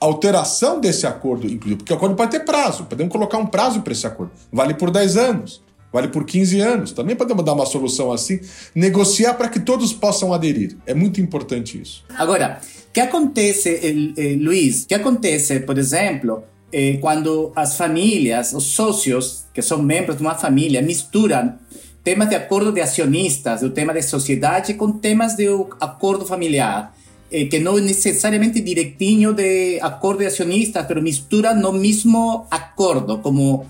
alteração 0.00 0.80
desse 0.80 1.06
acordo, 1.06 1.46
inclusive, 1.46 1.76
porque 1.76 1.92
o 1.92 1.96
acordo 1.96 2.14
pode 2.14 2.30
ter 2.30 2.40
prazo, 2.40 2.84
podemos 2.84 3.10
colocar 3.10 3.38
um 3.38 3.46
prazo 3.46 3.80
para 3.80 3.92
esse 3.92 4.06
acordo. 4.06 4.32
Vale 4.52 4.74
por 4.74 4.90
10 4.90 5.16
anos, 5.16 5.62
vale 5.94 6.08
por 6.08 6.26
15 6.26 6.60
anos. 6.60 6.90
Também 6.90 7.14
podemos 7.14 7.44
dar 7.44 7.52
uma 7.52 7.64
solução 7.64 8.10
assim, 8.10 8.40
negociar 8.74 9.34
para 9.34 9.48
que 9.48 9.60
todos 9.60 9.92
possam 9.92 10.34
aderir. 10.34 10.76
É 10.84 10.92
muito 10.92 11.20
importante 11.20 11.80
isso. 11.80 12.04
Agora, 12.18 12.60
que 12.92 13.00
acontece, 13.00 13.68
eh, 14.16 14.36
Luiz? 14.40 14.86
Que 14.86 14.94
acontece, 14.94 15.60
por 15.60 15.78
exemplo, 15.78 16.42
eh, 16.72 16.98
quando 17.00 17.52
as 17.54 17.76
famílias, 17.76 18.52
os 18.52 18.64
sócios, 18.64 19.44
que 19.54 19.62
são 19.62 19.80
membros 19.80 20.16
de 20.16 20.22
uma 20.22 20.34
família, 20.34 20.82
misturam 20.82 21.54
temas 22.02 22.28
de 22.28 22.34
acordo 22.34 22.72
de 22.72 22.80
acionistas, 22.80 23.62
o 23.62 23.70
tema 23.70 23.94
de 23.94 24.02
sociedade, 24.02 24.74
com 24.74 24.90
temas 24.90 25.36
de 25.36 25.46
acordo 25.80 26.26
familiar, 26.26 26.92
eh, 27.30 27.44
que 27.44 27.60
não 27.60 27.78
necessariamente 27.78 28.60
direitinho 28.60 29.32
de 29.32 29.78
acordo 29.80 30.18
de 30.18 30.26
acionistas, 30.26 30.84
mas 30.88 31.02
mistura 31.04 31.54
no 31.54 31.72
mesmo 31.72 32.46
acordo, 32.50 33.18
como, 33.18 33.64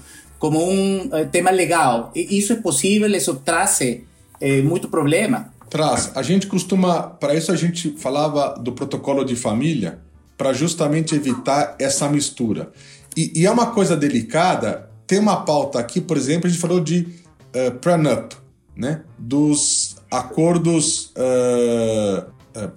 como 0.45 0.63
um 0.63 1.09
eh, 1.11 1.25
tema 1.25 1.51
legal. 1.51 2.13
E 2.15 2.37
isso 2.39 2.53
é 2.53 2.57
possível, 2.57 3.09
isso 3.17 3.37
traz 3.37 3.81
eh, 3.81 4.61
muito 4.61 4.91
problema. 4.91 5.55
Traz. 5.71 6.11
A 6.15 6.23
gente 6.23 6.47
costuma, 6.47 7.01
para 7.03 7.35
isso 7.35 7.51
a 7.51 7.57
gente 7.57 7.97
falava 7.97 8.55
do 8.61 8.73
protocolo 8.73 9.25
de 9.25 9.37
família, 9.37 10.01
para 10.37 10.53
justamente 10.53 11.15
evitar 11.15 11.75
essa 11.79 12.11
mistura. 12.11 12.71
E, 13.17 13.33
e, 13.35 13.47
é 13.47 13.51
uma 13.51 13.69
coisa 13.69 13.97
delicada, 13.97 14.91
tem 15.07 15.19
uma 15.19 15.47
pauta 15.47 15.79
aqui, 15.79 15.99
por 15.99 16.19
exemplo, 16.19 16.47
a 16.47 16.51
gente 16.51 16.61
falou 16.61 16.79
de 16.79 17.09
uh, 17.57 17.79
prenup, 17.81 18.35
né? 18.77 19.01
dos 19.19 19.97
acordos 20.11 21.07
uh, 21.17 22.29
uh. 22.55 22.71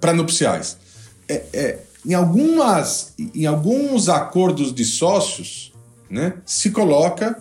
É, 1.28 1.44
é, 1.52 1.80
em, 2.06 2.14
algumas, 2.14 3.14
em 3.36 3.46
alguns 3.46 4.08
acordos 4.08 4.74
de 4.74 4.86
sócios, 4.86 5.74
né, 6.10 6.36
se 6.46 6.72
coloca 6.72 7.38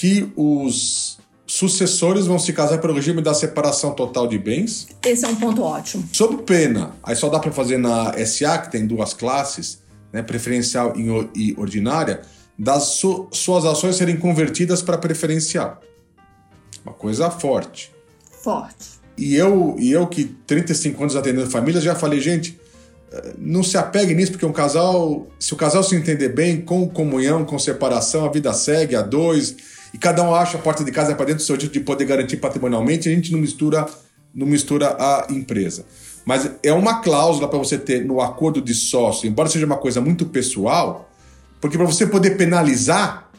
que 0.00 0.32
os 0.34 1.18
sucessores 1.46 2.24
vão 2.24 2.38
se 2.38 2.54
casar 2.54 2.78
pelo 2.78 2.94
regime 2.94 3.20
da 3.20 3.34
separação 3.34 3.92
total 3.92 4.26
de 4.26 4.38
bens. 4.38 4.88
Esse 5.04 5.26
é 5.26 5.28
um 5.28 5.36
ponto 5.36 5.62
ótimo. 5.62 6.08
Sob 6.10 6.42
pena, 6.44 6.92
aí 7.02 7.14
só 7.14 7.28
dá 7.28 7.38
para 7.38 7.52
fazer 7.52 7.76
na 7.76 8.14
SA, 8.24 8.56
que 8.56 8.72
tem 8.72 8.86
duas 8.86 9.12
classes, 9.12 9.82
né, 10.10 10.22
preferencial 10.22 10.94
e 11.36 11.54
ordinária, 11.58 12.22
das 12.58 12.84
su 12.84 13.28
suas 13.30 13.66
ações 13.66 13.96
serem 13.96 14.16
convertidas 14.16 14.80
para 14.80 14.96
preferencial. 14.96 15.82
Uma 16.82 16.94
coisa 16.94 17.30
forte. 17.30 17.92
Forte. 18.42 19.00
E 19.18 19.34
eu, 19.34 19.76
e 19.78 19.92
eu 19.92 20.06
que 20.06 20.24
35 20.46 21.02
anos 21.02 21.14
atendendo 21.14 21.50
famílias, 21.50 21.84
já 21.84 21.94
falei, 21.94 22.20
gente, 22.20 22.58
eh, 23.12 23.34
não 23.36 23.62
se 23.62 23.76
apegue 23.76 24.14
nisso, 24.14 24.32
porque 24.32 24.46
um 24.46 24.52
casal, 24.52 25.26
se 25.38 25.52
o 25.52 25.56
casal 25.58 25.82
se 25.82 25.94
entender 25.94 26.30
bem, 26.30 26.58
com 26.58 26.88
comunhão, 26.88 27.44
com 27.44 27.58
separação, 27.58 28.24
a 28.24 28.30
vida 28.30 28.50
segue 28.54 28.96
a 28.96 29.02
dois 29.02 29.78
e 29.92 29.98
cada 29.98 30.22
um 30.22 30.34
acha 30.34 30.56
a 30.56 30.60
porta 30.60 30.84
de 30.84 30.92
casa 30.92 31.14
para 31.14 31.26
dentro 31.26 31.42
do 31.42 31.46
seu 31.46 31.58
jeito 31.58 31.72
de 31.72 31.80
poder 31.80 32.04
garantir 32.04 32.36
patrimonialmente, 32.36 33.08
a 33.08 33.12
gente 33.12 33.32
não 33.32 33.40
mistura, 33.40 33.86
não 34.34 34.46
mistura 34.46 34.96
a 34.98 35.26
empresa. 35.30 35.84
Mas 36.24 36.50
é 36.62 36.72
uma 36.72 37.00
cláusula 37.00 37.48
para 37.48 37.58
você 37.58 37.76
ter 37.78 38.04
no 38.04 38.20
acordo 38.20 38.60
de 38.60 38.74
sócio, 38.74 39.28
embora 39.28 39.48
seja 39.48 39.66
uma 39.66 39.76
coisa 39.76 40.00
muito 40.00 40.26
pessoal, 40.26 41.10
porque 41.60 41.76
para 41.76 41.86
você 41.86 42.06
poder 42.06 42.36
penalizar 42.36 43.30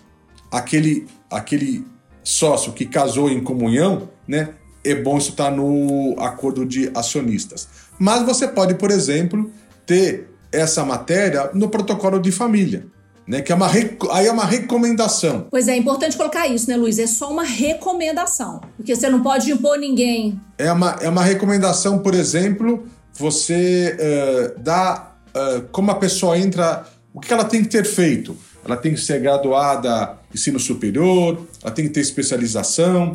aquele, 0.52 1.08
aquele 1.30 1.86
sócio 2.24 2.74
que 2.74 2.86
casou 2.86 3.30
em 3.30 3.42
comunhão, 3.42 4.10
né, 4.28 4.50
é 4.84 4.96
bom 4.96 5.18
isso 5.18 5.32
estar 5.32 5.50
tá 5.50 5.52
no 5.52 6.16
acordo 6.20 6.66
de 6.66 6.92
acionistas. 6.94 7.68
Mas 7.98 8.24
você 8.24 8.48
pode, 8.48 8.76
por 8.76 8.92
exemplo, 8.92 9.52
ter 9.86 10.28
essa 10.52 10.84
matéria 10.84 11.50
no 11.54 11.70
protocolo 11.70 12.20
de 12.20 12.32
família 12.32 12.88
né? 13.28 13.42
Que 13.42 13.52
é 13.52 13.56
uma 13.56 13.70
aí 14.12 14.28
é 14.28 14.32
uma 14.32 14.46
recomendação. 14.46 15.48
Pois 15.50 15.68
é, 15.68 15.74
é 15.74 15.78
importante 15.78 16.18
colocar 16.18 16.48
isso, 16.48 16.70
né, 16.70 16.76
Luiz? 16.76 17.00
É 17.00 17.08
só 17.08 17.32
uma 17.32 17.44
recomendação, 17.44 18.62
porque 18.78 18.96
você 18.96 19.10
não 19.10 19.22
pode 19.22 19.52
impor 19.52 19.78
ninguém. 19.78 20.40
É 20.58 20.72
uma, 20.72 20.98
é 21.02 21.10
uma 21.10 21.24
recomendação, 21.24 22.00
por 22.00 22.14
exemplo, 22.14 22.86
você 23.14 23.98
uh, 23.98 24.60
dá 24.60 25.14
uh, 25.36 25.62
como 25.72 25.92
a 25.92 25.96
pessoa 25.96 26.38
entra, 26.38 26.86
o 27.14 27.20
que 27.20 27.32
ela 27.34 27.46
tem 27.46 27.62
que 27.64 27.70
ter 27.70 27.86
feito. 27.86 28.36
Ela 28.64 28.78
tem 28.78 28.94
que 28.94 29.02
ser 29.02 29.20
graduada 29.20 30.18
em 30.32 30.36
ensino 30.36 30.60
superior, 30.60 31.48
ela 31.64 31.74
tem 31.74 31.88
que 31.88 31.92
ter 31.92 32.02
especialização, 32.02 33.14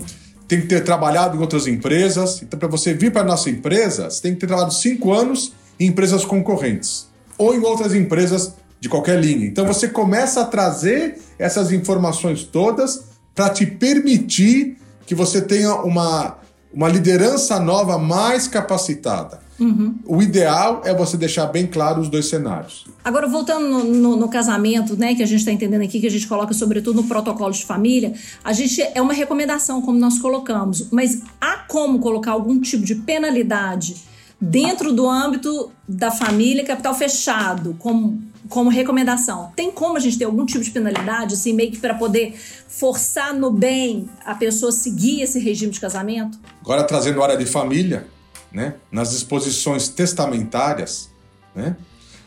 tem 0.49 0.61
que 0.61 0.67
ter 0.67 0.83
trabalhado 0.83 1.37
em 1.37 1.41
outras 1.41 1.67
empresas. 1.67 2.43
Então, 2.43 2.59
para 2.59 2.69
você 2.69 2.95
vir 2.95 3.13
para 3.13 3.23
a 3.23 3.25
nossa 3.25 3.49
empresa, 3.49 4.11
você 4.11 4.23
tem 4.23 4.35
que 4.35 4.41
ter 4.41 4.47
trabalhado 4.47 4.75
cinco 4.75 5.13
anos 5.13 5.53
em 5.79 5.87
empresas 5.87 6.25
concorrentes 6.25 7.07
ou 7.39 7.55
em 7.55 7.61
outras 7.61 7.95
empresas 7.95 8.55
de 8.81 8.89
qualquer 8.89 9.21
linha. 9.21 9.47
Então 9.47 9.67
você 9.67 9.89
começa 9.89 10.43
a 10.43 10.45
trazer 10.45 11.19
essas 11.39 11.73
informações 11.73 12.45
todas 12.45 13.05
para 13.35 13.51
te 13.51 13.67
permitir 13.67 14.77
que 15.07 15.15
você 15.15 15.41
tenha 15.41 15.75
uma, 15.77 16.37
uma 16.73 16.89
liderança 16.89 17.61
nova 17.61 17.99
mais 17.99 18.49
capacitada. 18.49 19.47
Uhum. 19.59 19.95
O 20.05 20.21
ideal 20.21 20.83
é 20.85 20.95
você 20.95 21.17
deixar 21.17 21.47
bem 21.47 21.67
claro 21.67 22.01
os 22.01 22.09
dois 22.09 22.27
cenários. 22.27 22.85
Agora, 23.03 23.27
voltando 23.27 23.67
no, 23.67 23.85
no, 23.85 24.17
no 24.17 24.29
casamento, 24.29 24.97
né, 24.97 25.15
que 25.15 25.23
a 25.23 25.27
gente 25.27 25.39
está 25.39 25.53
entendendo 25.53 25.83
aqui, 25.83 25.99
que 25.99 26.07
a 26.07 26.11
gente 26.11 26.27
coloca 26.27 26.53
sobretudo 26.53 27.01
no 27.01 27.09
protocolo 27.09 27.53
de 27.53 27.65
família, 27.65 28.13
a 28.45 28.53
gente 28.53 28.83
é 28.83 29.01
uma 29.01 29.15
recomendação, 29.15 29.81
como 29.81 29.99
nós 29.99 30.19
colocamos, 30.19 30.89
mas 30.91 31.23
há 31.41 31.59
como 31.69 31.99
colocar 31.99 32.33
algum 32.33 32.61
tipo 32.61 32.85
de 32.85 32.97
penalidade 32.97 33.97
dentro 34.41 34.93
do 34.93 35.09
âmbito 35.09 35.73
da 35.89 36.11
família, 36.11 36.65
capital 36.65 36.95
fechado, 36.95 37.75
como, 37.79 38.23
como 38.49 38.71
recomendação. 38.71 39.53
Tem 39.57 39.71
como 39.71 39.97
a 39.97 40.01
gente 40.01 40.19
ter 40.19 40.25
algum 40.25 40.45
tipo 40.45 40.63
de 40.63 40.71
penalidade, 40.71 41.35
assim, 41.35 41.53
meio 41.53 41.71
que 41.71 41.79
para 41.79 41.95
poder 41.95 42.39
forçar 42.69 43.35
no 43.35 43.51
bem 43.51 44.09
a 44.25 44.35
pessoa 44.35 44.71
seguir 44.71 45.23
esse 45.23 45.39
regime 45.39 45.73
de 45.73 45.81
casamento? 45.81 46.39
Agora, 46.61 46.85
trazendo 46.85 47.21
a 47.21 47.25
área 47.25 47.37
de 47.37 47.47
família, 47.47 48.07
né? 48.53 48.75
nas 48.91 49.11
disposições 49.11 49.89
testamentárias, 49.89 51.11
né? 51.55 51.77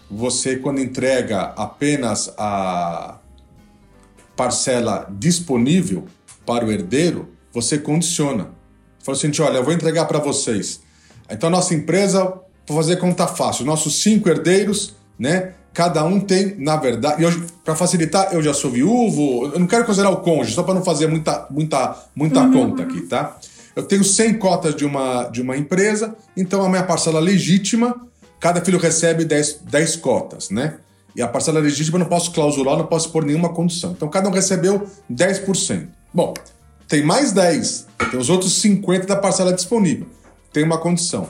você, 0.09 0.57
quando 0.57 0.79
entrega 0.79 1.53
apenas 1.55 2.33
a 2.37 3.19
parcela 4.35 5.07
disponível 5.19 6.07
para 6.45 6.65
o 6.65 6.71
herdeiro, 6.71 7.29
você 7.53 7.77
condiciona. 7.77 8.51
Fala 9.03 9.17
assim, 9.17 9.31
olha, 9.41 9.57
eu 9.57 9.63
vou 9.63 9.73
entregar 9.73 10.05
para 10.05 10.19
vocês. 10.19 10.81
Então, 11.29 11.47
a 11.47 11.51
nossa 11.51 11.73
empresa, 11.73 12.23
vou 12.67 12.77
fazer 12.77 12.97
conta 12.97 13.27
fácil, 13.27 13.65
nossos 13.65 14.01
cinco 14.01 14.29
herdeiros, 14.29 14.95
né? 15.17 15.53
Cada 15.73 16.03
um 16.03 16.19
tem, 16.19 16.55
na 16.57 16.75
verdade, 16.75 17.23
para 17.63 17.75
facilitar, 17.75 18.33
eu 18.33 18.41
já 18.41 18.53
sou 18.53 18.71
viúvo, 18.71 19.51
eu 19.53 19.59
não 19.59 19.67
quero 19.67 19.85
considerar 19.85 20.09
o 20.09 20.17
cônjuge, 20.17 20.55
só 20.55 20.63
para 20.63 20.73
não 20.73 20.83
fazer 20.83 21.07
muita, 21.07 21.45
muita, 21.49 21.95
muita 22.15 22.41
uhum. 22.41 22.51
conta 22.51 22.83
aqui, 22.83 23.01
tá? 23.01 23.37
Eu 23.75 23.83
tenho 23.83 24.03
100 24.03 24.39
cotas 24.39 24.75
de 24.75 24.83
uma, 24.83 25.25
de 25.25 25.41
uma 25.41 25.55
empresa, 25.55 26.15
então 26.35 26.65
a 26.65 26.69
minha 26.69 26.83
parcela 26.83 27.19
legítima, 27.19 27.95
cada 28.39 28.61
filho 28.61 28.79
recebe 28.79 29.23
10, 29.23 29.61
10 29.69 29.95
cotas, 29.97 30.49
né? 30.49 30.77
E 31.15 31.21
a 31.21 31.27
parcela 31.27 31.59
legítima 31.59 31.97
eu 31.97 31.99
não 31.99 32.07
posso 32.07 32.31
clausurar, 32.31 32.77
não 32.77 32.85
posso 32.85 33.11
pôr 33.11 33.23
nenhuma 33.23 33.49
condição. 33.49 33.91
Então 33.91 34.09
cada 34.09 34.27
um 34.27 34.31
recebeu 34.31 34.87
10%. 35.11 35.87
Bom, 36.13 36.33
tem 36.87 37.03
mais 37.03 37.31
10, 37.31 37.87
tem 38.11 38.19
os 38.19 38.29
outros 38.29 38.59
50 38.59 39.05
da 39.05 39.15
parcela 39.15 39.53
disponível. 39.53 40.07
Tem 40.51 40.63
uma 40.63 40.77
condição. 40.77 41.29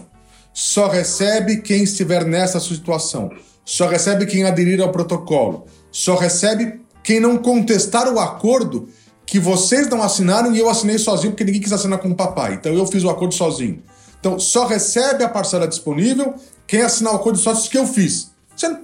Só 0.54 0.88
recebe 0.88 1.62
quem 1.62 1.84
estiver 1.84 2.26
nessa 2.26 2.60
situação. 2.60 3.32
Só 3.64 3.88
recebe 3.88 4.26
quem 4.26 4.46
aderir 4.46 4.82
ao 4.82 4.92
protocolo. 4.92 5.66
Só 5.92 6.16
recebe 6.16 6.82
quem 7.04 7.20
não 7.20 7.38
contestar 7.38 8.12
o 8.12 8.20
acordo 8.20 8.90
que 9.26 9.40
vocês 9.40 9.88
não 9.88 10.02
assinaram 10.02 10.54
e 10.54 10.60
eu 10.60 10.70
assinei 10.70 10.98
sozinho 10.98 11.32
porque 11.32 11.44
ninguém 11.44 11.62
quis 11.62 11.72
assinar 11.72 12.00
com 12.00 12.10
o 12.10 12.16
papai. 12.16 12.56
Então 12.56 12.74
eu 12.74 12.86
fiz 12.88 13.04
o 13.04 13.10
acordo 13.10 13.34
sozinho. 13.34 13.82
Então 14.20 14.40
só 14.40 14.66
recebe 14.66 15.24
a 15.24 15.30
parcela 15.30 15.68
disponível 15.68 16.34
quem 16.66 16.82
assinar 16.82 17.14
o 17.14 17.16
acordo 17.18 17.38
de 17.38 17.44
sócios 17.44 17.68
que 17.68 17.78
eu 17.78 17.86
fiz. 17.86 18.32
Você, 18.56 18.76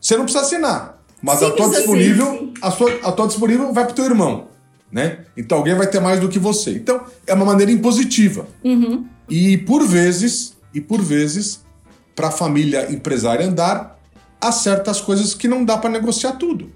você 0.00 0.16
não 0.16 0.24
precisa 0.24 0.44
assinar, 0.44 1.02
mas 1.22 1.38
Simples 1.38 1.54
a 1.54 1.56
tua 1.56 1.76
disponível, 1.76 2.28
assim, 2.28 2.54
a, 2.60 2.70
sua, 2.70 2.92
a 3.02 3.12
tua 3.12 3.26
disponível 3.26 3.72
vai 3.72 3.84
para 3.84 3.92
o 3.92 3.94
teu 3.96 4.04
irmão 4.04 4.48
né? 4.90 5.20
Então 5.36 5.58
alguém 5.58 5.74
vai 5.74 5.86
ter 5.86 6.00
mais 6.00 6.20
do 6.20 6.28
que 6.28 6.38
você. 6.38 6.72
Então 6.72 7.04
é 7.26 7.34
uma 7.34 7.44
maneira 7.44 7.70
impositiva. 7.70 8.46
Uhum. 8.64 9.06
E 9.28 9.58
por 9.58 9.86
vezes, 9.86 10.56
e 10.72 10.80
por 10.80 11.02
vezes, 11.02 11.64
para 12.14 12.28
a 12.28 12.30
família 12.30 12.90
empresária 12.90 13.46
andar, 13.46 13.98
há 14.40 14.52
certas 14.52 15.00
coisas 15.00 15.34
que 15.34 15.48
não 15.48 15.64
dá 15.64 15.76
para 15.78 15.90
negociar 15.90 16.32
tudo. 16.32 16.70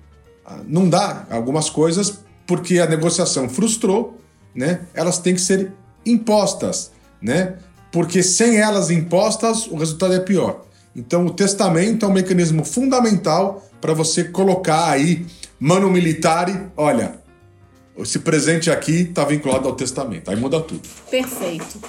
Ah, 0.45 0.61
não 0.67 0.89
dá 0.89 1.27
algumas 1.31 1.71
coisas 1.71 2.21
porque 2.47 2.79
a 2.81 2.87
negociação 2.87 3.49
frustrou, 3.49 4.19
né? 4.55 4.81
Elas 4.93 5.19
têm 5.19 5.35
que 5.35 5.41
ser 5.41 5.73
impostas, 6.05 6.91
né? 7.23 7.55
Porque 7.93 8.23
sem 8.23 8.57
elas 8.57 8.91
impostas, 8.91 9.67
o 9.67 9.77
resultado 9.77 10.15
é 10.15 10.21
pior. 10.21 10.65
Então, 10.95 11.27
o 11.27 11.31
testamento 11.31 12.05
é 12.05 12.09
um 12.09 12.13
mecanismo 12.13 12.65
fundamental 12.65 13.65
para 13.81 13.95
você 13.95 14.25
colocar 14.25 14.91
aí, 14.91 15.25
mano 15.59 15.89
militar, 15.89 16.73
olha, 16.77 17.20
esse 18.03 18.19
presente 18.21 18.71
aqui 18.71 19.03
está 19.03 19.25
vinculado 19.25 19.69
ao 19.69 19.75
testamento. 19.75 20.31
Aí 20.31 20.37
muda 20.37 20.61
tudo. 20.61 20.89
Perfeito. 21.11 21.81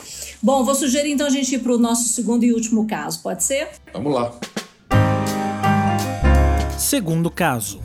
Bom, 0.41 0.63
vou 0.63 0.75
sugerir 0.75 1.11
então 1.11 1.27
a 1.27 1.29
gente 1.29 1.55
ir 1.55 1.59
para 1.59 1.73
o 1.73 1.77
nosso 1.77 2.07
segundo 2.09 2.43
e 2.43 2.53
último 2.53 2.87
caso, 2.87 3.21
pode 3.21 3.43
ser? 3.43 3.69
Vamos 3.93 4.13
lá. 4.13 4.33
Segundo 6.77 7.29
caso. 7.29 7.79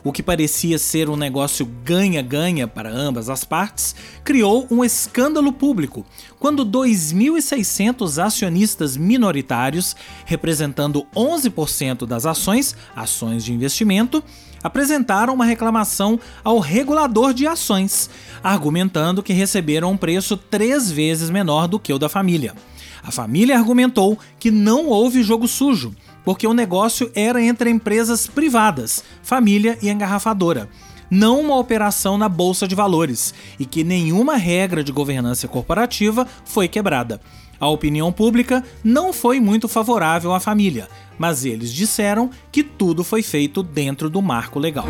O 0.04 0.14
que 0.14 0.22
parecia 0.24 0.80
ser 0.80 1.10
um 1.10 1.18
negócio 1.18 1.66
ganha-ganha 1.84 2.68
para 2.68 2.90
ambas 2.90 3.30
as 3.30 3.44
partes, 3.44 3.94
criou 4.24 4.66
um 4.72 4.84
escândalo 4.84 5.52
público 5.52 6.06
quando 6.40 6.66
2.600 6.66 8.24
acionistas 8.24 8.96
minoritários, 8.96 9.96
representando 10.26 11.06
11% 11.14 12.06
das 12.06 12.26
ações, 12.26 12.74
ações 12.96 13.44
de 13.44 13.52
investimento, 13.52 14.24
apresentaram 14.64 15.34
uma 15.34 15.46
reclamação 15.46 16.18
ao 16.44 16.60
regulador 16.60 17.34
de 17.34 17.46
ações, 17.46 18.10
argumentando 18.44 19.22
que 19.22 19.34
receberam 19.34 19.92
um 19.92 19.98
preço 19.98 20.38
três 20.38 20.90
vezes 20.90 21.30
menor 21.30 21.68
do 21.68 21.80
que 21.80 21.92
o 21.92 22.00
da 22.00 22.08
família. 22.08 22.56
A 23.08 23.12
família 23.12 23.58
argumentou 23.58 24.20
que 24.38 24.52
não 24.52 24.88
houve 24.88 25.24
jogo 25.24 25.48
sujo, 25.48 25.96
porque 26.26 26.46
o 26.46 26.54
negócio 26.54 27.10
era 27.16 27.42
entre 27.42 27.70
empresas 27.70 28.28
privadas, 28.28 29.02
família 29.24 29.78
e 29.82 29.90
engarrafadora, 29.90 30.68
não 31.10 31.40
uma 31.40 31.56
operação 31.56 32.18
na 32.18 32.28
bolsa 32.28 32.68
de 32.68 32.76
valores, 32.76 33.34
e 33.58 33.66
que 33.66 33.82
nenhuma 33.82 34.36
regra 34.36 34.84
de 34.84 34.92
governança 34.92 35.48
corporativa 35.48 36.28
foi 36.44 36.68
quebrada. 36.68 37.22
A 37.58 37.70
opinião 37.70 38.12
pública 38.12 38.62
não 38.84 39.14
foi 39.14 39.40
muito 39.40 39.70
favorável 39.70 40.34
à 40.34 40.40
família, 40.42 40.90
mas 41.18 41.46
eles 41.46 41.72
disseram 41.72 42.30
que 42.52 42.62
tudo 42.62 43.06
foi 43.06 43.24
feito 43.24 43.64
dentro 43.64 44.10
do 44.10 44.22
marco 44.22 44.60
legal. 44.60 44.86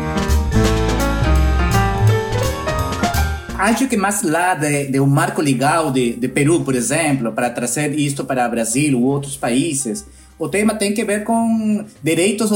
Acho 3.58 3.88
que 3.88 3.96
mais 3.96 4.22
lá 4.22 4.54
de, 4.54 4.86
de 4.86 5.00
um 5.00 5.06
marco 5.06 5.42
legal 5.42 5.90
de, 5.90 6.12
de 6.12 6.28
Peru, 6.28 6.62
por 6.62 6.74
exemplo, 6.74 7.32
para 7.32 7.50
trazer 7.50 7.98
isto 7.98 8.24
para 8.24 8.48
Brasil 8.48 8.98
ou 8.98 9.04
outros 9.04 9.36
países, 9.36 10.06
o 10.38 10.48
tema 10.48 10.74
tem 10.74 10.94
que 10.94 11.04
ver 11.04 11.24
com 11.24 11.84
direitos 12.02 12.50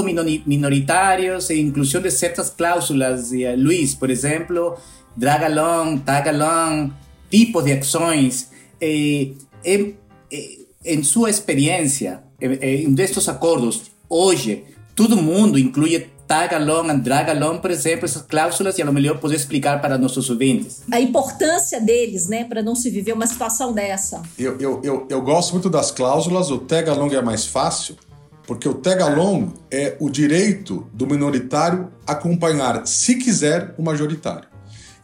minoritários 0.47 1.51
e 1.51 1.61
inclusão 1.61 2.01
de 2.01 2.11
certas 2.13 2.49
cláusulas. 2.49 3.33
Luiz, 3.59 3.95
por 3.95 4.09
exemplo, 4.09 4.77
drag 5.17 5.45
along, 5.45 5.99
tag 5.99 6.29
along, 6.29 6.93
tipos 7.29 7.65
de 7.65 7.73
ações. 7.73 8.51
Eh, 8.81 9.33
em, 9.65 9.97
em 10.85 11.03
sua 11.03 11.29
experiência, 11.29 12.23
em 12.41 12.93
destes 12.95 13.29
acordos, 13.29 13.91
hoje, 14.09 14.65
todo 14.95 15.17
mundo 15.17 15.59
inclui 15.59 16.07
tag 16.33 16.55
along 16.55 16.89
and 16.91 17.01
drag 17.01 17.29
along, 17.29 17.59
por 17.59 17.71
exemplo, 17.71 18.07
essas 18.07 18.23
cláusulas 18.23 18.79
e 18.79 18.83
a 18.83 18.87
lo 18.87 18.93
melhor 18.93 19.19
poder 19.19 19.37
explicar 19.37 19.83
para 19.83 19.99
nossos 19.99 20.31
ouvintes. 20.31 20.83
A 20.91 20.99
importância 20.99 21.79
deles, 21.79 22.27
né, 22.27 22.45
para 22.45 22.63
não 22.63 22.75
se 22.75 22.89
viver 22.89 23.13
uma 23.13 23.27
situação 23.27 23.75
dessa. 23.75 24.23
Eu, 24.39 24.59
eu, 24.59 24.81
eu, 24.83 25.07
eu 25.11 25.21
gosto 25.21 25.53
muito 25.53 25.69
das 25.69 25.91
cláusulas, 25.91 26.51
o 26.51 26.57
tag 26.57 26.89
along 26.89 27.15
é 27.15 27.21
mais 27.21 27.45
fácil, 27.45 27.97
porque 28.47 28.67
o 28.67 28.73
tag 28.73 29.03
along 29.03 29.53
é 29.71 29.95
o 30.01 30.09
direito 30.09 30.87
do 30.95 31.07
minoritário 31.07 31.93
acompanhar, 32.07 32.87
se 32.87 33.17
quiser, 33.17 33.75
o 33.77 33.83
majoritário. 33.83 34.49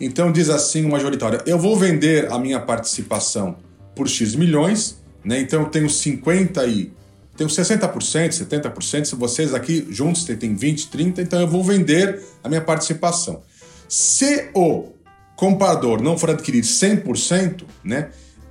Então 0.00 0.32
diz 0.32 0.48
assim 0.48 0.86
o 0.86 0.88
majoritário, 0.88 1.42
eu 1.44 1.58
vou 1.58 1.76
vender 1.76 2.32
a 2.32 2.38
minha 2.38 2.58
participação 2.58 3.56
por 3.94 4.08
X 4.08 4.34
milhões, 4.34 5.02
né? 5.22 5.40
Então 5.40 5.60
eu 5.60 5.68
tenho 5.68 5.90
50 5.90 6.64
e 6.64 6.90
tenho 7.38 7.48
60%, 7.48 8.30
70%, 8.30 9.04
se 9.04 9.14
vocês 9.14 9.54
aqui 9.54 9.86
juntos 9.90 10.24
têm 10.24 10.56
20, 10.56 10.88
30, 10.88 11.22
então 11.22 11.40
eu 11.40 11.46
vou 11.46 11.62
vender 11.62 12.20
a 12.42 12.48
minha 12.48 12.60
participação. 12.60 13.42
Se 13.88 14.50
o 14.52 14.88
comprador 15.36 16.02
não 16.02 16.18
for 16.18 16.30
adquirir 16.30 16.64
100%, 16.64 17.62
né, 17.84 18.08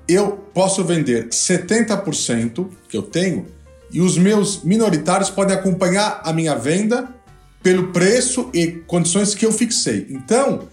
eu 0.07 0.31
posso 0.53 0.85
vender 0.85 1.27
70% 1.27 2.69
que 2.87 2.95
eu 2.95 3.03
tenho 3.03 3.45
e 3.91 3.99
os 3.99 4.17
meus 4.17 4.63
minoritários 4.63 5.29
podem 5.29 5.55
acompanhar 5.55 6.21
a 6.23 6.31
minha 6.31 6.55
venda 6.55 7.09
pelo 7.61 7.91
preço 7.91 8.49
e 8.53 8.67
condições 8.87 9.35
que 9.35 9.45
eu 9.45 9.51
fixei. 9.51 10.07
Então, 10.09 10.69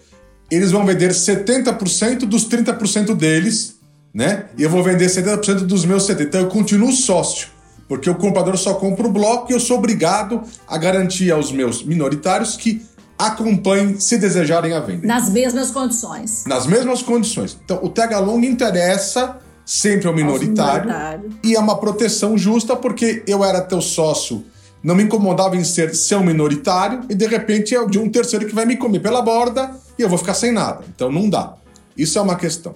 eles 0.48 0.70
vão 0.70 0.86
vender 0.86 1.10
70% 1.10 2.20
dos 2.26 2.48
30% 2.48 3.12
deles, 3.16 3.80
né? 4.12 4.46
E 4.56 4.62
eu 4.62 4.70
vou 4.70 4.84
vender 4.84 5.06
70% 5.06 5.66
dos 5.66 5.84
meus 5.84 6.06
70%. 6.06 6.20
Então 6.20 6.42
eu 6.42 6.48
continuo 6.48 6.92
sócio. 6.92 7.53
Porque 7.89 8.09
o 8.09 8.14
comprador 8.14 8.57
só 8.57 8.74
compra 8.74 9.07
o 9.07 9.12
bloco 9.12 9.51
e 9.51 9.55
eu 9.55 9.61
sou 9.61 9.78
obrigado 9.78 10.43
a 10.66 10.78
garantir 10.78 11.30
aos 11.30 11.53
meus 11.53 11.85
minoritários 11.85 12.57
que 12.57 12.82
acompanhem 13.18 14.01
se 14.01 14.18
desejarem 14.18 14.72
a 14.72 14.80
venda. 14.80 15.07
Nas 15.07 15.30
mesmas 15.30 15.70
condições. 15.70 16.45
Nas 16.47 16.66
mesmas 16.66 17.03
condições. 17.03 17.59
Então, 17.64 17.78
o 17.82 17.89
tag 17.89 18.12
along 18.14 18.45
interessa 18.45 19.39
sempre 19.64 20.09
ao 20.09 20.14
minoritário, 20.14 20.87
minoritário, 20.87 21.30
e 21.43 21.55
é 21.55 21.59
uma 21.59 21.78
proteção 21.78 22.37
justa 22.37 22.76
porque 22.76 23.22
eu 23.26 23.43
era 23.45 23.61
teu 23.62 23.80
sócio 23.80 24.45
não 24.85 24.95
me 24.95 25.03
incomodava 25.03 25.57
em 25.57 25.64
ser 25.64 25.95
seu 25.95 26.22
minoritário 26.22 27.01
e 27.09 27.14
de 27.14 27.26
repente 27.26 27.74
é 27.74 27.85
de 27.87 27.99
um 27.99 28.11
terceiro 28.11 28.47
que 28.47 28.55
vai 28.55 28.66
me 28.66 28.76
comer 28.76 29.01
pela 29.01 29.22
borda 29.22 29.74
e 29.99 30.03
eu 30.03 30.11
vou 30.11 30.18
ficar 30.18 30.35
sem 30.35 30.53
nada. 30.53 30.85
Então 30.95 31.11
não 31.11 31.30
dá. 31.30 31.55
Isso 31.97 32.18
é 32.18 32.22
uma 32.22 32.37
questão. 32.37 32.74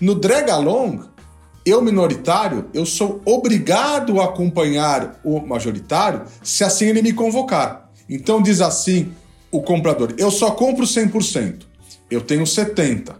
No 0.00 0.14
drag 0.14 0.48
along, 0.48 1.00
eu 1.64 1.82
minoritário, 1.82 2.66
eu 2.72 2.86
sou 2.86 3.20
obrigado 3.24 4.20
a 4.20 4.24
acompanhar 4.24 5.20
o 5.22 5.40
majoritário 5.40 6.22
se 6.42 6.64
assim 6.64 6.86
ele 6.86 7.02
me 7.02 7.12
convocar. 7.12 7.90
Então 8.08 8.42
diz 8.42 8.60
assim 8.60 9.12
o 9.50 9.62
comprador: 9.62 10.14
eu 10.18 10.30
só 10.30 10.50
compro 10.52 10.84
100%, 10.84 11.62
eu 12.10 12.20
tenho 12.20 12.44
70%. 12.44 13.14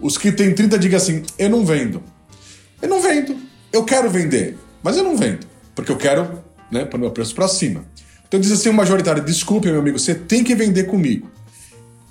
Os 0.00 0.18
que 0.18 0.32
têm 0.32 0.54
30% 0.54 0.78
digam 0.78 0.96
assim: 0.96 1.22
eu 1.38 1.50
não 1.50 1.64
vendo. 1.64 2.02
Eu 2.80 2.88
não 2.88 3.00
vendo. 3.00 3.36
Eu 3.72 3.84
quero 3.84 4.10
vender, 4.10 4.58
mas 4.82 4.96
eu 4.96 5.04
não 5.04 5.16
vendo, 5.16 5.46
porque 5.74 5.92
eu 5.92 5.96
quero 5.96 6.42
né, 6.70 6.88
o 6.92 6.98
meu 6.98 7.10
preço 7.10 7.34
para 7.34 7.48
cima. 7.48 7.84
Então 8.26 8.40
diz 8.40 8.50
assim 8.50 8.70
o 8.70 8.74
majoritário: 8.74 9.22
desculpe, 9.22 9.70
meu 9.70 9.80
amigo, 9.80 9.98
você 9.98 10.14
tem 10.14 10.42
que 10.42 10.54
vender 10.54 10.84
comigo. 10.84 11.30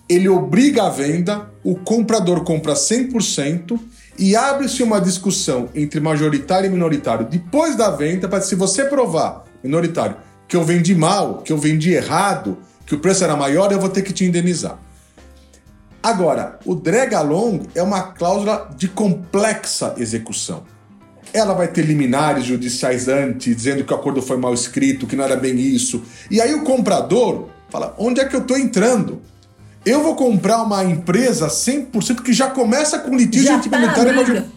Ele 0.08 0.28
obriga 0.28 0.84
a 0.84 0.90
venda, 0.90 1.50
o 1.64 1.76
comprador 1.76 2.44
compra 2.44 2.74
100% 2.74 3.80
e 4.22 4.36
abre-se 4.36 4.84
uma 4.84 5.02
discussão 5.02 5.68
entre 5.74 6.00
majoritário 6.00 6.68
e 6.68 6.70
minoritário 6.70 7.26
depois 7.26 7.76
da 7.76 7.90
venda 7.90 8.30
para 8.30 8.40
se 8.40 8.54
você 8.54 8.86
provar, 8.86 9.46
minoritário, 9.64 10.16
que 10.48 10.56
eu 10.56 10.64
vendi 10.64 10.94
mal, 10.94 11.42
que 11.42 11.52
eu 11.52 11.58
vendi 11.58 11.92
errado, 11.92 12.60
que 12.86 12.94
o 12.94 13.00
preço 13.00 13.24
era 13.24 13.36
maior, 13.36 13.72
eu 13.72 13.80
vou 13.80 13.90
ter 13.90 14.04
que 14.04 14.14
te 14.14 14.24
indenizar. 14.24 14.78
Agora, 16.04 16.60
o 16.66 16.76
drag 16.76 17.16
along 17.16 17.64
é 17.74 17.82
uma 17.82 18.02
cláusula 18.04 18.70
de 18.78 18.88
complexa 18.88 19.96
execução 19.98 20.64
ela 21.34 21.54
vai 21.54 21.68
ter 21.70 21.84
liminares 21.84 22.44
judiciais 22.44 23.08
antes, 23.08 23.56
dizendo 23.56 23.86
que 23.86 23.94
o 23.94 23.96
acordo 23.96 24.22
foi 24.22 24.36
mal 24.36 24.54
escrito, 24.54 25.08
que 25.08 25.16
não 25.16 25.24
era 25.24 25.38
bem 25.38 25.58
isso. 25.58 26.04
E 26.30 26.42
aí 26.42 26.54
o 26.54 26.64
comprador 26.64 27.48
fala: 27.70 27.96
onde 27.98 28.20
é 28.20 28.26
que 28.26 28.36
eu 28.36 28.42
estou 28.42 28.58
entrando? 28.58 29.22
Eu 29.86 30.04
vou 30.04 30.16
comprar 30.16 30.62
uma 30.62 30.84
empresa 30.84 31.48
100% 31.48 32.22
que 32.22 32.34
já 32.34 32.50
começa 32.50 33.00
com 33.00 33.16
litígio 33.16 33.56
antimonetário. 33.56 34.44
Tá, 34.44 34.48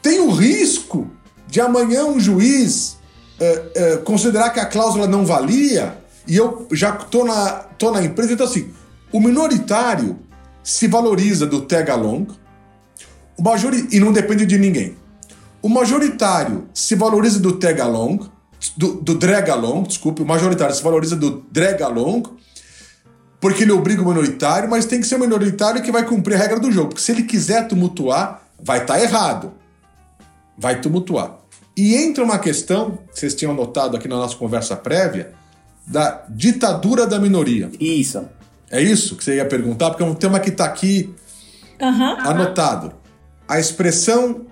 tem 0.00 0.20
o 0.20 0.30
risco 0.30 1.10
de 1.46 1.60
amanhã 1.60 2.04
um 2.04 2.18
juiz 2.18 2.96
uh, 3.38 3.94
uh, 3.94 4.02
considerar 4.02 4.50
que 4.50 4.60
a 4.60 4.66
cláusula 4.66 5.06
não 5.06 5.26
valia 5.26 5.98
e 6.26 6.36
eu 6.36 6.66
já 6.72 6.94
estou 6.94 7.24
na, 7.24 7.50
tô 7.78 7.90
na 7.90 8.02
empresa. 8.02 8.32
Então, 8.32 8.46
assim, 8.46 8.70
o 9.12 9.20
minoritário 9.20 10.18
se 10.62 10.88
valoriza 10.88 11.46
do 11.46 11.62
tag 11.62 11.90
along 11.90 12.28
o 13.40 13.42
major, 13.42 13.72
e 13.90 13.98
não 13.98 14.12
depende 14.12 14.44
de 14.44 14.58
ninguém. 14.58 14.94
O 15.62 15.68
majoritário 15.68 16.68
se 16.74 16.94
valoriza 16.94 17.40
do 17.40 17.52
tag 17.52 17.80
along, 17.80 18.28
do, 18.76 19.00
do 19.00 19.14
drag 19.14 19.50
along, 19.50 19.84
desculpe, 19.84 20.20
o 20.20 20.26
majoritário 20.26 20.74
se 20.74 20.82
valoriza 20.82 21.16
do 21.16 21.42
drag 21.50 21.82
along, 21.82 22.22
porque 23.40 23.62
ele 23.62 23.72
obriga 23.72 24.02
o 24.02 24.06
minoritário, 24.06 24.68
mas 24.68 24.84
tem 24.84 25.00
que 25.00 25.06
ser 25.06 25.16
o 25.16 25.20
minoritário 25.20 25.82
que 25.82 25.90
vai 25.90 26.04
cumprir 26.04 26.34
a 26.34 26.38
regra 26.38 26.60
do 26.60 26.70
jogo, 26.70 26.90
porque 26.90 27.02
se 27.02 27.10
ele 27.12 27.22
quiser 27.22 27.66
tumultuar, 27.66 28.42
vai 28.62 28.82
estar 28.82 28.94
tá 28.94 29.02
errado. 29.02 29.52
Vai 30.58 30.80
tumultuar. 30.80 31.38
E 31.76 31.94
entra 31.94 32.22
uma 32.22 32.38
questão, 32.38 32.98
que 33.12 33.18
vocês 33.18 33.34
tinham 33.34 33.54
notado 33.54 33.96
aqui 33.96 34.06
na 34.06 34.16
nossa 34.16 34.36
conversa 34.36 34.76
prévia, 34.76 35.32
da 35.86 36.24
ditadura 36.28 37.06
da 37.06 37.18
minoria. 37.18 37.70
Isso. 37.80 38.22
É 38.70 38.80
isso 38.80 39.16
que 39.16 39.24
você 39.24 39.36
ia 39.36 39.46
perguntar, 39.46 39.90
porque 39.90 40.02
é 40.02 40.06
um 40.06 40.14
tema 40.14 40.38
que 40.38 40.50
está 40.50 40.66
aqui 40.66 41.12
uhum. 41.80 42.20
anotado. 42.20 42.92
A 43.48 43.58
expressão 43.58 44.46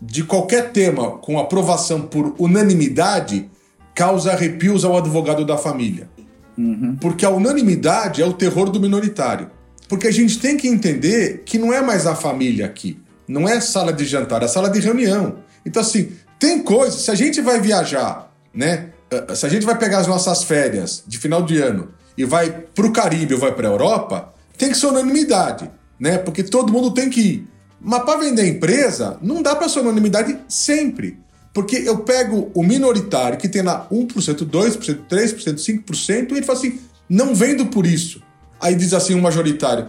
de 0.00 0.24
qualquer 0.24 0.72
tema 0.72 1.12
com 1.18 1.38
aprovação 1.38 2.02
por 2.02 2.34
unanimidade 2.38 3.48
causa 3.94 4.32
arrepios 4.32 4.84
ao 4.84 4.96
advogado 4.96 5.44
da 5.44 5.56
família. 5.56 6.10
Uhum. 6.56 6.96
Porque 7.00 7.24
a 7.24 7.30
unanimidade 7.30 8.22
é 8.22 8.26
o 8.26 8.32
terror 8.32 8.70
do 8.70 8.80
minoritário. 8.80 9.50
Porque 9.88 10.06
a 10.06 10.10
gente 10.10 10.38
tem 10.38 10.56
que 10.56 10.68
entender 10.68 11.42
que 11.44 11.58
não 11.58 11.72
é 11.72 11.82
mais 11.82 12.06
a 12.06 12.14
família 12.14 12.66
aqui. 12.66 12.98
Não 13.28 13.48
é 13.48 13.60
sala 13.60 13.92
de 13.92 14.04
jantar, 14.04 14.42
é 14.42 14.48
sala 14.48 14.68
de 14.68 14.80
reunião. 14.80 15.36
Então, 15.64 15.80
assim, 15.80 16.12
tem 16.38 16.62
coisas. 16.62 17.02
Se 17.02 17.10
a 17.10 17.14
gente 17.14 17.40
vai 17.40 17.60
viajar, 17.60 18.32
né? 18.54 18.90
Eh, 19.10 19.34
se 19.34 19.46
a 19.46 19.48
gente 19.48 19.64
vai 19.64 19.78
pegar 19.78 19.98
as 19.98 20.06
nossas 20.06 20.42
férias 20.42 21.04
de 21.06 21.18
final 21.18 21.42
de 21.42 21.58
ano 21.58 21.88
e 22.16 22.24
vai 22.24 22.50
para 22.50 22.86
o 22.86 22.92
Caribe 22.92 23.34
ou 23.34 23.40
vai 23.40 23.52
para 23.52 23.68
a 23.68 23.70
Europa, 23.70 24.32
tem 24.56 24.70
que 24.70 24.76
ser 24.76 24.86
unanimidade, 24.86 25.70
né? 25.98 26.18
Porque 26.18 26.42
todo 26.42 26.72
mundo 26.72 26.92
tem 26.92 27.08
que 27.08 27.20
ir. 27.20 27.48
Mas 27.80 28.02
para 28.02 28.20
vender 28.20 28.46
empresa, 28.46 29.18
não 29.20 29.42
dá 29.42 29.56
para 29.56 29.68
ser 29.68 29.80
unanimidade 29.80 30.38
sempre. 30.48 31.18
Porque 31.52 31.76
eu 31.76 31.98
pego 31.98 32.50
o 32.54 32.62
minoritário 32.62 33.38
que 33.38 33.48
tem 33.48 33.62
lá 33.62 33.86
1%, 33.90 34.46
2%, 34.46 34.98
3%, 35.08 35.84
5% 35.86 36.30
e 36.30 36.34
ele 36.34 36.46
fala 36.46 36.58
assim: 36.58 36.80
não 37.08 37.34
vendo 37.34 37.66
por 37.66 37.86
isso. 37.86 38.22
Aí 38.60 38.74
diz 38.74 38.94
assim 38.94 39.14
o 39.14 39.18
um 39.18 39.20
majoritário: 39.20 39.88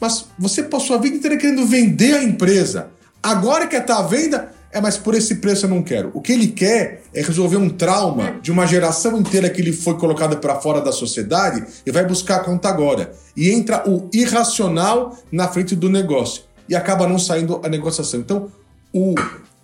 mas 0.00 0.26
você 0.38 0.62
passou 0.62 0.96
a 0.96 1.00
vida 1.00 1.16
inteira 1.16 1.36
querendo 1.36 1.66
vender 1.66 2.14
a 2.14 2.22
empresa. 2.22 2.90
Agora 3.22 3.66
que 3.66 3.76
está 3.76 3.98
à 3.98 4.02
venda, 4.02 4.52
é, 4.72 4.80
mas 4.80 4.96
por 4.96 5.14
esse 5.14 5.36
preço 5.36 5.66
eu 5.66 5.70
não 5.70 5.82
quero. 5.82 6.10
O 6.14 6.20
que 6.20 6.32
ele 6.32 6.46
quer 6.46 7.02
é 7.12 7.20
resolver 7.20 7.56
um 7.56 7.68
trauma 7.68 8.38
de 8.40 8.52
uma 8.52 8.66
geração 8.66 9.18
inteira 9.18 9.50
que 9.50 9.60
ele 9.60 9.72
foi 9.72 9.98
colocado 9.98 10.38
para 10.38 10.60
fora 10.60 10.80
da 10.80 10.92
sociedade 10.92 11.64
e 11.84 11.90
vai 11.90 12.06
buscar 12.06 12.36
a 12.36 12.44
conta 12.44 12.68
agora. 12.68 13.12
E 13.36 13.50
entra 13.50 13.82
o 13.88 14.08
irracional 14.14 15.18
na 15.30 15.48
frente 15.48 15.74
do 15.74 15.90
negócio 15.90 16.44
e 16.68 16.74
acaba 16.74 17.06
não 17.06 17.18
saindo 17.18 17.60
a 17.64 17.68
negociação. 17.68 18.20
Então, 18.20 18.50
o, 18.92 19.14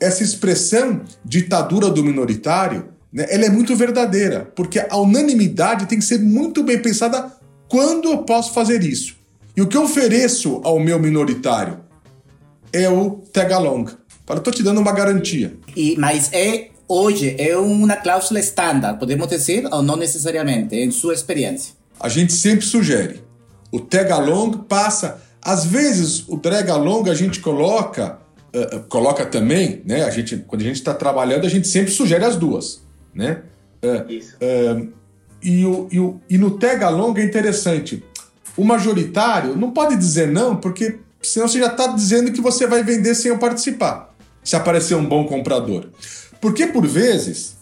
essa 0.01 0.23
expressão 0.23 1.01
ditadura 1.25 1.91
do 1.91 2.05
minoritário, 2.05 2.89
né, 3.13 3.27
ela 3.31 3.47
é 3.47 3.51
muito 3.51 3.75
verdadeira, 3.75 4.51
porque 4.55 4.79
a 4.79 4.97
unanimidade 4.97 5.87
tem 5.87 5.99
que 5.99 6.05
ser 6.05 6.19
muito 6.19 6.63
bem 6.63 6.81
pensada 6.81 7.33
quando 7.69 8.11
eu 8.11 8.19
posso 8.19 8.53
fazer 8.53 8.83
isso. 8.83 9.17
E 9.57 9.63
o 9.63 9.67
que 9.67 9.77
eu 9.77 9.85
ofereço 9.85 10.61
ao 10.65 10.79
meu 10.79 10.99
minoritário 10.99 11.81
é 12.73 12.89
o 12.89 13.23
tag 13.33 13.53
along. 13.53 13.87
Eu 14.29 14.37
estou 14.37 14.53
te 14.53 14.63
dando 14.63 14.81
uma 14.81 14.93
garantia. 14.93 15.57
E, 15.75 15.97
mas 15.97 16.31
é 16.33 16.69
hoje 16.89 17.35
é 17.39 17.57
uma 17.57 17.97
cláusula 17.97 18.39
estándar, 18.39 18.99
podemos 18.99 19.27
dizer, 19.29 19.67
ou 19.73 19.83
não 19.83 19.97
necessariamente, 19.97 20.77
em 20.77 20.91
sua 20.91 21.15
experiência? 21.15 21.75
A 21.99 22.09
gente 22.09 22.33
sempre 22.33 22.67
sugere. 22.67 23.23
O 23.73 23.81
tag 23.81 24.13
along 24.13 24.65
passa 24.69 25.21
às 25.47 25.65
vezes, 25.65 26.25
o 26.27 26.37
drag 26.37 26.69
along 26.69 27.09
a 27.09 27.15
gente 27.15 27.39
coloca, 27.39 28.19
uh, 28.57 28.81
coloca 28.89 29.25
também, 29.27 29.83
né? 29.85 30.05
A 30.05 30.11
gente, 30.11 30.37
quando 30.47 30.63
a 30.63 30.65
gente 30.65 30.77
está 30.77 30.95
trabalhando, 30.95 31.47
a 31.47 31.49
gente 31.49 31.69
sempre 31.69 31.91
sugere 31.91 32.25
as 32.25 32.37
duas, 32.37 32.83
né? 33.15 33.43
Uh, 33.83 34.13
Isso. 34.13 34.37
Uh, 34.37 34.93
e, 35.43 35.65
o, 35.65 35.89
e, 35.91 36.01
o, 36.01 36.21
e 36.29 36.39
no 36.39 36.59
tag 36.59 36.83
along 36.83 37.19
é 37.19 37.25
interessante. 37.25 38.03
O 38.57 38.65
majoritário 38.65 39.55
não 39.55 39.71
pode 39.71 39.97
dizer 39.97 40.29
não, 40.29 40.57
porque 40.57 40.99
senão 41.23 41.47
você 41.47 41.59
já 41.59 41.67
está 41.67 41.89
dizendo 41.89 42.33
que 42.33 42.41
você 42.41 42.67
vai 42.67 42.83
vender 42.83 43.15
sem 43.15 43.31
eu 43.31 43.39
participar, 43.39 44.15
se 44.43 44.57
aparecer 44.57 44.95
um 44.95 45.05
bom 45.05 45.27
comprador. 45.27 45.91
Porque, 46.41 46.67
por 46.67 46.87
vezes, 46.87 47.57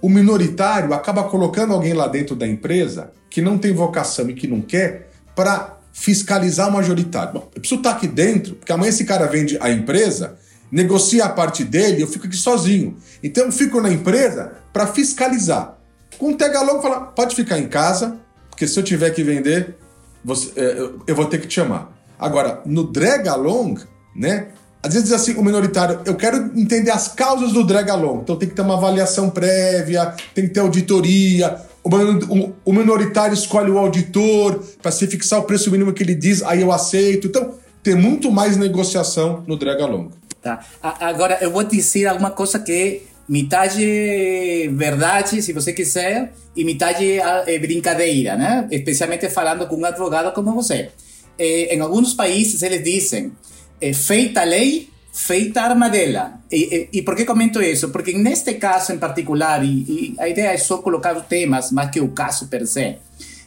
o 0.00 0.08
minoritário 0.08 0.92
acaba 0.92 1.24
colocando 1.24 1.72
alguém 1.72 1.92
lá 1.92 2.06
dentro 2.06 2.34
da 2.34 2.46
empresa 2.46 3.12
que 3.30 3.40
não 3.40 3.58
tem 3.58 3.72
vocação 3.72 4.28
e 4.28 4.34
que 4.34 4.46
não 4.46 4.60
quer 4.60 5.10
para 5.34 5.78
fiscalizar 5.94 6.68
o 6.68 6.72
majoritário. 6.72 7.34
Bom, 7.34 7.48
eu 7.54 7.60
preciso 7.60 7.80
estar 7.80 7.92
aqui 7.92 8.08
dentro, 8.08 8.56
porque 8.56 8.72
amanhã 8.72 8.88
esse 8.88 9.04
cara 9.04 9.26
vende 9.26 9.56
a 9.60 9.70
empresa, 9.70 10.36
negocia 10.70 11.24
a 11.24 11.28
parte 11.28 11.62
dele, 11.62 12.02
eu 12.02 12.08
fico 12.08 12.26
aqui 12.26 12.36
sozinho. 12.36 12.96
Então 13.22 13.44
eu 13.44 13.52
fico 13.52 13.80
na 13.80 13.90
empresa 13.90 14.54
para 14.72 14.88
fiscalizar. 14.88 15.78
Com 16.18 16.32
o 16.32 16.36
Tegalong 16.36 16.82
fala, 16.82 17.00
pode 17.00 17.36
ficar 17.36 17.60
em 17.60 17.68
casa, 17.68 18.18
porque 18.50 18.66
se 18.66 18.78
eu 18.78 18.82
tiver 18.82 19.10
que 19.10 19.22
vender, 19.22 19.76
você, 20.24 20.50
é, 20.56 20.90
eu 21.06 21.14
vou 21.14 21.26
ter 21.26 21.40
que 21.40 21.46
te 21.46 21.54
chamar. 21.54 21.92
Agora, 22.18 22.60
no 22.66 22.84
drag 22.84 23.28
along, 23.28 23.76
né? 24.16 24.48
Às 24.82 24.94
vezes 24.94 25.12
assim, 25.12 25.34
o 25.34 25.44
minoritário, 25.44 26.00
eu 26.04 26.16
quero 26.16 26.50
entender 26.58 26.90
as 26.90 27.08
causas 27.08 27.52
do 27.52 27.64
drag 27.64 27.88
along. 27.88 28.22
Então 28.22 28.36
tem 28.36 28.48
que 28.48 28.54
ter 28.54 28.62
uma 28.62 28.74
avaliação 28.74 29.30
prévia, 29.30 30.12
tem 30.34 30.48
que 30.48 30.52
ter 30.52 30.60
auditoria, 30.60 31.56
o 31.84 32.72
minoritário 32.72 33.34
escolhe 33.34 33.70
o 33.70 33.78
auditor 33.78 34.64
para 34.80 34.90
se 34.90 35.06
fixar 35.06 35.40
o 35.40 35.42
preço 35.42 35.70
mínimo 35.70 35.92
que 35.92 36.02
ele 36.02 36.14
diz, 36.14 36.42
aí 36.42 36.62
eu 36.62 36.72
aceito. 36.72 37.26
Então, 37.26 37.54
tem 37.82 37.94
muito 37.94 38.30
mais 38.30 38.56
negociação 38.56 39.44
no 39.46 39.58
drag 39.58 39.82
along. 39.82 40.08
Tá. 40.42 40.64
Agora, 40.82 41.38
eu 41.42 41.50
vou 41.50 41.62
dizer 41.62 42.06
alguma 42.06 42.30
coisa 42.30 42.58
que 42.58 43.02
metade 43.28 44.68
verdade, 44.72 45.42
se 45.42 45.52
você 45.52 45.72
quiser, 45.72 46.32
e 46.56 46.64
metade 46.64 47.18
é 47.46 47.58
brincadeira, 47.58 48.36
né? 48.36 48.66
Especialmente 48.70 49.28
falando 49.28 49.66
com 49.66 49.76
um 49.76 49.84
advogado 49.84 50.32
como 50.32 50.54
você. 50.54 50.90
em 51.38 51.80
alguns 51.80 52.14
países, 52.14 52.62
eles 52.62 52.82
dizem, 52.82 53.32
feita 53.92 54.40
a 54.40 54.44
lei, 54.44 54.88
feita 55.14 55.62
armadela. 55.62 56.40
E, 56.50 56.88
e, 56.92 56.98
e, 56.98 57.02
por 57.02 57.14
que 57.14 57.24
comento 57.24 57.62
isso? 57.62 57.90
Porque 57.90 58.12
neste 58.12 58.54
caso 58.54 58.92
em 58.92 58.98
particular, 58.98 59.64
e, 59.64 59.68
e, 59.68 60.16
a 60.18 60.28
ideia 60.28 60.48
é 60.48 60.58
só 60.58 60.78
colocar 60.78 61.16
os 61.16 61.26
temas 61.26 61.70
mais 61.70 61.88
que 61.90 62.00
o 62.00 62.08
caso 62.08 62.48
per 62.48 62.66
se, 62.66 62.96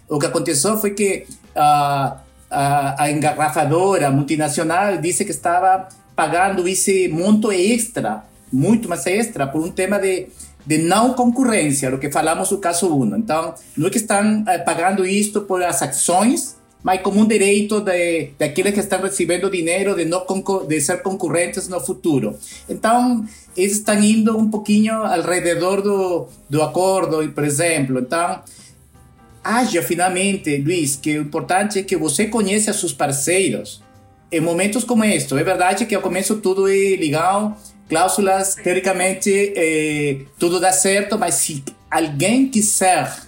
o 0.07 0.17
que 0.17 0.25
aconteceu 0.25 0.77
foi 0.77 0.91
que 0.91 1.25
uh, 1.53 2.17
a, 2.49 3.03
a 3.03 3.11
engarrafadora 3.11 4.09
multinacional 4.09 4.97
disse 4.97 5.25
que 5.25 5.31
estava 5.31 5.89
pagando 6.15 6.65
esse 6.69 7.09
monto 7.09 7.51
extra, 7.51 8.23
muito 8.51 8.87
mais 8.87 9.05
extra, 9.05 9.45
por 9.45 9.61
um 9.61 9.69
tema 9.69 9.99
de, 9.99 10.27
de 10.65 10.77
não 10.77 11.13
concorrência, 11.13 11.93
o 11.93 11.99
que 11.99 12.09
falamos 12.09 12.49
no 12.49 12.59
caso 12.59 12.95
1. 12.95 13.17
Então, 13.17 13.53
não 13.75 13.87
é 13.87 13.89
que 13.89 13.97
estão 13.97 14.45
eh, 14.47 14.57
pagando 14.59 15.05
isto 15.05 15.41
por 15.41 15.61
as 15.61 15.81
ações, 15.81 16.56
mas 16.83 17.01
como 17.01 17.19
um 17.19 17.27
direito 17.27 17.81
de, 17.81 18.29
daqueles 18.37 18.73
que 18.73 18.79
estão 18.79 19.01
recebendo 19.01 19.49
dinheiro 19.49 19.95
de, 19.95 20.05
não 20.05 20.25
de 20.67 20.81
ser 20.81 21.01
concorrentes 21.01 21.67
no 21.67 21.79
futuro. 21.79 22.35
Então, 22.69 23.25
eles 23.55 23.73
estão 23.73 24.01
indo 24.01 24.37
um 24.37 24.49
pouquinho 24.49 24.93
ao 24.93 25.21
redor 25.21 25.81
do, 25.81 26.27
do 26.49 26.61
acordo, 26.61 27.27
por 27.31 27.43
exemplo. 27.43 27.99
Então, 27.99 28.41
haja 29.43 29.81
finalmente, 29.81 30.57
Luiz, 30.57 30.95
que 30.95 31.17
o 31.17 31.23
importante 31.23 31.79
é 31.79 31.83
que 31.83 31.97
você 31.97 32.27
conheça 32.27 32.71
seus 32.73 32.93
parceiros. 32.93 33.81
Em 34.31 34.41
momentos 34.41 34.83
como 34.83 35.03
este, 35.03 35.33
é 35.33 35.43
verdade 35.43 35.85
que 35.85 35.95
ao 35.95 36.01
começo 36.01 36.35
tudo 36.37 36.67
é 36.67 36.97
legal, 36.97 37.57
cláusulas, 37.87 38.55
teoricamente 38.55 39.53
eh, 39.55 40.17
tudo 40.37 40.59
dá 40.59 40.73
certo, 40.73 41.17
mas 41.17 41.35
se 41.35 41.63
alguém 41.89 42.49
quiser 42.49 43.26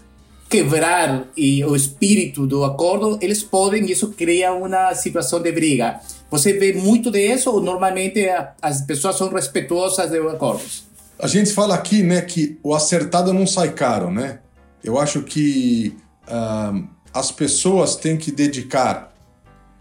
quebrar 0.49 1.27
e, 1.37 1.63
o 1.63 1.75
espírito 1.75 2.47
do 2.47 2.63
acordo, 2.63 3.19
eles 3.21 3.43
podem, 3.43 3.85
e 3.85 3.91
isso 3.91 4.09
cria 4.09 4.51
uma 4.51 4.95
situação 4.95 5.39
de 5.39 5.51
briga. 5.51 5.99
Você 6.31 6.53
vê 6.53 6.73
muito 6.73 7.11
disso 7.11 7.51
ou 7.51 7.61
normalmente 7.61 8.27
as 8.61 8.81
pessoas 8.81 9.17
são 9.17 9.29
respeituosas 9.29 10.09
dos 10.09 10.33
acordos? 10.33 10.83
A 11.19 11.27
gente 11.27 11.51
fala 11.51 11.75
aqui, 11.75 12.01
né, 12.01 12.21
que 12.21 12.57
o 12.63 12.73
acertado 12.73 13.33
não 13.33 13.45
sai 13.45 13.73
caro, 13.73 14.09
né? 14.09 14.39
Eu 14.83 14.97
acho 14.97 15.21
que 15.21 15.95
uh, 16.27 16.87
as 17.13 17.31
pessoas 17.31 17.95
têm 17.95 18.17
que 18.17 18.31
dedicar 18.31 19.13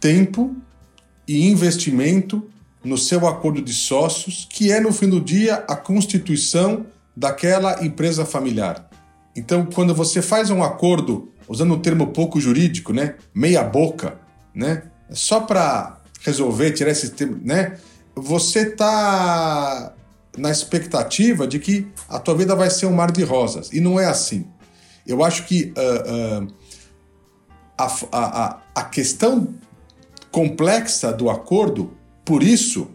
tempo 0.01 0.55
e 1.27 1.49
investimento 1.49 2.43
no 2.83 2.99
seu 2.99 3.27
acordo 3.27 3.63
de 3.63 3.73
sócios, 3.73 4.47
que 4.51 4.73
é, 4.73 4.81
no 4.81 4.93
fim 4.93 5.09
do 5.09 5.21
dia, 5.21 5.65
a 5.69 5.77
constituição 5.77 6.87
daquela 7.17 7.85
empresa 7.85 8.25
familiar. 8.25 8.88
Então, 9.39 9.65
quando 9.65 9.95
você 9.95 10.21
faz 10.21 10.51
um 10.51 10.65
acordo, 10.65 11.33
usando 11.49 11.75
um 11.75 11.79
termo 11.79 12.09
pouco 12.09 12.41
jurídico, 12.41 12.93
né, 12.93 13.15
meia 13.33 13.63
boca, 13.63 14.19
né, 14.53 14.83
só 15.11 15.41
para 15.41 16.01
resolver, 16.23 16.73
tirar 16.73 16.91
esse 16.91 17.11
termo, 17.11 17.39
né, 17.45 17.79
você 18.17 18.63
está 18.63 19.95
na 20.37 20.51
expectativa 20.51 21.47
de 21.47 21.61
que 21.61 21.87
a 22.09 22.19
tua 22.19 22.35
vida 22.35 22.57
vai 22.57 22.69
ser 22.69 22.87
um 22.87 22.93
mar 22.93 23.13
de 23.13 23.23
rosas. 23.23 23.73
E 23.73 23.81
não 23.81 23.99
é 23.99 24.07
assim. 24.07 24.45
Eu 25.07 25.23
acho 25.23 25.45
que 25.47 25.73
uh, 25.77 26.45
uh, 26.45 26.55
a, 27.77 27.87
a, 28.13 28.59
a 28.75 28.83
questão 28.85 29.55
complexa 30.33 31.13
do 31.13 31.31
acordo 31.31 31.93
por 32.25 32.43
isso, 32.43 32.91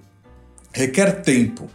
requer 0.73 1.21
tempo. 1.21 1.69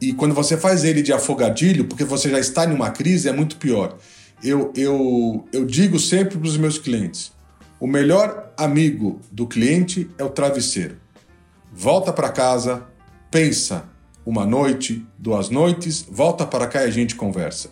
E 0.00 0.12
quando 0.12 0.34
você 0.34 0.56
faz 0.56 0.84
ele 0.84 1.02
de 1.02 1.12
afogadilho, 1.12 1.84
porque 1.84 2.04
você 2.04 2.30
já 2.30 2.38
está 2.38 2.64
em 2.64 2.72
uma 2.72 2.90
crise, 2.90 3.28
é 3.28 3.32
muito 3.32 3.56
pior. 3.56 3.96
Eu, 4.42 4.72
eu, 4.76 5.44
eu 5.52 5.64
digo 5.64 5.98
sempre 5.98 6.38
para 6.38 6.46
os 6.46 6.56
meus 6.56 6.78
clientes: 6.78 7.32
o 7.80 7.86
melhor 7.86 8.52
amigo 8.56 9.20
do 9.32 9.46
cliente 9.46 10.08
é 10.16 10.24
o 10.24 10.30
travesseiro. 10.30 10.96
Volta 11.72 12.12
para 12.12 12.30
casa, 12.30 12.84
pensa 13.30 13.84
uma 14.24 14.44
noite, 14.44 15.04
duas 15.18 15.48
noites, 15.48 16.04
volta 16.08 16.46
para 16.46 16.66
cá 16.66 16.84
e 16.84 16.88
a 16.88 16.90
gente 16.90 17.14
conversa. 17.14 17.70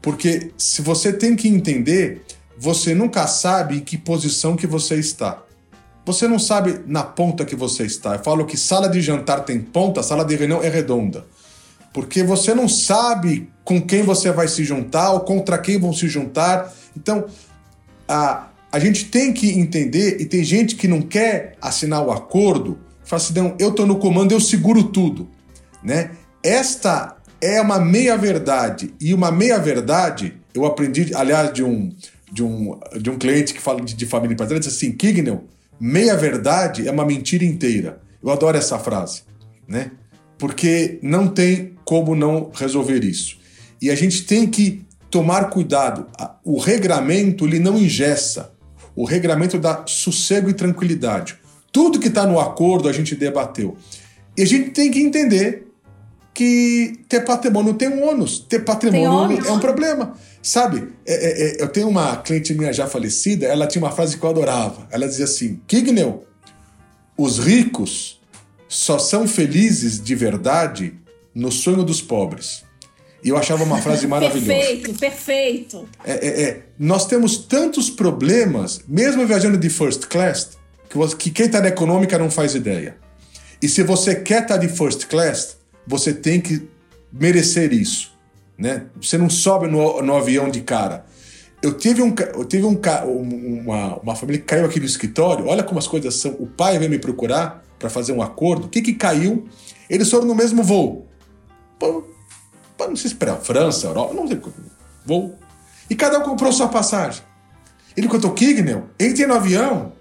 Porque 0.00 0.52
se 0.56 0.80
você 0.80 1.12
tem 1.12 1.34
que 1.34 1.48
entender, 1.48 2.22
você 2.56 2.94
nunca 2.94 3.26
sabe 3.26 3.76
em 3.76 3.80
que 3.80 3.98
posição 3.98 4.56
que 4.56 4.66
você 4.66 4.94
está. 4.94 5.42
Você 6.06 6.26
não 6.26 6.38
sabe 6.38 6.80
na 6.86 7.02
ponta 7.02 7.44
que 7.44 7.54
você 7.54 7.84
está. 7.84 8.14
Eu 8.14 8.20
falo 8.20 8.46
que 8.46 8.56
sala 8.56 8.88
de 8.88 9.00
jantar 9.00 9.44
tem 9.44 9.60
ponta, 9.60 10.02
sala 10.02 10.24
de 10.24 10.36
reunião 10.36 10.62
é 10.62 10.68
redonda. 10.68 11.26
Porque 11.98 12.22
você 12.22 12.54
não 12.54 12.68
sabe 12.68 13.50
com 13.64 13.82
quem 13.82 14.04
você 14.04 14.30
vai 14.30 14.46
se 14.46 14.62
juntar 14.62 15.10
ou 15.10 15.20
contra 15.22 15.58
quem 15.58 15.80
vão 15.80 15.92
se 15.92 16.06
juntar. 16.06 16.72
Então, 16.96 17.26
a, 18.06 18.50
a 18.70 18.78
gente 18.78 19.06
tem 19.06 19.32
que 19.32 19.58
entender, 19.58 20.20
e 20.20 20.24
tem 20.24 20.44
gente 20.44 20.76
que 20.76 20.86
não 20.86 21.02
quer 21.02 21.56
assinar 21.60 22.06
o 22.06 22.12
acordo, 22.12 22.78
fala 23.02 23.20
assim, 23.20 23.34
não, 23.34 23.56
eu 23.58 23.70
estou 23.70 23.84
no 23.84 23.98
comando, 23.98 24.30
eu 24.30 24.38
seguro 24.38 24.84
tudo. 24.84 25.28
Né? 25.82 26.12
Esta 26.40 27.16
é 27.40 27.60
uma 27.60 27.80
meia-verdade. 27.80 28.94
E 29.00 29.12
uma 29.12 29.32
meia-verdade, 29.32 30.34
eu 30.54 30.64
aprendi, 30.64 31.12
aliás, 31.16 31.52
de 31.52 31.64
um, 31.64 31.92
de 32.30 32.44
um, 32.44 32.78
de 33.00 33.10
um 33.10 33.18
cliente 33.18 33.52
que 33.52 33.60
fala 33.60 33.80
de, 33.80 33.92
de 33.92 34.06
família 34.06 34.34
empresarial, 34.34 34.60
disse 34.60 34.76
assim, 34.76 34.92
Kignel, 34.92 35.42
meia 35.80 36.16
verdade 36.16 36.86
é 36.86 36.92
uma 36.92 37.04
mentira 37.04 37.44
inteira. 37.44 38.00
Eu 38.22 38.30
adoro 38.30 38.56
essa 38.56 38.78
frase, 38.78 39.22
né? 39.66 39.90
Porque 40.38 41.00
não 41.02 41.26
tem 41.26 41.76
como 41.88 42.14
não 42.14 42.50
resolver 42.52 43.02
isso. 43.02 43.38
E 43.80 43.90
a 43.90 43.94
gente 43.94 44.24
tem 44.24 44.46
que 44.46 44.84
tomar 45.10 45.48
cuidado. 45.48 46.06
O 46.44 46.58
regramento 46.58 47.46
ele 47.46 47.58
não 47.58 47.78
ingessa. 47.78 48.52
O 48.94 49.06
regramento 49.06 49.58
dá 49.58 49.84
sossego 49.86 50.50
e 50.50 50.52
tranquilidade. 50.52 51.38
Tudo 51.72 51.98
que 51.98 52.08
está 52.08 52.26
no 52.26 52.38
acordo 52.38 52.90
a 52.90 52.92
gente 52.92 53.14
debateu. 53.14 53.74
E 54.36 54.42
a 54.42 54.44
gente 54.44 54.68
tem 54.72 54.90
que 54.90 55.00
entender 55.00 55.66
que 56.34 56.92
ter 57.08 57.24
patrimônio 57.24 57.72
tem 57.72 57.88
um 57.88 58.06
ônus. 58.06 58.38
Ter 58.38 58.66
patrimônio 58.66 59.42
é 59.46 59.50
um 59.50 59.58
problema. 59.58 60.12
Sabe, 60.42 60.92
é, 61.06 61.14
é, 61.14 61.42
é, 61.42 61.62
eu 61.62 61.68
tenho 61.68 61.88
uma 61.88 62.18
cliente 62.18 62.52
minha 62.52 62.70
já 62.70 62.86
falecida, 62.86 63.46
ela 63.46 63.66
tinha 63.66 63.82
uma 63.82 63.92
frase 63.92 64.18
que 64.18 64.22
eu 64.22 64.28
adorava. 64.28 64.86
Ela 64.90 65.08
dizia 65.08 65.24
assim: 65.24 65.58
Kignel, 65.66 66.26
os 67.16 67.38
ricos 67.38 68.20
só 68.68 68.98
são 68.98 69.26
felizes 69.26 69.98
de 69.98 70.14
verdade 70.14 70.98
no 71.38 71.52
sonho 71.52 71.82
dos 71.82 72.02
pobres. 72.02 72.64
E 73.22 73.30
eu 73.30 73.36
achava 73.36 73.64
uma 73.64 73.78
frase 73.78 74.06
maravilhosa. 74.08 74.46
perfeito, 74.46 74.94
perfeito. 74.94 75.88
É, 76.04 76.12
é, 76.12 76.42
é, 76.42 76.62
Nós 76.78 77.06
temos 77.06 77.38
tantos 77.38 77.90
problemas, 77.90 78.80
mesmo 78.86 79.26
viajando 79.26 79.56
de 79.58 79.68
first 79.68 80.06
class, 80.06 80.50
que, 80.88 80.96
você, 80.96 81.16
que 81.16 81.30
quem 81.30 81.46
está 81.46 81.60
na 81.60 81.68
econômica 81.68 82.18
não 82.18 82.30
faz 82.30 82.54
ideia. 82.54 82.96
E 83.60 83.68
se 83.68 83.82
você 83.82 84.14
quer 84.14 84.42
estar 84.42 84.54
tá 84.54 84.56
de 84.56 84.68
first 84.68 85.06
class, 85.06 85.56
você 85.86 86.12
tem 86.12 86.40
que 86.40 86.68
merecer 87.12 87.72
isso 87.72 88.18
né? 88.58 88.86
Você 89.00 89.16
não 89.16 89.30
sobe 89.30 89.68
no, 89.68 90.02
no 90.02 90.16
avião 90.16 90.50
de 90.50 90.60
cara. 90.62 91.06
Eu 91.62 91.74
tive, 91.74 92.02
um, 92.02 92.14
eu 92.34 92.44
tive 92.44 92.64
um, 92.66 92.78
uma, 93.62 93.96
uma 93.98 94.16
família 94.16 94.40
que 94.40 94.46
caiu 94.46 94.64
aqui 94.64 94.80
no 94.80 94.86
escritório. 94.86 95.46
Olha 95.46 95.62
como 95.62 95.78
as 95.78 95.86
coisas 95.86 96.14
são. 96.16 96.32
O 96.32 96.46
pai 96.46 96.78
veio 96.78 96.90
me 96.90 96.98
procurar 96.98 97.64
para 97.78 97.88
fazer 97.88 98.12
um 98.12 98.20
acordo. 98.20 98.66
O 98.66 98.68
que 98.68 98.82
que 98.82 98.92
caiu? 98.92 99.48
Eles 99.88 100.10
foram 100.10 100.26
no 100.26 100.34
mesmo 100.34 100.62
voo. 100.62 101.06
Pô, 101.78 102.04
não 102.80 102.96
sei 102.96 103.10
se 103.10 103.16
para 103.16 103.36
França, 103.36 103.86
Europa, 103.86 104.14
não 104.14 104.26
sei. 104.26 104.40
Voo. 105.04 105.38
E 105.88 105.94
cada 105.94 106.18
um 106.18 106.22
comprou 106.22 106.52
sua 106.52 106.68
passagem. 106.68 107.22
Ele 107.96 108.08
contou 108.08 108.32
Kignel, 108.32 108.84
entrei 108.98 109.26
no 109.26 109.34
avião. 109.34 109.92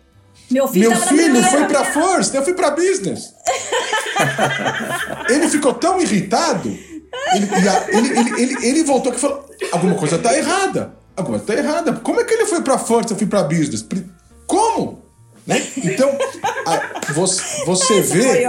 Meu 0.50 0.68
filho, 0.68 0.90
Meu 0.90 1.00
filho 1.00 1.44
foi 1.44 1.66
para 1.66 1.86
First, 1.86 2.34
eu 2.34 2.44
fui 2.44 2.54
para 2.54 2.72
Business. 2.72 3.34
ele 5.30 5.50
ficou 5.50 5.74
tão 5.74 6.00
irritado 6.00 6.70
ele, 7.36 7.50
ele, 7.90 8.20
ele, 8.20 8.42
ele, 8.42 8.68
ele 8.68 8.84
voltou 8.84 9.12
aqui 9.12 9.18
e 9.18 9.22
falou: 9.22 9.50
alguma 9.72 9.96
coisa 9.96 10.18
tá 10.18 10.38
errada. 10.38 10.96
Alguma 11.16 11.40
coisa 11.40 11.46
tá 11.46 11.68
errada. 11.68 11.94
Como 11.94 12.20
é 12.20 12.24
que 12.24 12.34
ele 12.34 12.46
foi 12.46 12.62
pra 12.62 12.78
força, 12.78 13.14
eu 13.14 13.18
fui 13.18 13.28
pra 13.28 13.44
business? 13.44 13.86
Como? 14.46 15.07
Né? 15.48 15.66
Então, 15.78 16.10
a, 16.66 17.14
você, 17.14 17.64
você 17.66 18.02
vê. 18.02 18.46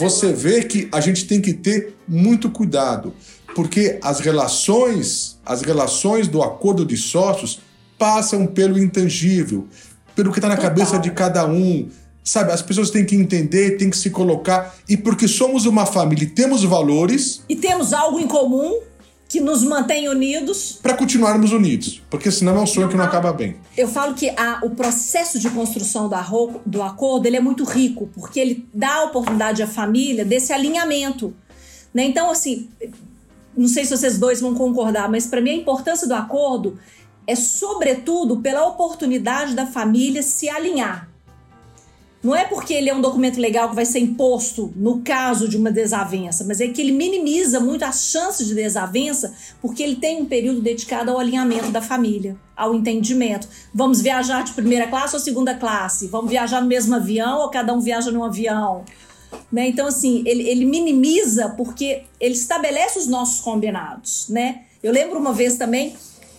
Você 0.00 0.32
vê 0.32 0.64
que 0.64 0.88
a 0.90 1.00
gente 1.00 1.24
tem 1.24 1.40
que 1.40 1.54
ter 1.54 1.94
muito 2.06 2.50
cuidado. 2.50 3.14
Porque 3.54 3.98
as 4.02 4.20
relações, 4.20 5.38
as 5.46 5.62
relações 5.62 6.28
do 6.28 6.42
acordo 6.42 6.84
de 6.84 6.96
sócios 6.96 7.60
passam 7.96 8.46
pelo 8.46 8.78
intangível, 8.78 9.66
pelo 10.14 10.30
que 10.30 10.38
está 10.38 10.48
na 10.48 10.56
cabeça 10.58 10.98
de 10.98 11.10
cada 11.12 11.46
um 11.46 11.88
Sabe, 12.26 12.50
as 12.50 12.60
pessoas 12.60 12.90
têm 12.90 13.04
que 13.04 13.14
entender, 13.14 13.76
têm 13.76 13.88
que 13.88 13.96
se 13.96 14.10
colocar. 14.10 14.74
E 14.88 14.96
porque 14.96 15.28
somos 15.28 15.64
uma 15.64 15.86
família 15.86 16.24
e 16.24 16.26
temos 16.26 16.64
valores. 16.64 17.40
E 17.48 17.54
temos 17.54 17.92
algo 17.92 18.18
em 18.18 18.26
comum 18.26 18.80
que 19.28 19.40
nos 19.40 19.64
mantém 19.64 20.08
unidos. 20.08 20.78
Para 20.82 20.94
continuarmos 20.94 21.52
unidos. 21.52 22.02
Porque 22.08 22.30
senão 22.30 22.56
é 22.56 22.60
um 22.60 22.66
sonho 22.66 22.88
que 22.88 22.96
não 22.96 23.04
acaba 23.04 23.32
bem. 23.32 23.56
Eu 23.76 23.88
falo 23.88 24.14
que 24.14 24.30
a, 24.30 24.60
o 24.62 24.70
processo 24.70 25.38
de 25.38 25.50
construção 25.50 26.08
do, 26.08 26.14
arro, 26.14 26.60
do 26.64 26.82
acordo 26.82 27.26
ele 27.26 27.36
é 27.36 27.40
muito 27.40 27.64
rico, 27.64 28.08
porque 28.14 28.38
ele 28.38 28.68
dá 28.72 28.94
a 28.94 29.04
oportunidade 29.04 29.62
à 29.62 29.66
família 29.66 30.24
desse 30.24 30.52
alinhamento. 30.52 31.34
Né? 31.92 32.04
Então, 32.04 32.30
assim, 32.30 32.68
não 33.56 33.68
sei 33.68 33.84
se 33.84 33.96
vocês 33.96 34.18
dois 34.18 34.40
vão 34.40 34.54
concordar, 34.54 35.08
mas 35.10 35.26
para 35.26 35.40
mim 35.40 35.50
a 35.50 35.54
importância 35.54 36.06
do 36.06 36.14
acordo 36.14 36.78
é, 37.26 37.34
sobretudo, 37.34 38.38
pela 38.38 38.64
oportunidade 38.66 39.54
da 39.54 39.66
família 39.66 40.22
se 40.22 40.48
alinhar. 40.48 41.08
Não 42.26 42.34
é 42.34 42.44
porque 42.44 42.74
ele 42.74 42.90
é 42.90 42.94
um 42.94 43.00
documento 43.00 43.40
legal 43.40 43.68
que 43.68 43.76
vai 43.76 43.86
ser 43.86 44.00
imposto 44.00 44.72
no 44.74 45.00
caso 45.00 45.48
de 45.48 45.56
uma 45.56 45.70
desavença, 45.70 46.42
mas 46.42 46.60
é 46.60 46.66
que 46.66 46.82
ele 46.82 46.90
minimiza 46.90 47.60
muito 47.60 47.84
as 47.84 48.06
chances 48.06 48.48
de 48.48 48.54
desavença, 48.56 49.32
porque 49.62 49.80
ele 49.80 49.94
tem 49.94 50.22
um 50.22 50.24
período 50.24 50.60
dedicado 50.60 51.12
ao 51.12 51.20
alinhamento 51.20 51.70
da 51.70 51.80
família, 51.80 52.36
ao 52.56 52.74
entendimento. 52.74 53.48
Vamos 53.72 54.00
viajar 54.00 54.42
de 54.42 54.54
primeira 54.54 54.88
classe 54.88 55.14
ou 55.14 55.20
segunda 55.20 55.54
classe? 55.54 56.08
Vamos 56.08 56.28
viajar 56.28 56.60
no 56.60 56.66
mesmo 56.66 56.96
avião 56.96 57.42
ou 57.42 57.48
cada 57.48 57.72
um 57.72 57.78
viaja 57.78 58.10
num 58.10 58.24
avião? 58.24 58.84
Né? 59.52 59.68
Então, 59.68 59.86
assim, 59.86 60.24
ele, 60.26 60.48
ele 60.48 60.64
minimiza 60.64 61.50
porque 61.50 62.02
ele 62.18 62.34
estabelece 62.34 62.98
os 62.98 63.06
nossos 63.06 63.40
combinados. 63.40 64.26
Né? 64.28 64.62
Eu 64.82 64.92
lembro 64.92 65.20
uma 65.20 65.32
vez 65.32 65.56
também, 65.56 65.94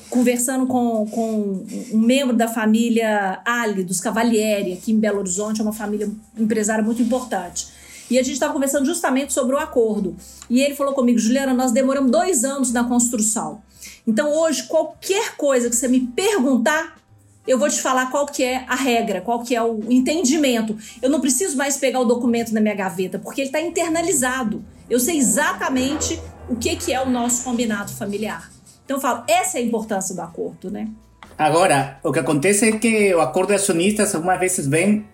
conversando 0.10 0.68
com, 0.68 1.06
com 1.08 1.66
um 1.92 2.00
membro 2.00 2.36
da 2.36 2.48
família 2.48 3.40
Ali, 3.46 3.84
dos 3.84 4.00
Cavalieri, 4.00 4.74
aqui 4.74 4.92
em 4.92 5.00
Belo 5.00 5.20
Horizonte, 5.20 5.60
é 5.60 5.64
uma 5.64 5.74
família 5.74 6.10
empresária 6.38 6.84
muito 6.84 7.02
importante. 7.02 7.68
E 8.10 8.18
a 8.18 8.24
gente 8.24 8.34
estava 8.34 8.54
conversando 8.54 8.86
justamente 8.86 9.34
sobre 9.34 9.56
o 9.56 9.60
acordo. 9.60 10.16
E 10.50 10.62
ele 10.62 10.76
falou 10.76 10.94
comigo, 10.94 11.20
Juliana, 11.20 11.54
nós 11.54 11.72
demoramos 11.72 12.10
dois 12.10 12.44
anos 12.44 12.72
na 12.72 12.84
construção. 12.86 13.62
Então 14.06 14.32
hoje, 14.32 14.64
qualquer 14.64 15.36
coisa 15.36 15.70
que 15.70 15.76
você 15.76 15.88
me 15.88 16.00
perguntar, 16.00 16.96
eu 17.46 17.60
vou 17.60 17.70
te 17.70 17.82
falar 17.82 18.10
qual 18.10 18.26
que 18.26 18.44
é 18.44 18.66
a 18.68 18.76
regra, 18.76 19.20
qual 19.20 19.44
que 19.44 19.56
é 19.56 19.62
o 19.62 19.80
entendimento. 19.92 20.78
Eu 21.02 21.10
não 21.10 21.20
preciso 21.20 21.58
mais 21.58 21.78
pegar 21.78 22.00
o 22.00 22.06
documento 22.06 22.54
na 22.54 22.62
minha 22.62 22.76
gaveta, 22.76 23.20
porque 23.20 23.42
ele 23.42 23.50
está 23.50 23.60
internalizado. 23.60 24.64
Eu 24.90 25.00
sei 25.00 25.18
exatamente 25.18 26.20
o 26.50 26.56
que, 26.56 26.78
que 26.78 26.94
é 26.94 27.02
o 27.02 27.10
nosso 27.10 27.44
combinado 27.44 27.92
familiar. 27.92 28.57
Então 28.88 28.96
eu 28.96 29.02
falo, 29.02 29.26
essa 29.28 29.58
é 29.58 29.62
a 29.62 29.66
importância 29.66 30.16
do 30.16 30.22
acordo, 30.22 30.72
né? 30.72 30.88
Agora, 31.38 32.00
o 32.02 32.14
que 32.14 32.20
acontece 32.20 32.70
é 32.70 32.72
que 32.72 33.14
o 33.14 33.20
acordo 33.20 33.50
de 33.50 33.56
acionistas 33.56 34.16
algumas 34.16 34.40
vezes 34.40 34.66
vem 34.66 35.06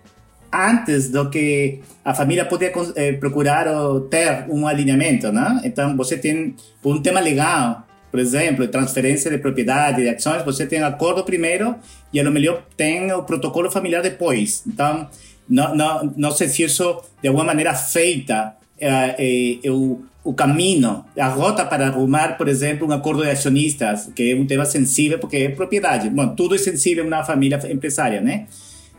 antes 0.52 1.10
do 1.10 1.28
que 1.28 1.80
a 2.04 2.14
família 2.14 2.44
poder 2.44 2.72
eh, 2.94 3.14
procurar 3.14 3.66
ter 4.08 4.46
um 4.48 4.64
alinhamento, 4.68 5.32
né? 5.32 5.60
Então, 5.64 5.96
você 5.96 6.16
tem 6.16 6.54
um 6.84 7.02
tema 7.02 7.18
legal, 7.18 7.84
por 8.12 8.20
exemplo, 8.20 8.68
transferência 8.68 9.28
de 9.28 9.38
propriedade, 9.38 10.02
de 10.02 10.08
ações, 10.08 10.44
você 10.44 10.64
tem 10.68 10.80
acordo 10.80 11.24
primeiro 11.24 11.74
e, 12.12 12.20
a 12.20 12.30
melhor, 12.30 12.62
tem 12.76 13.12
o 13.12 13.24
protocolo 13.24 13.68
familiar 13.68 14.02
depois. 14.02 14.62
Então, 14.68 15.08
não, 15.48 15.74
não, 15.74 16.14
não 16.16 16.30
sei 16.30 16.46
se 16.46 16.62
isso, 16.62 17.02
de 17.20 17.26
alguma 17.26 17.44
maneira, 17.44 17.74
feita 17.74 18.54
é, 18.78 19.58
é, 19.64 19.70
o, 19.70 20.04
o 20.24 20.32
caminho, 20.32 21.04
a 21.16 21.28
rota 21.28 21.66
para 21.66 21.88
arrumar, 21.88 22.38
por 22.38 22.48
exemplo, 22.48 22.88
um 22.88 22.92
acordo 22.92 23.22
de 23.22 23.30
acionistas, 23.30 24.10
que 24.16 24.32
é 24.32 24.34
um 24.34 24.46
tema 24.46 24.64
sensível, 24.64 25.18
porque 25.18 25.36
é 25.36 25.48
propriedade. 25.50 26.08
Bom, 26.08 26.34
tudo 26.34 26.54
é 26.54 26.58
sensível 26.58 27.04
na 27.04 27.22
família 27.22 27.60
empresária, 27.70 28.22
né? 28.22 28.46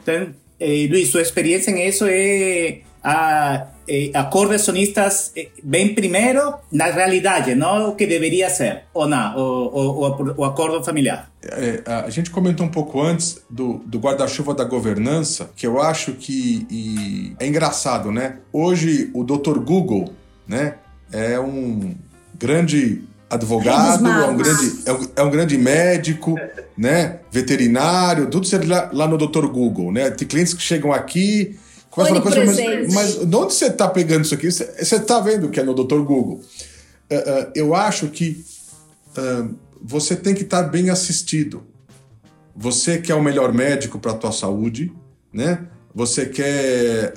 Então, 0.04 0.30
eh, 0.60 0.88
Luis, 0.88 1.10
sua 1.10 1.24
experiência 1.24 1.72
em 1.72 1.88
isso 1.88 2.06
é 2.08 2.82
a, 3.04 3.66
eh, 3.88 4.12
acordos 4.14 4.56
acionistas 4.56 5.34
bem 5.64 5.96
primeiro 5.96 6.54
na 6.72 6.86
realidade, 6.86 7.56
não 7.56 7.90
o 7.90 7.96
que 7.96 8.06
deveria 8.06 8.48
ser, 8.52 8.84
ou 8.94 9.08
não, 9.08 9.36
o, 9.36 10.06
o, 10.06 10.34
o 10.38 10.46
acordo 10.46 10.84
familiar. 10.84 11.32
É, 11.44 11.82
a 11.86 12.10
gente 12.12 12.30
comentou 12.30 12.68
um 12.68 12.70
pouco 12.70 13.02
antes 13.02 13.42
do, 13.50 13.82
do 13.86 13.98
guarda-chuva 13.98 14.54
da 14.54 14.64
governança, 14.64 15.50
que 15.56 15.66
eu 15.66 15.82
acho 15.82 16.14
que 16.14 17.36
é 17.40 17.48
engraçado, 17.48 18.12
né? 18.12 18.38
Hoje 18.54 19.10
o 19.14 19.24
Dr. 19.24 19.58
Google, 19.60 20.14
né, 20.48 20.76
é 21.16 21.40
um 21.40 21.96
grande 22.38 23.04
advogado, 23.30 24.06
é 24.06 24.28
um 24.28 24.38
grande, 24.38 24.80
é 24.86 24.92
um, 24.92 25.08
é 25.16 25.24
um, 25.24 25.30
grande 25.32 25.58
médico, 25.58 26.36
né? 26.78 27.20
Veterinário, 27.32 28.30
tudo 28.30 28.44
isso 28.44 28.68
lá, 28.68 28.90
lá 28.92 29.08
no 29.08 29.18
Dr. 29.18 29.48
Google, 29.48 29.94
né? 29.94 30.12
Tem 30.12 30.28
clientes 30.28 30.54
que 30.54 30.62
chegam 30.62 30.92
aqui, 30.92 31.58
começam 31.90 32.18
a 32.18 32.22
falar, 32.22 32.46
mas, 32.46 32.94
mas 32.94 33.16
de 33.26 33.36
onde 33.36 33.54
você 33.54 33.68
está 33.68 33.88
pegando 33.88 34.26
isso 34.26 34.34
aqui? 34.34 34.52
Você 34.52 34.96
está 34.96 35.22
vendo 35.22 35.50
que 35.50 35.60
é 35.60 35.64
no 35.64 35.74
Dr. 35.74 36.02
Google. 36.02 36.42
Uh, 37.10 37.16
uh, 37.16 37.52
eu 37.56 37.74
acho 37.74 38.08
que 38.10 38.44
uh, 39.18 39.56
você 39.82 40.18
tem 40.18 40.34
que 40.34 40.44
estar 40.44 40.64
tá 40.64 40.70
bem 40.70 40.90
assistido. 40.90 41.64
Você 42.54 42.98
quer 42.98 43.16
o 43.16 43.24
melhor 43.24 43.54
médico 43.54 44.00
para 44.00 44.12
a 44.12 44.16
tua 44.16 44.34
saúde, 44.34 44.92
né? 45.32 45.66
Você 45.94 46.26
quer 46.26 47.14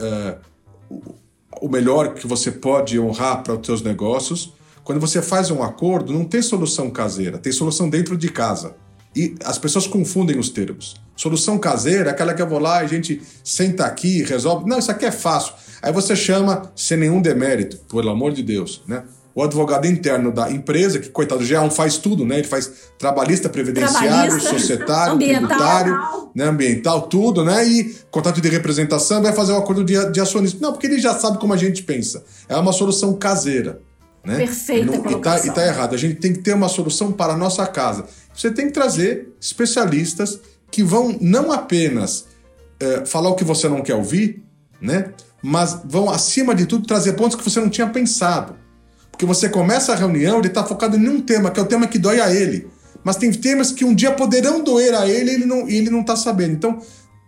o 1.61 1.69
melhor 1.69 2.15
que 2.15 2.27
você 2.27 2.51
pode 2.51 2.99
honrar 2.99 3.43
para 3.43 3.55
os 3.55 3.67
seus 3.67 3.83
negócios 3.83 4.53
quando 4.89 5.01
você 5.01 5.21
faz 5.21 5.51
um 5.51 5.63
acordo, 5.63 6.15
não 6.15 6.25
tem 6.25 6.41
solução 6.41 6.89
caseira, 6.89 7.37
tem 7.37 7.53
solução 7.53 7.91
dentro 7.91 8.17
de 8.17 8.31
casa. 8.31 8.75
E 9.15 9.35
as 9.45 9.59
pessoas 9.59 9.87
confundem 9.87 10.39
os 10.39 10.49
termos. 10.49 10.97
Solução 11.15 11.59
caseira 11.59 12.09
é 12.09 12.13
aquela 12.13 12.33
que 12.33 12.41
eu 12.41 12.49
vou 12.49 12.59
lá 12.59 12.81
e 12.81 12.87
a 12.87 12.89
gente 12.89 13.21
senta 13.45 13.85
aqui 13.85 14.23
resolve. 14.23 14.67
Não, 14.67 14.79
isso 14.79 14.91
aqui 14.91 15.05
é 15.05 15.13
fácil. 15.13 15.53
Aí 15.83 15.93
você 15.93 16.17
chama 16.17 16.73
sem 16.75 16.97
nenhum 16.97 17.21
demérito, 17.21 17.77
pelo 17.95 18.09
amor 18.09 18.33
de 18.33 18.43
Deus, 18.43 18.81
né? 18.89 19.05
O 19.39 19.43
advogado 19.45 19.87
interno 19.87 20.33
da 20.33 20.51
empresa, 20.51 20.99
que, 20.99 21.11
coitado, 21.11 21.45
já 21.45 21.61
não 21.61 21.71
faz 21.71 21.97
tudo, 21.97 22.27
né? 22.27 22.41
Ele 22.41 22.49
faz 22.49 22.73
trabalhista, 22.99 23.49
previdenciário, 23.49 24.09
trabalhista, 24.09 24.51
societário, 24.51 25.13
ambiental, 25.13 25.47
tributário, 25.47 25.99
né? 26.35 26.45
ambiental, 26.45 27.03
tudo, 27.03 27.45
né? 27.45 27.65
E 27.65 27.97
contrato 28.11 28.41
de 28.41 28.49
representação, 28.49 29.23
vai 29.23 29.33
fazer 29.33 29.53
um 29.53 29.59
acordo 29.59 29.85
de, 29.85 30.11
de 30.11 30.21
acionismo. 30.21 30.59
Não, 30.61 30.73
porque 30.73 30.89
ele 30.89 30.99
já 30.99 31.15
sabe 31.15 31.39
como 31.39 31.53
a 31.53 31.57
gente 31.57 31.85
pensa. 31.85 32.25
É 32.49 32.57
uma 32.57 32.73
solução 32.73 33.15
caseira. 33.15 33.81
Né? 34.25 34.39
Perfeita 34.39 34.97
e, 35.09 35.15
está 35.15 35.47
e 35.47 35.51
tá 35.53 35.65
errado. 35.65 35.95
A 35.95 35.99
gente 35.99 36.17
tem 36.17 36.33
que 36.33 36.41
ter 36.41 36.55
uma 36.55 36.69
solução 36.69 37.13
para 37.13 37.35
a 37.35 37.37
nossa 37.37 37.65
casa. 37.65 38.07
Você 38.35 38.51
tem 38.51 38.67
que 38.67 38.73
trazer 38.73 39.29
especialistas 39.41 40.41
que 40.69 40.83
vão 40.83 41.17
não 41.21 41.53
apenas 41.53 42.25
é, 42.81 43.07
falar 43.07 43.29
o 43.29 43.37
que 43.37 43.45
você 43.45 43.69
não 43.69 43.83
quer 43.83 43.95
ouvir, 43.95 44.43
né? 44.83 45.13
mas 45.41 45.81
vão, 45.85 46.11
acima 46.11 46.55
de 46.55 46.67
tudo, 46.67 46.87
trazer 46.87 47.13
pontos 47.13 47.37
que 47.37 47.49
você 47.49 47.61
não 47.61 47.69
tinha 47.69 47.87
pensado. 47.87 48.57
Porque 49.19 49.27
você 49.27 49.49
começa 49.49 49.93
a 49.93 49.97
reunião, 49.97 50.39
ele 50.39 50.47
está 50.47 50.63
focado 50.63 50.97
em 50.97 51.09
um 51.09 51.21
tema, 51.21 51.51
que 51.51 51.59
é 51.59 51.63
o 51.65 51.67
tema 51.67 51.89
que 51.89 51.99
dói 51.99 52.21
a 52.21 52.33
ele. 52.33 52.71
Mas 53.03 53.17
tem 53.17 53.33
temas 53.33 53.73
que 53.73 53.85
um 53.85 53.93
dia 53.93 54.13
poderão 54.13 54.63
doer 54.63 54.95
a 54.95 55.09
ele 55.09 55.33
e 55.33 55.35
ele 55.35 55.45
não 55.45 55.69
ele 55.69 55.91
não 55.91 56.05
tá 56.05 56.15
sabendo. 56.15 56.53
Então, 56.53 56.79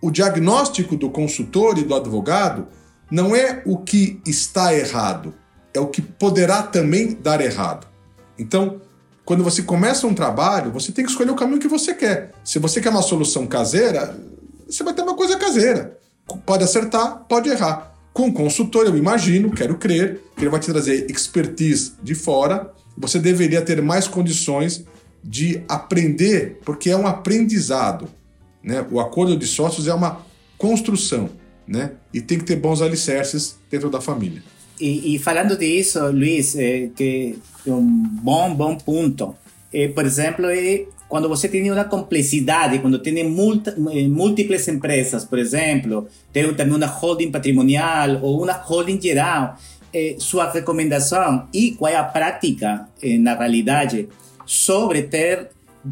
o 0.01 0.09
diagnóstico 0.09 0.95
do 0.95 1.11
consultor 1.11 1.76
e 1.78 1.82
do 1.82 1.93
advogado 1.93 2.68
não 3.11 3.34
é 3.34 3.61
o 3.66 3.76
que 3.76 4.20
está 4.24 4.72
errado, 4.72 5.34
é 5.74 5.80
o 5.80 5.88
que 5.88 6.01
poderá 6.01 6.62
também 6.62 7.18
dar 7.20 7.41
errado. 7.41 7.88
Então, 8.38 8.80
quando 9.24 9.43
você 9.43 9.61
começa 9.61 10.07
um 10.07 10.14
trabalho, 10.14 10.70
você 10.70 10.93
tem 10.93 11.05
que 11.05 11.11
escolher 11.11 11.32
o 11.32 11.36
caminho 11.36 11.59
que 11.59 11.66
você 11.66 11.93
quer. 11.93 12.30
Se 12.45 12.61
você 12.61 12.80
quer 12.80 12.91
uma 12.91 13.03
solução 13.03 13.49
caseira, 13.49 14.16
você 14.64 14.84
vai 14.84 14.95
ter 14.95 15.03
uma 15.03 15.16
coisa 15.16 15.36
caseira. 15.36 15.99
Pode 16.47 16.62
acertar, 16.62 17.24
pode 17.28 17.49
errar. 17.49 17.89
Com 18.13 18.29
o 18.29 18.33
consultor, 18.33 18.87
eu 18.87 18.97
imagino, 18.97 19.51
quero 19.51 19.77
crer, 19.77 20.21
que 20.37 20.43
ele 20.43 20.51
vai 20.51 20.61
te 20.61 20.71
trazer 20.71 21.11
expertise 21.11 21.93
de 22.03 22.15
fora. 22.15 22.73
Você 22.99 23.19
deveria 23.19 23.63
ter 23.63 23.81
mais 23.81 24.09
condições 24.09 24.85
de 25.23 25.63
aprender, 25.69 26.59
porque 26.65 26.91
é 26.91 26.97
um 26.97 27.07
aprendizado. 27.07 28.09
Né? 28.63 28.85
O 28.91 29.01
acordo 29.01 29.37
de 29.37 29.47
sócios 29.47 29.87
é 29.87 29.95
uma 29.95 30.25
construção, 30.59 31.31
né? 31.67 31.93
E 32.13 32.21
tem 32.21 32.39
que 32.39 32.45
ter 32.45 32.57
bons 32.57 32.83
alicerces 32.83 33.57
dentro 33.71 33.89
da 33.89 34.01
família. 34.01 34.43
Y, 34.79 35.15
y 35.15 35.19
falando 35.19 35.57
de 35.57 35.79
eso, 35.79 36.11
Luis, 36.11 36.55
eh, 36.57 36.91
que 36.97 37.39
un 37.67 38.23
bom, 38.23 38.57
bom 38.57 38.79
punto. 38.79 39.37
Eh, 39.73 39.89
por 39.89 40.07
ejemplo, 40.07 40.51
eh, 40.51 40.89
quando 41.11 41.29
você 41.29 41.49
tem 41.49 41.69
uma 41.71 41.85
complexidade, 41.85 42.79
quando 42.79 42.97
tem 43.01 43.29
múltiplas 43.29 44.69
empresas, 44.69 45.25
por 45.25 45.41
exemplo, 45.41 46.07
tem 46.33 46.55
também 46.55 46.77
uma 46.77 46.87
holding 46.87 47.33
patrimonial 47.33 48.21
ou 48.23 48.45
uma 48.45 48.53
holding 48.53 48.99
geral, 49.03 49.59
eh, 49.93 50.15
sua 50.21 50.49
recomendação 50.49 51.49
e 51.53 51.73
qual 51.73 51.93
é 51.93 51.97
a 51.97 52.05
prática, 52.05 52.87
eh, 53.03 53.19
na 53.19 53.35
realidade, 53.35 54.09
sobre 54.47 55.03
ter 55.03 55.49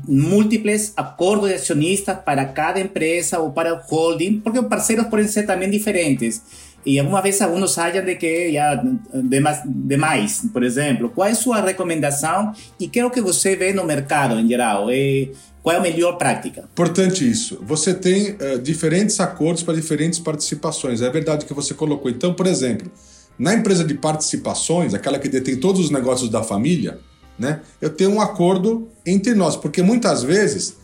múltiples 0.06 0.92
acordos 0.96 1.48
de 1.48 1.54
acionistas 1.56 2.16
para 2.24 2.44
cada 2.44 2.78
empresa 2.78 3.40
ou 3.40 3.50
para 3.50 3.74
o 3.74 3.78
holding, 3.78 4.38
porque 4.38 4.60
os 4.60 4.68
parceiros 4.68 5.08
podem 5.08 5.26
ser 5.26 5.44
também 5.44 5.68
diferentes. 5.68 6.42
E 6.86 6.98
alguma 6.98 7.20
vez 7.20 7.40
alguns 7.42 7.76
acham 7.76 8.04
de 8.04 8.14
que 8.16 8.52
já 8.52 8.82
demais, 9.14 9.62
demais, 9.66 10.42
por 10.52 10.62
exemplo. 10.62 11.10
Qual 11.10 11.26
é 11.28 11.32
a 11.32 11.34
sua 11.34 11.60
recomendação 11.60 12.52
e 12.78 12.88
que 12.88 13.00
é 13.00 13.04
o 13.04 13.10
que 13.10 13.20
você 13.20 13.56
vê 13.56 13.72
no 13.72 13.84
mercado 13.84 14.38
em 14.38 14.48
geral? 14.48 14.90
E 14.90 15.32
qual 15.62 15.76
é 15.76 15.78
a 15.78 15.82
melhor 15.82 16.16
prática? 16.16 16.62
Importante 16.72 17.28
isso. 17.28 17.58
Você 17.62 17.92
tem 17.92 18.30
uh, 18.30 18.58
diferentes 18.62 19.20
acordos 19.20 19.62
para 19.62 19.74
diferentes 19.74 20.18
participações. 20.18 21.02
É 21.02 21.10
verdade 21.10 21.44
que 21.44 21.52
você 21.52 21.74
colocou. 21.74 22.10
Então, 22.10 22.32
por 22.32 22.46
exemplo, 22.46 22.90
na 23.38 23.54
empresa 23.54 23.84
de 23.84 23.94
participações, 23.94 24.94
aquela 24.94 25.18
que 25.18 25.28
detém 25.28 25.56
todos 25.56 25.80
os 25.80 25.90
negócios 25.90 26.30
da 26.30 26.42
família, 26.42 26.98
né, 27.38 27.60
eu 27.80 27.90
tenho 27.90 28.10
um 28.10 28.20
acordo 28.20 28.88
entre 29.06 29.34
nós, 29.34 29.56
porque 29.56 29.82
muitas 29.82 30.22
vezes 30.22 30.76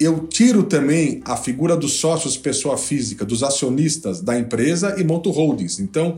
eu 0.00 0.26
tiro 0.26 0.62
também 0.62 1.20
a 1.24 1.36
figura 1.36 1.76
dos 1.76 1.94
sócios 1.94 2.36
pessoa 2.36 2.76
física, 2.76 3.24
dos 3.24 3.42
acionistas 3.42 4.20
da 4.20 4.38
empresa 4.38 4.94
e 4.98 5.04
monto 5.04 5.30
holdings. 5.30 5.80
Então, 5.80 6.16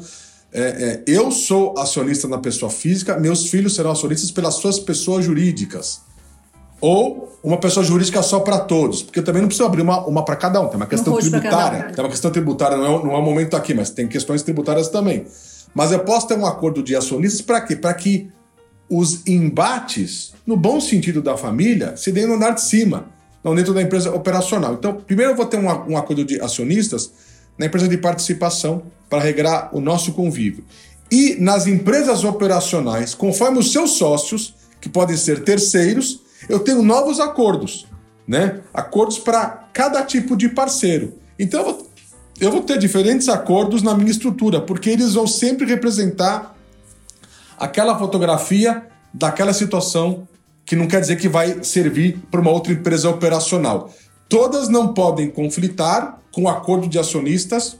é, 0.52 0.60
é, 0.62 1.02
eu 1.06 1.30
sou 1.30 1.78
acionista 1.78 2.28
na 2.28 2.38
pessoa 2.38 2.70
física, 2.70 3.18
meus 3.18 3.46
filhos 3.46 3.74
serão 3.74 3.92
acionistas 3.92 4.30
pelas 4.30 4.54
suas 4.54 4.78
pessoas 4.78 5.24
jurídicas. 5.24 6.00
Ou 6.80 7.38
uma 7.42 7.58
pessoa 7.58 7.84
jurídica 7.84 8.22
só 8.22 8.40
para 8.40 8.58
todos, 8.58 9.02
porque 9.02 9.20
eu 9.20 9.24
também 9.24 9.42
não 9.42 9.48
preciso 9.48 9.66
abrir 9.66 9.82
uma, 9.82 10.06
uma 10.06 10.24
para 10.24 10.36
cada 10.36 10.60
um. 10.60 10.68
Tem 10.68 10.76
uma 10.76 10.86
questão 10.86 11.16
tributária. 11.16 11.88
Um. 11.88 11.92
Tem 11.92 12.04
uma 12.04 12.10
questão 12.10 12.30
tributária, 12.30 12.76
não 12.76 12.84
é, 12.84 13.04
não 13.04 13.12
é 13.12 13.18
o 13.18 13.22
momento 13.22 13.56
aqui, 13.56 13.74
mas 13.74 13.90
tem 13.90 14.08
questões 14.08 14.42
tributárias 14.42 14.88
também. 14.88 15.26
Mas 15.74 15.92
eu 15.92 16.00
posso 16.00 16.26
ter 16.26 16.36
um 16.36 16.46
acordo 16.46 16.82
de 16.82 16.96
acionistas 16.96 17.40
para 17.40 17.60
quê? 17.60 17.76
Para 17.76 17.94
que 17.94 18.28
os 18.88 19.26
embates, 19.26 20.32
no 20.44 20.56
bom 20.56 20.80
sentido 20.80 21.22
da 21.22 21.36
família, 21.36 21.96
se 21.96 22.10
deem 22.10 22.26
no 22.26 22.34
andar 22.34 22.50
de 22.50 22.62
cima 22.62 23.06
não 23.42 23.54
dentro 23.54 23.72
da 23.72 23.82
empresa 23.82 24.14
operacional. 24.14 24.74
Então, 24.74 24.94
primeiro 24.94 25.32
eu 25.32 25.36
vou 25.36 25.46
ter 25.46 25.58
um, 25.58 25.66
um 25.66 25.96
acordo 25.96 26.24
de 26.24 26.40
acionistas 26.40 27.10
na 27.58 27.66
empresa 27.66 27.88
de 27.88 27.98
participação 27.98 28.82
para 29.08 29.20
regrar 29.20 29.70
o 29.74 29.80
nosso 29.80 30.12
convívio. 30.12 30.64
E 31.10 31.36
nas 31.40 31.66
empresas 31.66 32.22
operacionais, 32.22 33.14
conforme 33.14 33.58
os 33.58 33.72
seus 33.72 33.92
sócios, 33.92 34.54
que 34.80 34.88
podem 34.88 35.16
ser 35.16 35.42
terceiros, 35.42 36.20
eu 36.48 36.60
tenho 36.60 36.82
novos 36.82 37.20
acordos, 37.20 37.86
né? 38.26 38.60
Acordos 38.72 39.18
para 39.18 39.68
cada 39.72 40.02
tipo 40.04 40.36
de 40.36 40.48
parceiro. 40.48 41.14
Então 41.38 41.60
eu 41.60 41.66
vou, 41.66 41.90
eu 42.40 42.50
vou 42.50 42.62
ter 42.62 42.78
diferentes 42.78 43.28
acordos 43.28 43.82
na 43.82 43.94
minha 43.94 44.10
estrutura, 44.10 44.60
porque 44.60 44.88
eles 44.88 45.14
vão 45.14 45.26
sempre 45.26 45.66
representar 45.66 46.56
aquela 47.58 47.98
fotografia 47.98 48.86
daquela 49.12 49.52
situação 49.52 50.26
que 50.70 50.76
não 50.76 50.86
quer 50.86 51.00
dizer 51.00 51.16
que 51.16 51.28
vai 51.28 51.64
servir 51.64 52.16
para 52.30 52.40
uma 52.40 52.52
outra 52.52 52.72
empresa 52.72 53.10
operacional. 53.10 53.92
Todas 54.28 54.68
não 54.68 54.94
podem 54.94 55.28
conflitar 55.28 56.20
com 56.30 56.44
o 56.44 56.48
acordo 56.48 56.86
de 56.86 56.96
acionistas 56.96 57.76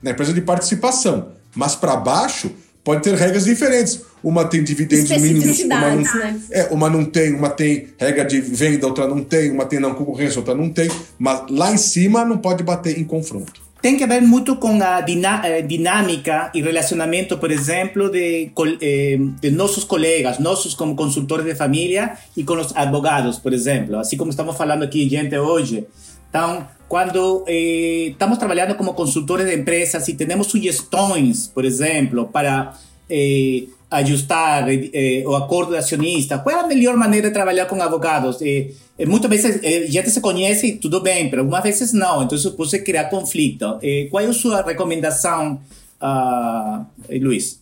na 0.00 0.12
empresa 0.12 0.32
de 0.32 0.40
participação, 0.40 1.32
mas 1.52 1.74
para 1.74 1.96
baixo 1.96 2.52
pode 2.84 3.02
ter 3.02 3.16
regras 3.16 3.44
diferentes. 3.44 4.02
Uma 4.22 4.44
tem 4.44 4.62
dividendos 4.62 5.10
mínimos, 5.20 5.58
uma 5.64 5.80
não, 5.80 5.96
né? 5.96 6.40
é, 6.52 6.68
uma 6.70 6.88
não 6.88 7.04
tem, 7.04 7.34
uma 7.34 7.50
tem 7.50 7.88
regra 7.98 8.24
de 8.24 8.40
venda, 8.40 8.86
outra 8.86 9.08
não 9.08 9.24
tem, 9.24 9.50
uma 9.50 9.66
tem 9.66 9.80
não 9.80 9.92
concorrência, 9.94 10.38
outra 10.38 10.54
não 10.54 10.70
tem, 10.70 10.88
mas 11.18 11.42
lá 11.50 11.72
em 11.72 11.76
cima 11.76 12.24
não 12.24 12.38
pode 12.38 12.62
bater 12.62 13.00
em 13.00 13.04
confronto. 13.04 13.67
Tem 13.80 13.96
que 13.96 14.04
ver 14.06 14.20
muito 14.22 14.56
com 14.56 14.82
a 14.82 14.98
eh, 14.98 15.62
dinâmica 15.62 16.50
e 16.52 16.60
relacionamento, 16.60 17.38
por 17.38 17.52
exemplo, 17.52 18.10
de, 18.10 18.50
eh, 18.80 19.18
de 19.40 19.50
nossos 19.52 19.84
colegas, 19.84 20.40
nossos 20.40 20.74
como 20.74 20.96
consultores 20.96 21.46
de 21.46 21.54
família 21.54 22.18
e 22.36 22.42
com 22.42 22.54
os 22.54 22.74
advogados, 22.74 23.38
por 23.38 23.52
exemplo. 23.52 23.96
Assim 23.96 24.16
como 24.16 24.30
estamos 24.30 24.56
falando 24.56 24.82
aqui, 24.82 25.08
gente, 25.08 25.38
hoje. 25.38 25.86
Então, 26.28 26.66
quando 26.88 27.44
eh, 27.46 28.08
estamos 28.10 28.38
trabalhando 28.38 28.74
como 28.74 28.94
consultores 28.94 29.46
de 29.46 29.54
empresas 29.54 30.08
e 30.08 30.14
temos 30.14 30.48
sugestões, 30.48 31.46
por 31.46 31.64
exemplo, 31.64 32.26
para 32.28 32.74
eh, 33.08 33.64
ajustar 33.90 34.68
eh, 34.68 35.22
o 35.26 35.34
acordo 35.34 35.74
acionista, 35.74 36.38
qual 36.38 36.56
é 36.56 36.60
a 36.60 36.66
melhor 36.66 36.96
maneira 36.96 37.28
de 37.28 37.34
trabalhar 37.34 37.66
com 37.66 37.80
advogados? 37.80 38.40
Eh, 38.42 38.70
eh, 38.98 39.06
muitas 39.06 39.30
vezes 39.30 39.64
a 39.64 39.90
gente 39.90 40.10
se 40.10 40.20
conhece 40.20 40.66
e 40.66 40.76
tudo 40.76 41.00
bem, 41.00 41.30
mas 41.30 41.38
algumas 41.38 41.62
vezes 41.62 41.92
não, 41.92 42.22
então 42.22 42.36
isso 42.36 42.52
pode 42.52 42.78
criar 42.80 43.04
conflito. 43.04 43.78
qual 44.10 44.22
é 44.22 44.26
a 44.26 44.32
sua 44.32 44.62
recomendação, 44.62 45.60
uh, 46.02 46.84
Luiz? 47.20 47.60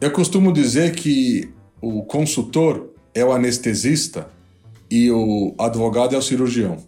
Eu 0.00 0.10
costumo 0.10 0.52
dizer 0.52 0.94
que 0.94 1.48
o 1.80 2.02
consultor 2.02 2.88
é 3.14 3.24
o 3.24 3.32
anestesista 3.32 4.28
e 4.90 5.10
o 5.10 5.54
advogado 5.58 6.14
é 6.14 6.18
o 6.18 6.22
cirurgião. 6.22 6.78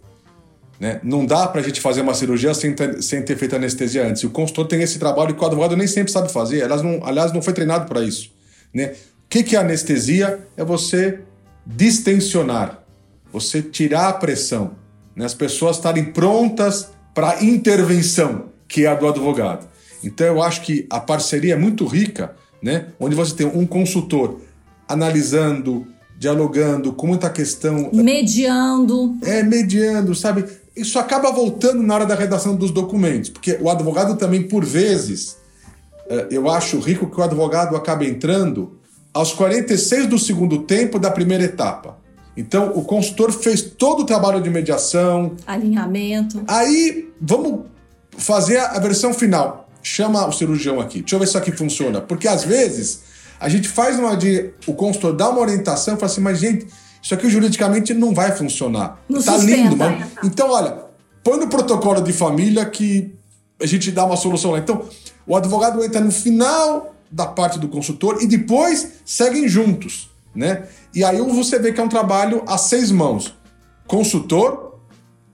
Né? 0.79 0.99
Não 1.03 1.25
dá 1.25 1.47
para 1.47 1.61
a 1.61 1.63
gente 1.63 1.79
fazer 1.79 2.01
uma 2.01 2.15
cirurgia 2.15 2.53
sem 2.55 2.73
ter, 2.73 3.03
sem 3.03 3.21
ter 3.21 3.37
feito 3.37 3.55
anestesia 3.55 4.07
antes. 4.07 4.23
O 4.23 4.31
consultor 4.31 4.67
tem 4.67 4.81
esse 4.81 4.97
trabalho 4.97 5.35
que 5.35 5.41
o 5.41 5.45
advogado 5.45 5.77
nem 5.77 5.85
sempre 5.85 6.11
sabe 6.11 6.31
fazer. 6.31 6.63
Aliás, 6.63 6.81
não, 6.81 7.05
aliás, 7.05 7.31
não 7.31 7.41
foi 7.41 7.53
treinado 7.53 7.87
para 7.87 8.01
isso. 8.01 8.30
Né? 8.73 8.93
O 9.25 9.29
que, 9.29 9.43
que 9.43 9.55
é 9.55 9.59
anestesia? 9.59 10.47
É 10.57 10.63
você 10.63 11.19
distensionar, 11.65 12.83
você 13.31 13.61
tirar 13.61 14.09
a 14.09 14.13
pressão, 14.13 14.71
né? 15.15 15.25
as 15.25 15.33
pessoas 15.33 15.77
estarem 15.77 16.05
prontas 16.05 16.89
para 17.13 17.31
a 17.31 17.43
intervenção, 17.43 18.45
que 18.67 18.85
é 18.85 18.87
a 18.87 18.95
do 18.95 19.07
advogado. 19.07 19.67
Então, 20.03 20.25
eu 20.25 20.41
acho 20.41 20.61
que 20.61 20.87
a 20.89 20.99
parceria 20.99 21.53
é 21.53 21.57
muito 21.57 21.85
rica, 21.85 22.35
né? 22.61 22.87
onde 22.99 23.15
você 23.15 23.35
tem 23.35 23.45
um 23.45 23.65
consultor 23.65 24.41
analisando, 24.87 25.85
dialogando 26.17 26.91
com 26.93 27.07
muita 27.07 27.29
questão. 27.29 27.89
Mediando. 27.93 29.15
É, 29.23 29.43
mediando, 29.43 30.15
sabe? 30.15 30.45
isso 30.75 30.97
acaba 30.97 31.31
voltando 31.31 31.83
na 31.83 31.93
hora 31.93 32.05
da 32.05 32.15
redação 32.15 32.55
dos 32.55 32.71
documentos, 32.71 33.29
porque 33.29 33.57
o 33.61 33.69
advogado 33.69 34.15
também, 34.15 34.43
por 34.43 34.63
vezes, 34.63 35.37
eu 36.29 36.49
acho 36.49 36.79
rico 36.79 37.09
que 37.09 37.19
o 37.19 37.23
advogado 37.23 37.75
acaba 37.75 38.05
entrando 38.05 38.79
aos 39.13 39.33
46 39.33 40.07
do 40.07 40.17
segundo 40.17 40.63
tempo 40.63 40.99
da 40.99 41.11
primeira 41.11 41.43
etapa. 41.43 41.97
Então, 42.35 42.71
o 42.75 42.83
consultor 42.83 43.31
fez 43.31 43.61
todo 43.61 44.01
o 44.01 44.05
trabalho 44.05 44.41
de 44.41 44.49
mediação. 44.49 45.35
Alinhamento. 45.45 46.43
Aí, 46.47 47.09
vamos 47.19 47.65
fazer 48.17 48.57
a 48.57 48.79
versão 48.79 49.13
final. 49.13 49.69
Chama 49.83 50.25
o 50.27 50.31
cirurgião 50.31 50.79
aqui. 50.79 51.01
Deixa 51.01 51.15
eu 51.15 51.19
ver 51.19 51.25
se 51.25 51.31
isso 51.31 51.37
aqui 51.37 51.51
funciona. 51.51 51.99
Porque, 51.99 52.27
às 52.27 52.43
vezes, 52.43 53.01
a 53.39 53.49
gente 53.49 53.67
faz 53.67 53.99
uma 53.99 54.15
de... 54.15 54.51
O 54.65 54.73
consultor 54.73 55.13
dá 55.13 55.29
uma 55.29 55.41
orientação 55.41 55.95
e 55.95 55.97
fala 55.97 56.11
assim, 56.11 56.21
mas, 56.21 56.39
gente, 56.39 56.67
isso 57.01 57.13
aqui 57.13 57.29
juridicamente 57.29 57.93
não 57.93 58.13
vai 58.13 58.31
funcionar. 58.31 59.01
Não 59.09 59.21
tá 59.21 59.33
sustenta. 59.33 59.57
lindo, 59.57 59.75
mas. 59.75 60.07
Então, 60.23 60.51
olha, 60.51 60.85
põe 61.23 61.37
no 61.37 61.47
protocolo 61.47 61.99
de 62.01 62.13
família 62.13 62.63
que 62.65 63.13
a 63.59 63.65
gente 63.65 63.91
dá 63.91 64.05
uma 64.05 64.15
solução 64.15 64.51
lá. 64.51 64.59
Então, 64.59 64.85
o 65.25 65.35
advogado 65.35 65.83
entra 65.83 66.01
no 66.01 66.11
final 66.11 66.95
da 67.11 67.25
parte 67.25 67.59
do 67.59 67.67
consultor 67.67 68.21
e 68.21 68.27
depois 68.27 69.01
seguem 69.05 69.47
juntos, 69.47 70.09
né? 70.33 70.67
E 70.93 71.03
aí 71.03 71.17
você 71.21 71.59
vê 71.59 71.71
que 71.71 71.79
é 71.79 71.83
um 71.83 71.89
trabalho 71.89 72.43
a 72.47 72.57
seis 72.57 72.91
mãos: 72.91 73.35
consultor, 73.87 74.79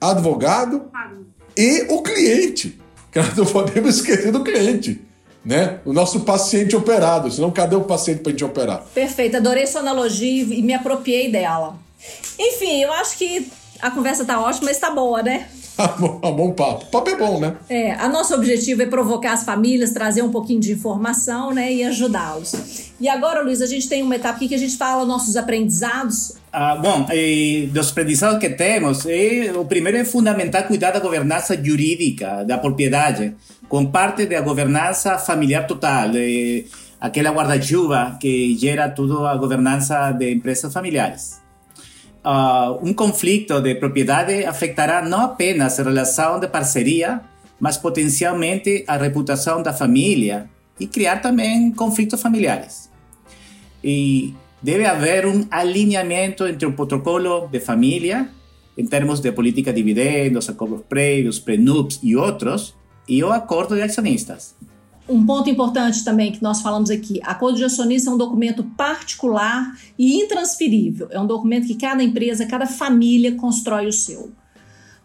advogado 0.00 0.90
e 1.56 1.86
o 1.88 2.02
cliente. 2.02 2.78
Que 3.10 3.20
nós 3.20 3.34
não 3.34 3.46
podemos 3.46 3.96
esquecer 3.96 4.30
do 4.30 4.44
cliente 4.44 5.00
né? 5.48 5.80
O 5.86 5.94
nosso 5.94 6.20
paciente 6.20 6.76
operado, 6.76 7.30
senão 7.30 7.50
cadê 7.50 7.74
o 7.74 7.80
paciente 7.80 8.20
para 8.20 8.28
a 8.28 8.32
gente 8.32 8.44
operar? 8.44 8.84
Perfeito, 8.94 9.38
adorei 9.38 9.66
sua 9.66 9.80
analogia 9.80 10.42
e 10.42 10.62
me 10.62 10.74
apropriei 10.74 11.32
dela. 11.32 11.78
Enfim, 12.38 12.82
eu 12.82 12.92
acho 12.92 13.16
que 13.16 13.50
a 13.80 13.90
conversa 13.90 14.26
tá 14.26 14.38
ótima, 14.38 14.66
mas 14.66 14.78
tá 14.78 14.90
boa, 14.90 15.22
né? 15.22 15.48
A 15.78 15.86
bom, 15.96 16.18
bom 16.18 16.52
papo. 16.52 16.86
O 16.86 16.86
papo 16.86 17.08
é 17.08 17.16
bom, 17.16 17.38
né? 17.38 17.54
É, 17.68 17.92
a 17.92 18.08
nosso 18.08 18.34
objetivo 18.34 18.82
é 18.82 18.86
provocar 18.86 19.32
as 19.32 19.44
famílias, 19.44 19.92
trazer 19.92 20.22
um 20.22 20.30
pouquinho 20.30 20.58
de 20.58 20.72
informação, 20.72 21.54
né, 21.54 21.72
e 21.72 21.84
ajudá-los. 21.84 22.90
E 23.00 23.08
agora, 23.08 23.42
Luiz, 23.42 23.62
a 23.62 23.66
gente 23.66 23.88
tem 23.88 24.02
uma 24.02 24.16
etapa 24.16 24.34
aqui 24.34 24.48
que 24.48 24.56
a 24.56 24.58
gente 24.58 24.76
fala 24.76 25.04
nossos 25.04 25.36
aprendizados. 25.36 26.34
Ah, 26.52 26.74
bom, 26.74 27.06
eh, 27.10 27.68
dos 27.70 27.92
aprendizados 27.92 28.40
que 28.40 28.50
temos, 28.50 29.06
eh, 29.06 29.52
o 29.54 29.64
primeiro 29.64 29.98
é 29.98 30.04
fundamental 30.04 30.64
cuidar 30.64 30.90
da 30.90 30.98
governança 30.98 31.56
jurídica 31.56 32.44
da 32.44 32.58
propriedade, 32.58 33.36
com 33.68 33.86
parte 33.86 34.26
da 34.26 34.40
governança 34.40 35.16
familiar 35.16 35.64
total, 35.68 36.10
eh, 36.16 36.64
aquela 37.00 37.30
guarda-chuva 37.30 38.16
que 38.20 38.56
gera 38.58 38.88
toda 38.88 39.30
a 39.30 39.36
governança 39.36 40.10
de 40.10 40.32
empresas 40.32 40.72
familiares 40.72 41.47
uh, 42.24 42.78
um 42.82 42.92
conflito 42.92 43.60
de 43.60 43.74
propriedade 43.74 44.44
afetará 44.44 45.02
não 45.02 45.22
apenas 45.22 45.78
a 45.78 45.82
relação 45.82 46.40
de 46.40 46.48
parceria, 46.48 47.20
mas 47.60 47.76
potencialmente 47.76 48.84
a 48.86 48.96
reputação 48.96 49.62
da 49.62 49.72
família 49.72 50.48
e 50.78 50.86
criar 50.86 51.20
também 51.20 51.72
conflitos 51.72 52.20
familiares. 52.22 52.90
E 53.82 54.34
deve 54.62 54.86
haver 54.86 55.26
um 55.26 55.46
alinhamento 55.50 56.46
entre 56.46 56.66
o 56.66 56.72
protocolo 56.72 57.48
de 57.48 57.60
família, 57.60 58.28
em 58.76 58.86
termos 58.86 59.20
de 59.20 59.32
política 59.32 59.72
de 59.72 59.82
dividendos, 59.82 60.48
acordos 60.48 60.82
prévios, 60.88 61.38
prenups 61.38 61.98
e 62.02 62.14
outros, 62.14 62.76
e 63.08 63.24
o 63.24 63.32
acordo 63.32 63.74
de 63.74 63.82
acionistas. 63.82 64.54
Um 65.08 65.24
ponto 65.24 65.48
importante 65.48 66.04
também 66.04 66.32
que 66.32 66.42
nós 66.42 66.60
falamos 66.60 66.90
aqui: 66.90 67.20
acordo 67.22 67.56
de 67.56 67.64
acionista 67.64 68.10
é 68.10 68.12
um 68.12 68.18
documento 68.18 68.62
particular 68.76 69.74
e 69.98 70.20
intransferível. 70.22 71.08
É 71.10 71.18
um 71.18 71.26
documento 71.26 71.66
que 71.66 71.74
cada 71.74 72.02
empresa, 72.02 72.46
cada 72.46 72.66
família 72.66 73.34
constrói 73.34 73.86
o 73.86 73.92
seu. 73.92 74.30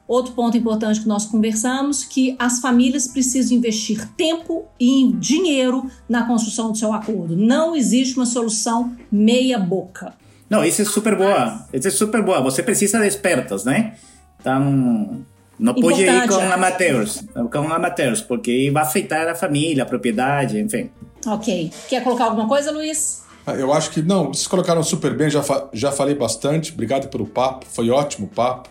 Outro 0.06 0.34
ponto 0.34 0.58
importante 0.58 0.99
que 0.99 1.08
nós 1.08 1.26
conversamos 1.26 2.04
que 2.04 2.36
as 2.38 2.60
famílias 2.60 3.08
precisam 3.08 3.56
investir 3.56 4.06
tempo 4.18 4.66
e 4.78 5.14
dinheiro 5.14 5.89
na 6.10 6.28
construção 6.28 6.72
do 6.72 6.78
seu 6.78 6.91
acordo. 6.91 7.38
Não 7.38 7.74
existe 7.74 8.18
uma 8.18 8.26
solução 8.26 8.95
meia 9.10 9.58
boca. 9.58 10.14
Não, 10.49 10.64
isso 10.64 10.82
é 10.82 10.86
super 10.86 11.18
boa. 11.18 11.66
Isso 11.74 11.88
é 11.88 11.91
super 11.91 12.22
boa. 12.22 12.41
Você 12.41 12.62
precisa 12.62 12.99
de 12.99 13.08
expertos, 13.08 13.64
né? 13.64 13.95
Então, 14.39 15.26
não 15.64 15.74
pode 15.74 16.03
ir 16.03 16.28
com 16.28 16.36
amateurs, 16.36 17.24
com 17.49 17.74
amateurs, 17.74 18.20
porque 18.20 18.70
vai 18.70 18.84
afetar 18.84 19.30
a 19.30 19.34
família, 19.34 19.84
a 19.84 19.86
propriedade, 19.86 20.59
enfim. 20.59 20.91
Ok. 21.26 21.72
Quer 21.88 22.03
colocar 22.03 22.26
alguma 22.26 22.49
coisa, 22.49 22.70
Luiz? 22.70 23.24
Ah, 23.47 23.53
eu 23.53 23.72
acho 23.72 23.89
que 23.91 24.01
não, 24.01 24.28
vocês 24.28 24.45
colocaram 24.45 24.84
super 24.84 25.16
bem, 25.16 25.30
já, 25.30 25.41
fa 25.41 25.70
já 25.72 25.89
falei 25.89 26.16
bastante. 26.16 26.74
Obrigado 26.74 27.07
pelo 27.07 27.26
papo, 27.26 27.66
foi 27.66 27.89
ótimo 27.89 28.28
o 28.28 28.30
papo. 28.30 28.70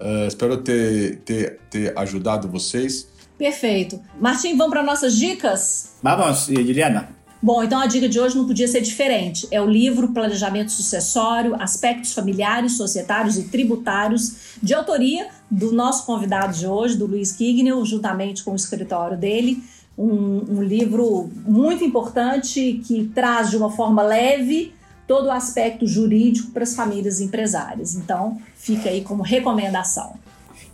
Uh, 0.00 0.28
espero 0.28 0.58
ter, 0.58 1.16
ter, 1.24 1.58
ter 1.68 1.98
ajudado 1.98 2.46
vocês. 2.46 3.08
Perfeito. 3.36 4.00
Martim, 4.20 4.56
vamos 4.56 4.72
para 4.72 4.84
nossas 4.84 5.16
dicas? 5.16 5.96
Vamos, 6.00 6.46
Juliana. 6.46 7.08
Bom, 7.42 7.64
então 7.64 7.80
a 7.80 7.86
dica 7.86 8.08
de 8.08 8.18
hoje 8.18 8.36
não 8.36 8.46
podia 8.46 8.68
ser 8.68 8.80
diferente. 8.80 9.46
É 9.50 9.60
o 9.60 9.66
livro 9.66 10.12
Planejamento 10.12 10.70
Sucessório, 10.70 11.56
Aspectos 11.60 12.12
Familiares, 12.12 12.76
Societários 12.76 13.36
e 13.36 13.44
Tributários, 13.44 14.56
de 14.62 14.74
autoria 14.74 15.28
do 15.50 15.72
nosso 15.72 16.04
convidado 16.04 16.56
de 16.56 16.66
hoje, 16.66 16.96
do 16.96 17.06
Luiz 17.06 17.32
Kignel, 17.32 17.84
juntamente 17.84 18.44
com 18.44 18.52
o 18.52 18.56
escritório 18.56 19.16
dele. 19.16 19.62
Um, 19.96 20.58
um 20.58 20.62
livro 20.62 21.30
muito 21.46 21.82
importante 21.82 22.80
que 22.86 23.10
traz 23.14 23.50
de 23.50 23.56
uma 23.56 23.70
forma 23.70 24.02
leve 24.02 24.72
todo 25.06 25.26
o 25.26 25.30
aspecto 25.30 25.86
jurídico 25.86 26.52
para 26.52 26.62
as 26.62 26.74
famílias 26.74 27.20
empresárias. 27.20 27.96
Então, 27.96 28.38
fica 28.54 28.90
aí 28.90 29.02
como 29.02 29.22
recomendação. 29.22 30.14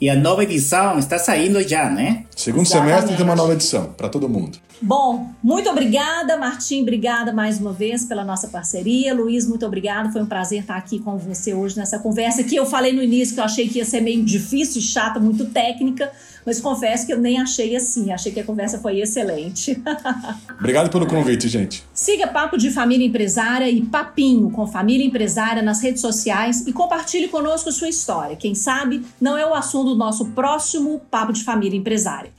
E 0.00 0.10
a 0.10 0.16
nova 0.16 0.42
edição 0.42 0.98
está 0.98 1.18
saindo 1.18 1.62
já, 1.66 1.88
né? 1.88 2.24
Segundo 2.36 2.62
Exatamente. 2.62 2.90
semestre 2.90 3.16
tem 3.16 3.24
uma 3.24 3.36
nova 3.36 3.52
edição 3.52 3.92
para 3.96 4.08
todo 4.08 4.28
mundo. 4.28 4.58
Bom, 4.82 5.30
muito 5.42 5.70
obrigada, 5.70 6.36
Martim. 6.36 6.82
Obrigada 6.82 7.32
mais 7.32 7.58
uma 7.58 7.72
vez 7.72 8.04
pela 8.04 8.24
nossa 8.24 8.48
parceria. 8.48 9.14
Luiz, 9.14 9.46
muito 9.46 9.64
obrigada. 9.64 10.10
Foi 10.10 10.20
um 10.20 10.26
prazer 10.26 10.60
estar 10.60 10.76
aqui 10.76 10.98
com 10.98 11.16
você 11.16 11.54
hoje 11.54 11.76
nessa 11.76 11.98
conversa 11.98 12.42
que 12.42 12.56
eu 12.56 12.66
falei 12.66 12.92
no 12.92 13.02
início 13.02 13.34
que 13.34 13.40
eu 13.40 13.44
achei 13.44 13.68
que 13.68 13.78
ia 13.78 13.84
ser 13.84 14.00
meio 14.00 14.22
difícil, 14.22 14.82
chata, 14.82 15.18
muito 15.18 15.46
técnica, 15.46 16.12
mas 16.44 16.60
confesso 16.60 17.06
que 17.06 17.12
eu 17.12 17.18
nem 17.18 17.40
achei 17.40 17.74
assim. 17.74 18.12
Achei 18.12 18.32
que 18.32 18.40
a 18.40 18.44
conversa 18.44 18.78
foi 18.78 19.00
excelente. 19.00 19.82
Obrigado 20.58 20.90
pelo 20.90 21.06
convite, 21.06 21.48
gente. 21.48 21.84
Siga 21.92 22.26
Papo 22.26 22.56
de 22.56 22.70
Família 22.70 23.06
Empresária 23.06 23.68
e 23.68 23.82
Papinho 23.82 24.50
com 24.50 24.66
Família 24.66 25.06
Empresária 25.06 25.62
nas 25.62 25.80
redes 25.82 26.00
sociais 26.00 26.66
e 26.66 26.72
compartilhe 26.72 27.28
conosco 27.28 27.72
sua 27.72 27.88
história. 27.88 28.36
Quem 28.36 28.54
sabe 28.54 29.04
não 29.20 29.36
é 29.36 29.46
o 29.46 29.54
assunto 29.54 29.90
do 29.90 29.96
nosso 29.96 30.26
próximo 30.26 31.00
Papo 31.10 31.32
de 31.32 31.44
Família 31.44 31.78
Empresária. 31.78 32.32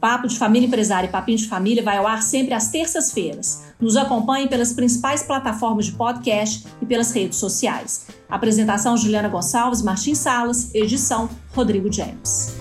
Papo 0.00 0.28
de 0.28 0.38
Família 0.38 0.66
Empresária 0.66 1.08
e 1.08 1.10
Papinho 1.10 1.38
de 1.38 1.48
Família 1.48 1.82
vai 1.82 1.96
ao 1.96 2.06
ar 2.06 2.22
sempre 2.22 2.54
às 2.54 2.68
terças-feiras. 2.68 3.64
Nos 3.80 3.96
acompanhe 3.96 4.48
pelas 4.48 4.72
principais 4.72 5.24
plataformas 5.24 5.86
de 5.86 5.92
podcast 5.92 6.66
e 6.80 6.86
pelas 6.86 7.10
redes 7.10 7.38
sociais. 7.38 8.06
Apresentação 8.28 8.96
Juliana 8.96 9.28
Gonçalves, 9.28 9.82
Martins 9.82 10.18
Salas, 10.18 10.72
edição 10.74 11.28
Rodrigo 11.52 11.92
James. 11.92 12.56